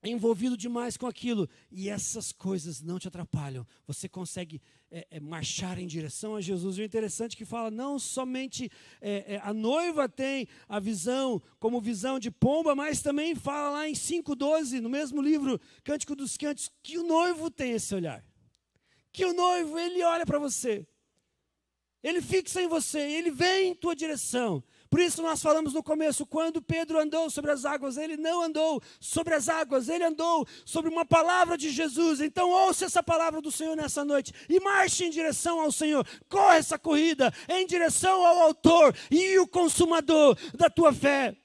envolvido 0.03 0.55
demais 0.55 0.95
com 0.95 1.05
aquilo 1.05 1.49
e 1.69 1.89
essas 1.89 2.31
coisas 2.31 2.81
não 2.81 2.97
te 2.97 3.07
atrapalham. 3.07 3.67
Você 3.85 4.07
consegue 4.07 4.61
é, 4.89 5.05
é, 5.11 5.19
marchar 5.19 5.77
em 5.77 5.87
direção 5.87 6.35
a 6.35 6.41
Jesus. 6.41 6.77
E 6.77 6.81
o 6.81 6.85
interessante 6.85 7.33
é 7.33 7.37
que 7.37 7.45
fala 7.45 7.69
não 7.69 7.99
somente 7.99 8.71
é, 9.01 9.35
é 9.35 9.41
a 9.43 9.53
noiva 9.53 10.07
tem 10.07 10.47
a 10.67 10.79
visão 10.79 11.41
como 11.59 11.81
visão 11.81 12.17
de 12.17 12.31
pomba, 12.31 12.75
mas 12.75 13.01
também 13.01 13.35
fala 13.35 13.71
lá 13.71 13.89
em 13.89 13.93
5:12 13.93 14.79
no 14.79 14.89
mesmo 14.89 15.21
livro 15.21 15.59
Cântico 15.83 16.15
dos 16.15 16.37
Cânticos 16.37 16.71
que 16.81 16.97
o 16.97 17.03
noivo 17.03 17.51
tem 17.51 17.71
esse 17.71 17.93
olhar. 17.93 18.23
Que 19.11 19.25
o 19.25 19.33
noivo 19.33 19.77
ele 19.77 20.01
olha 20.03 20.25
para 20.25 20.39
você. 20.39 20.87
Ele 22.01 22.21
fixa 22.21 22.61
em 22.61 22.67
você, 22.67 22.99
ele 22.99 23.29
vem 23.29 23.71
em 23.71 23.75
tua 23.75 23.93
direção. 23.93 24.63
Por 24.89 24.99
isso 24.99 25.21
nós 25.21 25.39
falamos 25.41 25.73
no 25.73 25.83
começo, 25.83 26.25
quando 26.25 26.61
Pedro 26.61 26.99
andou 26.99 27.29
sobre 27.29 27.51
as 27.51 27.63
águas, 27.63 27.95
ele 27.95 28.17
não 28.17 28.41
andou 28.41 28.81
sobre 28.99 29.35
as 29.35 29.47
águas, 29.47 29.87
ele 29.87 30.03
andou 30.03 30.47
sobre 30.65 30.89
uma 30.89 31.05
palavra 31.05 31.55
de 31.55 31.69
Jesus. 31.69 32.19
Então 32.19 32.49
ouça 32.49 32.85
essa 32.85 33.03
palavra 33.03 33.39
do 33.39 33.51
Senhor 33.51 33.75
nessa 33.75 34.03
noite 34.03 34.33
e 34.49 34.59
marche 34.59 35.05
em 35.05 35.11
direção 35.11 35.59
ao 35.59 35.71
Senhor. 35.71 36.07
Corre 36.27 36.57
essa 36.57 36.79
corrida 36.79 37.31
em 37.47 37.67
direção 37.67 38.25
ao 38.25 38.39
autor 38.39 38.95
e 39.11 39.37
o 39.37 39.47
consumador 39.47 40.35
da 40.55 40.71
tua 40.71 40.91
fé. 40.91 41.37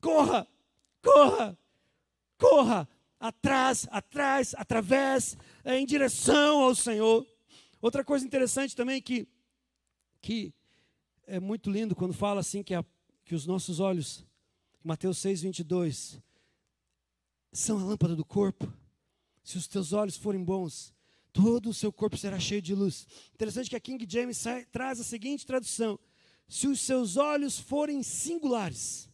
Corra, 0.00 0.46
corra, 1.02 1.58
corra 2.38 2.88
atrás, 3.18 3.88
atrás, 3.90 4.54
através, 4.56 5.36
em 5.64 5.84
direção 5.84 6.60
ao 6.60 6.74
Senhor. 6.74 7.26
Outra 7.80 8.04
coisa 8.04 8.24
interessante 8.24 8.76
também 8.76 9.02
que 9.02 9.26
que 10.20 10.54
é 11.26 11.40
muito 11.40 11.70
lindo 11.70 11.94
quando 11.94 12.12
fala 12.12 12.40
assim 12.40 12.62
que, 12.62 12.74
a, 12.74 12.84
que 13.24 13.34
os 13.34 13.46
nossos 13.46 13.80
olhos, 13.80 14.24
Mateus 14.82 15.18
6, 15.18 15.42
22, 15.42 16.20
são 17.52 17.78
a 17.78 17.84
lâmpada 17.84 18.14
do 18.14 18.24
corpo. 18.24 18.72
Se 19.42 19.56
os 19.56 19.66
teus 19.66 19.92
olhos 19.92 20.16
forem 20.16 20.42
bons, 20.42 20.94
todo 21.32 21.70
o 21.70 21.74
seu 21.74 21.92
corpo 21.92 22.16
será 22.16 22.38
cheio 22.38 22.62
de 22.62 22.74
luz. 22.74 23.06
Interessante 23.34 23.70
que 23.70 23.76
a 23.76 23.80
King 23.80 24.06
James 24.08 24.38
sai, 24.38 24.64
traz 24.66 25.00
a 25.00 25.04
seguinte 25.04 25.46
tradução: 25.46 25.98
se 26.48 26.66
os 26.66 26.80
seus 26.80 27.16
olhos 27.16 27.58
forem 27.58 28.02
singulares. 28.02 29.10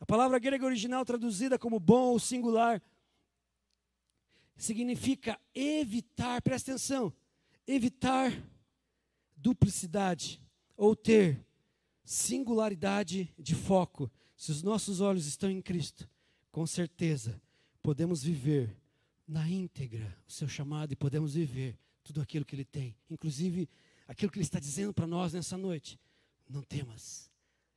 A 0.00 0.06
palavra 0.06 0.38
grega 0.38 0.66
original 0.66 1.04
traduzida 1.04 1.58
como 1.58 1.78
bom 1.78 2.08
ou 2.08 2.18
singular 2.18 2.82
significa 4.56 5.40
evitar, 5.54 6.42
presta 6.42 6.72
atenção, 6.72 7.12
evitar 7.66 8.32
duplicidade 9.36 10.41
ou 10.76 10.96
ter 10.96 11.44
singularidade 12.04 13.32
de 13.38 13.54
foco, 13.54 14.10
se 14.36 14.50
os 14.50 14.62
nossos 14.62 15.00
olhos 15.00 15.26
estão 15.26 15.50
em 15.50 15.62
Cristo, 15.62 16.08
com 16.50 16.66
certeza 16.66 17.40
podemos 17.82 18.22
viver 18.22 18.76
na 19.26 19.48
íntegra 19.48 20.16
o 20.28 20.32
seu 20.32 20.48
chamado 20.48 20.92
e 20.92 20.96
podemos 20.96 21.34
viver 21.34 21.78
tudo 22.02 22.20
aquilo 22.20 22.44
que 22.44 22.54
Ele 22.54 22.64
tem, 22.64 22.94
inclusive 23.10 23.68
aquilo 24.06 24.30
que 24.30 24.38
Ele 24.38 24.44
está 24.44 24.58
dizendo 24.58 24.92
para 24.92 25.06
nós 25.06 25.32
nessa 25.32 25.56
noite. 25.56 25.98
Não 26.48 26.62
temas, 26.62 27.30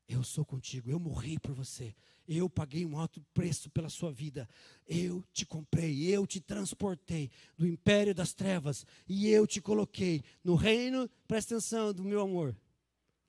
eu 0.08 0.24
sou 0.24 0.44
contigo, 0.44 0.90
eu 0.90 1.00
morri 1.00 1.40
por 1.40 1.54
você, 1.54 1.96
eu 2.28 2.50
paguei 2.50 2.86
um 2.86 2.98
alto 2.98 3.22
preço 3.34 3.70
pela 3.70 3.90
sua 3.90 4.12
vida, 4.12 4.50
eu 4.88 5.24
te 5.32 5.46
comprei, 5.46 6.08
eu 6.08 6.26
te 6.26 6.42
transportei 6.42 7.30
do 7.58 7.68
império 7.68 8.14
das 8.14 8.34
trevas 8.34 8.86
e 9.08 9.30
eu 9.30 9.46
te 9.46 9.62
coloquei 9.62 10.24
no 10.44 10.56
reino, 10.56 11.10
presta 11.28 11.56
atenção, 11.56 11.94
do 11.94 12.04
meu 12.04 12.22
amor 12.22 12.56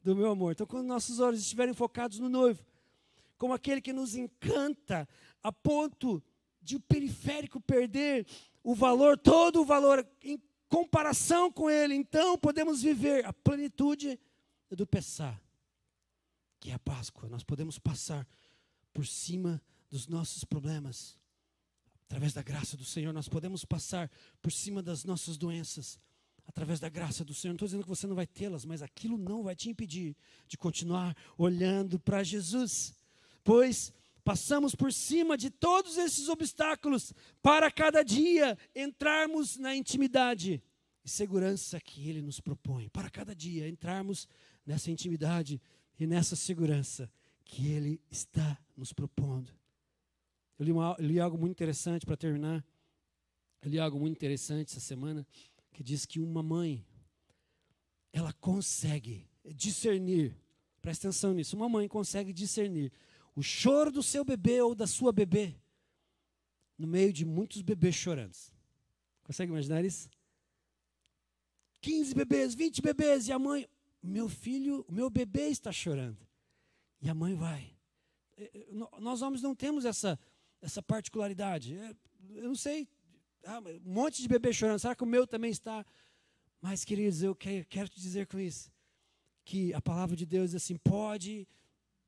do 0.06 0.14
meu 0.14 0.30
amor. 0.30 0.52
Então, 0.52 0.66
quando 0.68 0.86
nossos 0.86 1.18
olhos 1.18 1.40
estiverem 1.40 1.74
focados 1.74 2.20
no 2.20 2.28
noivo, 2.28 2.64
como 3.36 3.52
aquele 3.52 3.80
que 3.80 3.92
nos 3.92 4.14
encanta 4.14 5.06
a 5.42 5.50
ponto 5.50 6.22
de 6.62 6.76
o 6.76 6.80
periférico 6.80 7.60
perder 7.60 8.24
o 8.62 8.72
valor, 8.72 9.18
todo 9.18 9.62
o 9.62 9.64
valor 9.64 10.06
em 10.22 10.40
comparação 10.68 11.50
com 11.50 11.68
ele, 11.68 11.94
então 11.94 12.38
podemos 12.38 12.82
viver 12.82 13.26
a 13.26 13.32
plenitude 13.32 14.16
do 14.70 14.86
Pessá, 14.86 15.40
que 16.60 16.70
é 16.70 16.74
a 16.74 16.78
Páscoa. 16.78 17.28
Nós 17.28 17.42
podemos 17.42 17.76
passar 17.76 18.24
por 18.94 19.04
cima 19.04 19.60
dos 19.90 20.06
nossos 20.06 20.44
problemas. 20.44 21.18
Através 22.04 22.32
da 22.32 22.42
graça 22.42 22.76
do 22.76 22.84
Senhor, 22.84 23.12
nós 23.12 23.28
podemos 23.28 23.64
passar 23.64 24.08
por 24.40 24.52
cima 24.52 24.80
das 24.80 25.04
nossas 25.04 25.36
doenças 25.36 25.98
através 26.46 26.80
da 26.80 26.88
graça 26.88 27.24
do 27.24 27.34
Senhor. 27.34 27.52
Não 27.52 27.56
estou 27.56 27.68
dizendo 27.68 27.82
que 27.82 27.88
você 27.88 28.06
não 28.06 28.14
vai 28.14 28.26
tê-las, 28.26 28.64
mas 28.64 28.82
aquilo 28.82 29.18
não 29.18 29.42
vai 29.42 29.54
te 29.54 29.68
impedir 29.68 30.16
de 30.46 30.56
continuar 30.56 31.16
olhando 31.36 31.98
para 31.98 32.22
Jesus. 32.22 32.94
Pois 33.42 33.92
passamos 34.24 34.74
por 34.74 34.92
cima 34.92 35.36
de 35.36 35.50
todos 35.50 35.96
esses 35.96 36.28
obstáculos 36.28 37.12
para 37.42 37.70
cada 37.70 38.02
dia 38.02 38.58
entrarmos 38.74 39.56
na 39.56 39.74
intimidade 39.74 40.62
e 41.04 41.08
segurança 41.08 41.80
que 41.80 42.08
Ele 42.08 42.20
nos 42.20 42.40
propõe. 42.40 42.88
Para 42.88 43.08
cada 43.08 43.34
dia 43.34 43.68
entrarmos 43.68 44.26
nessa 44.64 44.90
intimidade 44.90 45.60
e 45.98 46.06
nessa 46.06 46.34
segurança 46.34 47.10
que 47.44 47.68
Ele 47.68 48.00
está 48.10 48.58
nos 48.76 48.92
propondo. 48.92 49.50
Eu 50.58 50.64
li, 50.64 50.72
uma, 50.72 50.96
li 50.98 51.20
algo 51.20 51.38
muito 51.38 51.52
interessante 51.52 52.04
para 52.04 52.16
terminar. 52.16 52.64
Eu 53.62 53.70
li 53.70 53.78
algo 53.78 53.98
muito 54.00 54.16
interessante 54.16 54.70
essa 54.70 54.80
semana 54.80 55.26
que 55.76 55.84
diz 55.84 56.06
que 56.06 56.20
uma 56.20 56.42
mãe, 56.42 56.82
ela 58.10 58.32
consegue 58.32 59.28
discernir, 59.54 60.34
presta 60.80 61.08
atenção 61.08 61.34
nisso, 61.34 61.54
uma 61.54 61.68
mãe 61.68 61.86
consegue 61.86 62.32
discernir 62.32 62.90
o 63.34 63.42
choro 63.42 63.92
do 63.92 64.02
seu 64.02 64.24
bebê 64.24 64.62
ou 64.62 64.74
da 64.74 64.86
sua 64.86 65.12
bebê 65.12 65.54
no 66.78 66.86
meio 66.86 67.12
de 67.12 67.26
muitos 67.26 67.60
bebês 67.60 67.94
chorando. 67.94 68.34
Consegue 69.22 69.52
imaginar 69.52 69.84
isso? 69.84 70.08
15 71.82 72.14
bebês, 72.14 72.54
20 72.54 72.80
bebês, 72.80 73.28
e 73.28 73.32
a 73.32 73.38
mãe, 73.38 73.68
meu 74.02 74.30
filho, 74.30 74.82
meu 74.88 75.10
bebê 75.10 75.48
está 75.48 75.70
chorando. 75.70 76.26
E 77.02 77.10
a 77.10 77.14
mãe 77.14 77.34
vai. 77.34 77.70
É, 78.38 78.44
é, 78.44 78.66
nós 78.98 79.20
homens 79.20 79.42
não 79.42 79.54
temos 79.54 79.84
essa, 79.84 80.18
essa 80.62 80.82
particularidade. 80.82 81.76
É, 81.76 81.94
eu 82.30 82.48
não 82.48 82.56
sei, 82.56 82.88
ah, 83.46 83.62
um 83.84 83.92
monte 83.92 84.20
de 84.20 84.28
bebê 84.28 84.52
chorando, 84.52 84.80
será 84.80 84.94
que 84.94 85.04
o 85.04 85.06
meu 85.06 85.26
também 85.26 85.50
está? 85.50 85.86
Mas, 86.60 86.84
queridos, 86.84 87.22
eu 87.22 87.34
quero 87.34 87.88
te 87.88 88.00
dizer 88.00 88.26
com 88.26 88.40
isso 88.40 88.72
que 89.44 89.72
a 89.72 89.80
palavra 89.80 90.16
de 90.16 90.26
Deus 90.26 90.50
diz 90.50 90.62
assim: 90.62 90.76
pode 90.76 91.46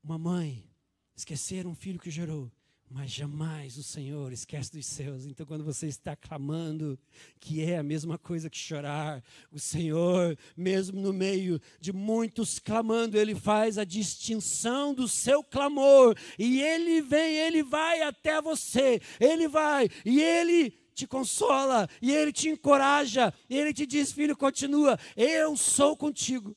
uma 0.03 0.17
mãe 0.17 0.69
esquecer 1.15 1.65
um 1.65 1.73
filho 1.73 1.99
que 1.99 2.11
gerou, 2.11 2.51
mas 2.89 3.11
jamais 3.11 3.77
o 3.77 3.83
Senhor 3.83 4.33
esquece 4.33 4.71
dos 4.73 4.85
seus. 4.85 5.25
Então, 5.25 5.45
quando 5.45 5.63
você 5.63 5.87
está 5.87 6.13
clamando, 6.13 6.99
que 7.39 7.61
é 7.61 7.77
a 7.77 7.83
mesma 7.83 8.17
coisa 8.17 8.49
que 8.49 8.57
chorar, 8.57 9.23
o 9.49 9.59
Senhor, 9.59 10.37
mesmo 10.57 10.99
no 10.99 11.13
meio 11.13 11.61
de 11.79 11.93
muitos 11.93 12.59
clamando, 12.59 13.17
Ele 13.17 13.35
faz 13.35 13.77
a 13.77 13.85
distinção 13.85 14.93
do 14.93 15.07
seu 15.07 15.41
clamor, 15.41 16.17
e 16.37 16.61
Ele 16.61 17.01
vem, 17.01 17.37
Ele 17.37 17.63
vai 17.63 18.01
até 18.01 18.41
você, 18.41 19.01
Ele 19.19 19.47
vai, 19.47 19.87
e 20.03 20.21
Ele 20.21 20.78
te 20.99 21.07
consola, 21.07 21.89
e 22.01 22.11
Ele 22.11 22.31
te 22.31 22.49
encoraja, 22.49 23.33
e 23.49 23.57
Ele 23.57 23.73
te 23.73 23.85
diz: 23.85 24.11
Filho, 24.11 24.35
continua, 24.35 24.99
eu 25.15 25.55
sou 25.55 25.95
contigo. 25.95 26.55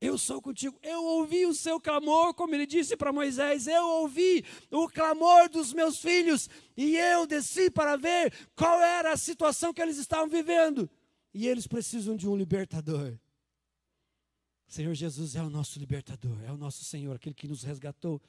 Eu 0.00 0.16
sou 0.16 0.40
contigo. 0.40 0.78
Eu 0.80 1.02
ouvi 1.02 1.44
o 1.44 1.52
seu 1.52 1.80
clamor, 1.80 2.32
como 2.32 2.54
ele 2.54 2.66
disse 2.66 2.96
para 2.96 3.12
Moisés. 3.12 3.66
Eu 3.66 3.84
ouvi 3.84 4.44
o 4.70 4.88
clamor 4.88 5.48
dos 5.48 5.72
meus 5.72 5.98
filhos. 5.98 6.48
E 6.76 6.96
eu 6.96 7.26
desci 7.26 7.68
para 7.68 7.96
ver 7.96 8.32
qual 8.54 8.80
era 8.80 9.12
a 9.12 9.16
situação 9.16 9.74
que 9.74 9.82
eles 9.82 9.98
estavam 9.98 10.28
vivendo. 10.28 10.88
E 11.34 11.48
eles 11.48 11.66
precisam 11.66 12.16
de 12.16 12.28
um 12.28 12.36
libertador. 12.36 13.18
O 14.68 14.72
Senhor 14.72 14.94
Jesus 14.94 15.34
é 15.34 15.42
o 15.42 15.50
nosso 15.50 15.80
libertador, 15.80 16.38
é 16.44 16.52
o 16.52 16.56
nosso 16.56 16.84
Senhor, 16.84 17.16
aquele 17.16 17.34
que 17.34 17.48
nos 17.48 17.64
resgatou. 17.64 18.22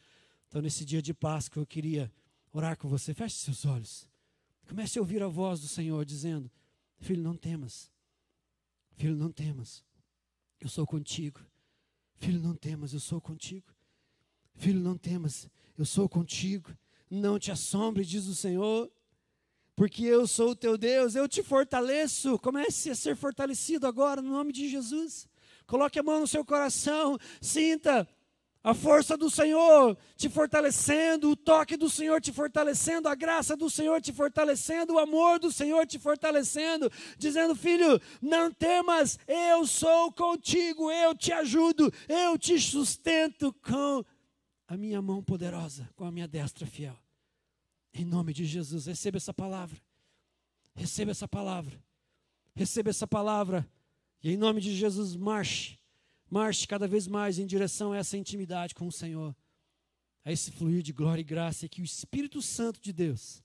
Então, 0.47 0.63
nesse 0.63 0.83
dia 0.83 1.03
de 1.03 1.13
Páscoa, 1.13 1.61
eu 1.61 1.67
queria 1.67 2.11
orar 2.51 2.77
com 2.77 2.89
você. 2.89 3.13
Feche 3.13 3.35
seus 3.35 3.63
olhos. 3.65 4.08
Comece 4.69 4.99
a 4.99 5.01
ouvir 5.01 5.23
a 5.23 5.27
voz 5.27 5.59
do 5.61 5.67
Senhor 5.67 6.05
dizendo: 6.05 6.49
Filho, 6.99 7.23
não 7.23 7.35
temas. 7.35 7.91
Filho, 8.95 9.15
não 9.15 9.31
temas. 9.31 9.83
Eu 10.61 10.69
sou 10.69 10.85
contigo. 10.85 11.41
Filho, 12.13 12.39
não 12.39 12.53
temas, 12.53 12.93
eu 12.93 12.99
sou 12.99 13.19
contigo. 13.19 13.65
Filho, 14.53 14.79
não 14.79 14.95
temas, 14.95 15.49
eu 15.75 15.85
sou 15.85 16.07
contigo. 16.07 16.69
Não 17.09 17.39
te 17.39 17.49
assombre, 17.49 18.05
diz 18.05 18.27
o 18.27 18.35
Senhor, 18.35 18.91
porque 19.75 20.03
eu 20.03 20.27
sou 20.27 20.51
o 20.51 20.55
teu 20.55 20.77
Deus, 20.77 21.15
eu 21.15 21.27
te 21.27 21.41
fortaleço. 21.41 22.37
Comece 22.37 22.91
a 22.91 22.95
ser 22.95 23.15
fortalecido 23.15 23.87
agora, 23.87 24.21
no 24.21 24.29
nome 24.29 24.53
de 24.53 24.69
Jesus. 24.69 25.27
Coloque 25.65 25.97
a 25.97 26.03
mão 26.03 26.19
no 26.19 26.27
seu 26.27 26.45
coração, 26.45 27.17
sinta 27.41 28.07
a 28.69 28.73
força 28.73 29.17
do 29.17 29.29
Senhor 29.29 29.97
te 30.15 30.29
fortalecendo, 30.29 31.31
o 31.31 31.35
toque 31.35 31.75
do 31.75 31.89
Senhor 31.89 32.21
te 32.21 32.31
fortalecendo, 32.31 33.09
a 33.09 33.15
graça 33.15 33.57
do 33.57 33.69
Senhor 33.69 33.99
te 33.99 34.13
fortalecendo, 34.13 34.93
o 34.93 34.99
amor 34.99 35.39
do 35.39 35.51
Senhor 35.51 35.87
te 35.87 35.97
fortalecendo, 35.97 36.91
dizendo: 37.17 37.55
Filho, 37.55 37.99
não 38.21 38.51
temas, 38.51 39.17
eu 39.27 39.65
sou 39.65 40.11
contigo, 40.11 40.91
eu 40.91 41.15
te 41.15 41.31
ajudo, 41.31 41.91
eu 42.07 42.37
te 42.37 42.59
sustento 42.59 43.51
com 43.53 44.05
a 44.67 44.77
minha 44.77 45.01
mão 45.01 45.23
poderosa, 45.23 45.89
com 45.95 46.05
a 46.05 46.11
minha 46.11 46.27
destra 46.27 46.67
fiel. 46.67 46.97
Em 47.91 48.05
nome 48.05 48.33
de 48.33 48.45
Jesus, 48.45 48.85
receba 48.85 49.17
essa 49.17 49.33
palavra, 49.33 49.81
receba 50.75 51.09
essa 51.09 51.27
palavra, 51.27 51.83
receba 52.53 52.91
essa 52.91 53.07
palavra, 53.07 53.67
e 54.21 54.31
em 54.31 54.37
nome 54.37 54.61
de 54.61 54.75
Jesus, 54.75 55.15
marche 55.15 55.78
Marche 56.29 56.67
cada 56.67 56.87
vez 56.87 57.07
mais 57.07 57.39
em 57.39 57.45
direção 57.45 57.91
a 57.91 57.97
essa 57.97 58.17
intimidade 58.17 58.75
com 58.75 58.87
o 58.87 58.91
Senhor, 58.91 59.35
a 60.23 60.31
esse 60.31 60.51
fluir 60.51 60.83
de 60.83 60.93
glória 60.93 61.21
e 61.21 61.23
graça, 61.23 61.65
e 61.65 61.69
que 61.69 61.81
o 61.81 61.85
Espírito 61.85 62.41
Santo 62.41 62.79
de 62.79 62.93
Deus, 62.93 63.43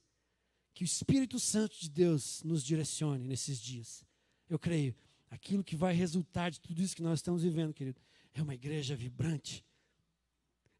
que 0.73 0.83
o 0.83 0.85
Espírito 0.85 1.39
Santo 1.39 1.75
de 1.79 1.89
Deus 1.89 2.43
nos 2.43 2.63
direcione 2.63 3.27
nesses 3.27 3.59
dias. 3.59 4.05
Eu 4.47 4.59
creio, 4.59 4.95
aquilo 5.31 5.63
que 5.63 5.75
vai 5.75 5.93
resultar 5.93 6.51
de 6.51 6.59
tudo 6.61 6.81
isso 6.81 6.95
que 6.95 7.01
nós 7.01 7.19
estamos 7.19 7.41
vivendo, 7.41 7.73
querido, 7.73 7.99
é 8.33 8.41
uma 8.41 8.53
igreja 8.53 8.95
vibrante. 8.95 9.65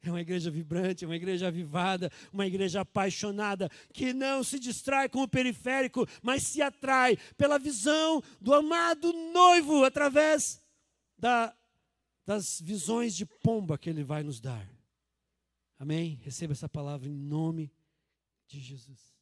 É 0.04 0.12
uma 0.12 0.22
igreja 0.22 0.52
vibrante, 0.52 1.04
uma 1.04 1.16
igreja 1.16 1.48
avivada, 1.48 2.12
uma 2.32 2.46
igreja 2.46 2.82
apaixonada, 2.82 3.72
que 3.92 4.14
não 4.14 4.44
se 4.44 4.60
distrai 4.60 5.10
com 5.10 5.24
o 5.24 5.28
periférico, 5.28 6.08
mas 6.22 6.44
se 6.44 6.62
atrai 6.62 7.18
pela 7.36 7.58
visão 7.58 8.22
do 8.40 8.54
amado 8.54 9.12
noivo 9.34 9.84
através 9.84 10.62
da 11.18 11.56
das 12.26 12.60
visões 12.60 13.16
de 13.16 13.26
pomba 13.26 13.78
que 13.78 13.90
Ele 13.90 14.04
vai 14.04 14.24
nos 14.24 14.40
dar. 14.40 14.68
Amém? 15.78 16.20
Receba 16.24 16.54
essa 16.54 16.68
palavra 16.68 17.08
em 17.08 17.14
nome 17.14 17.72
de 18.48 18.60
Jesus. 18.60 19.15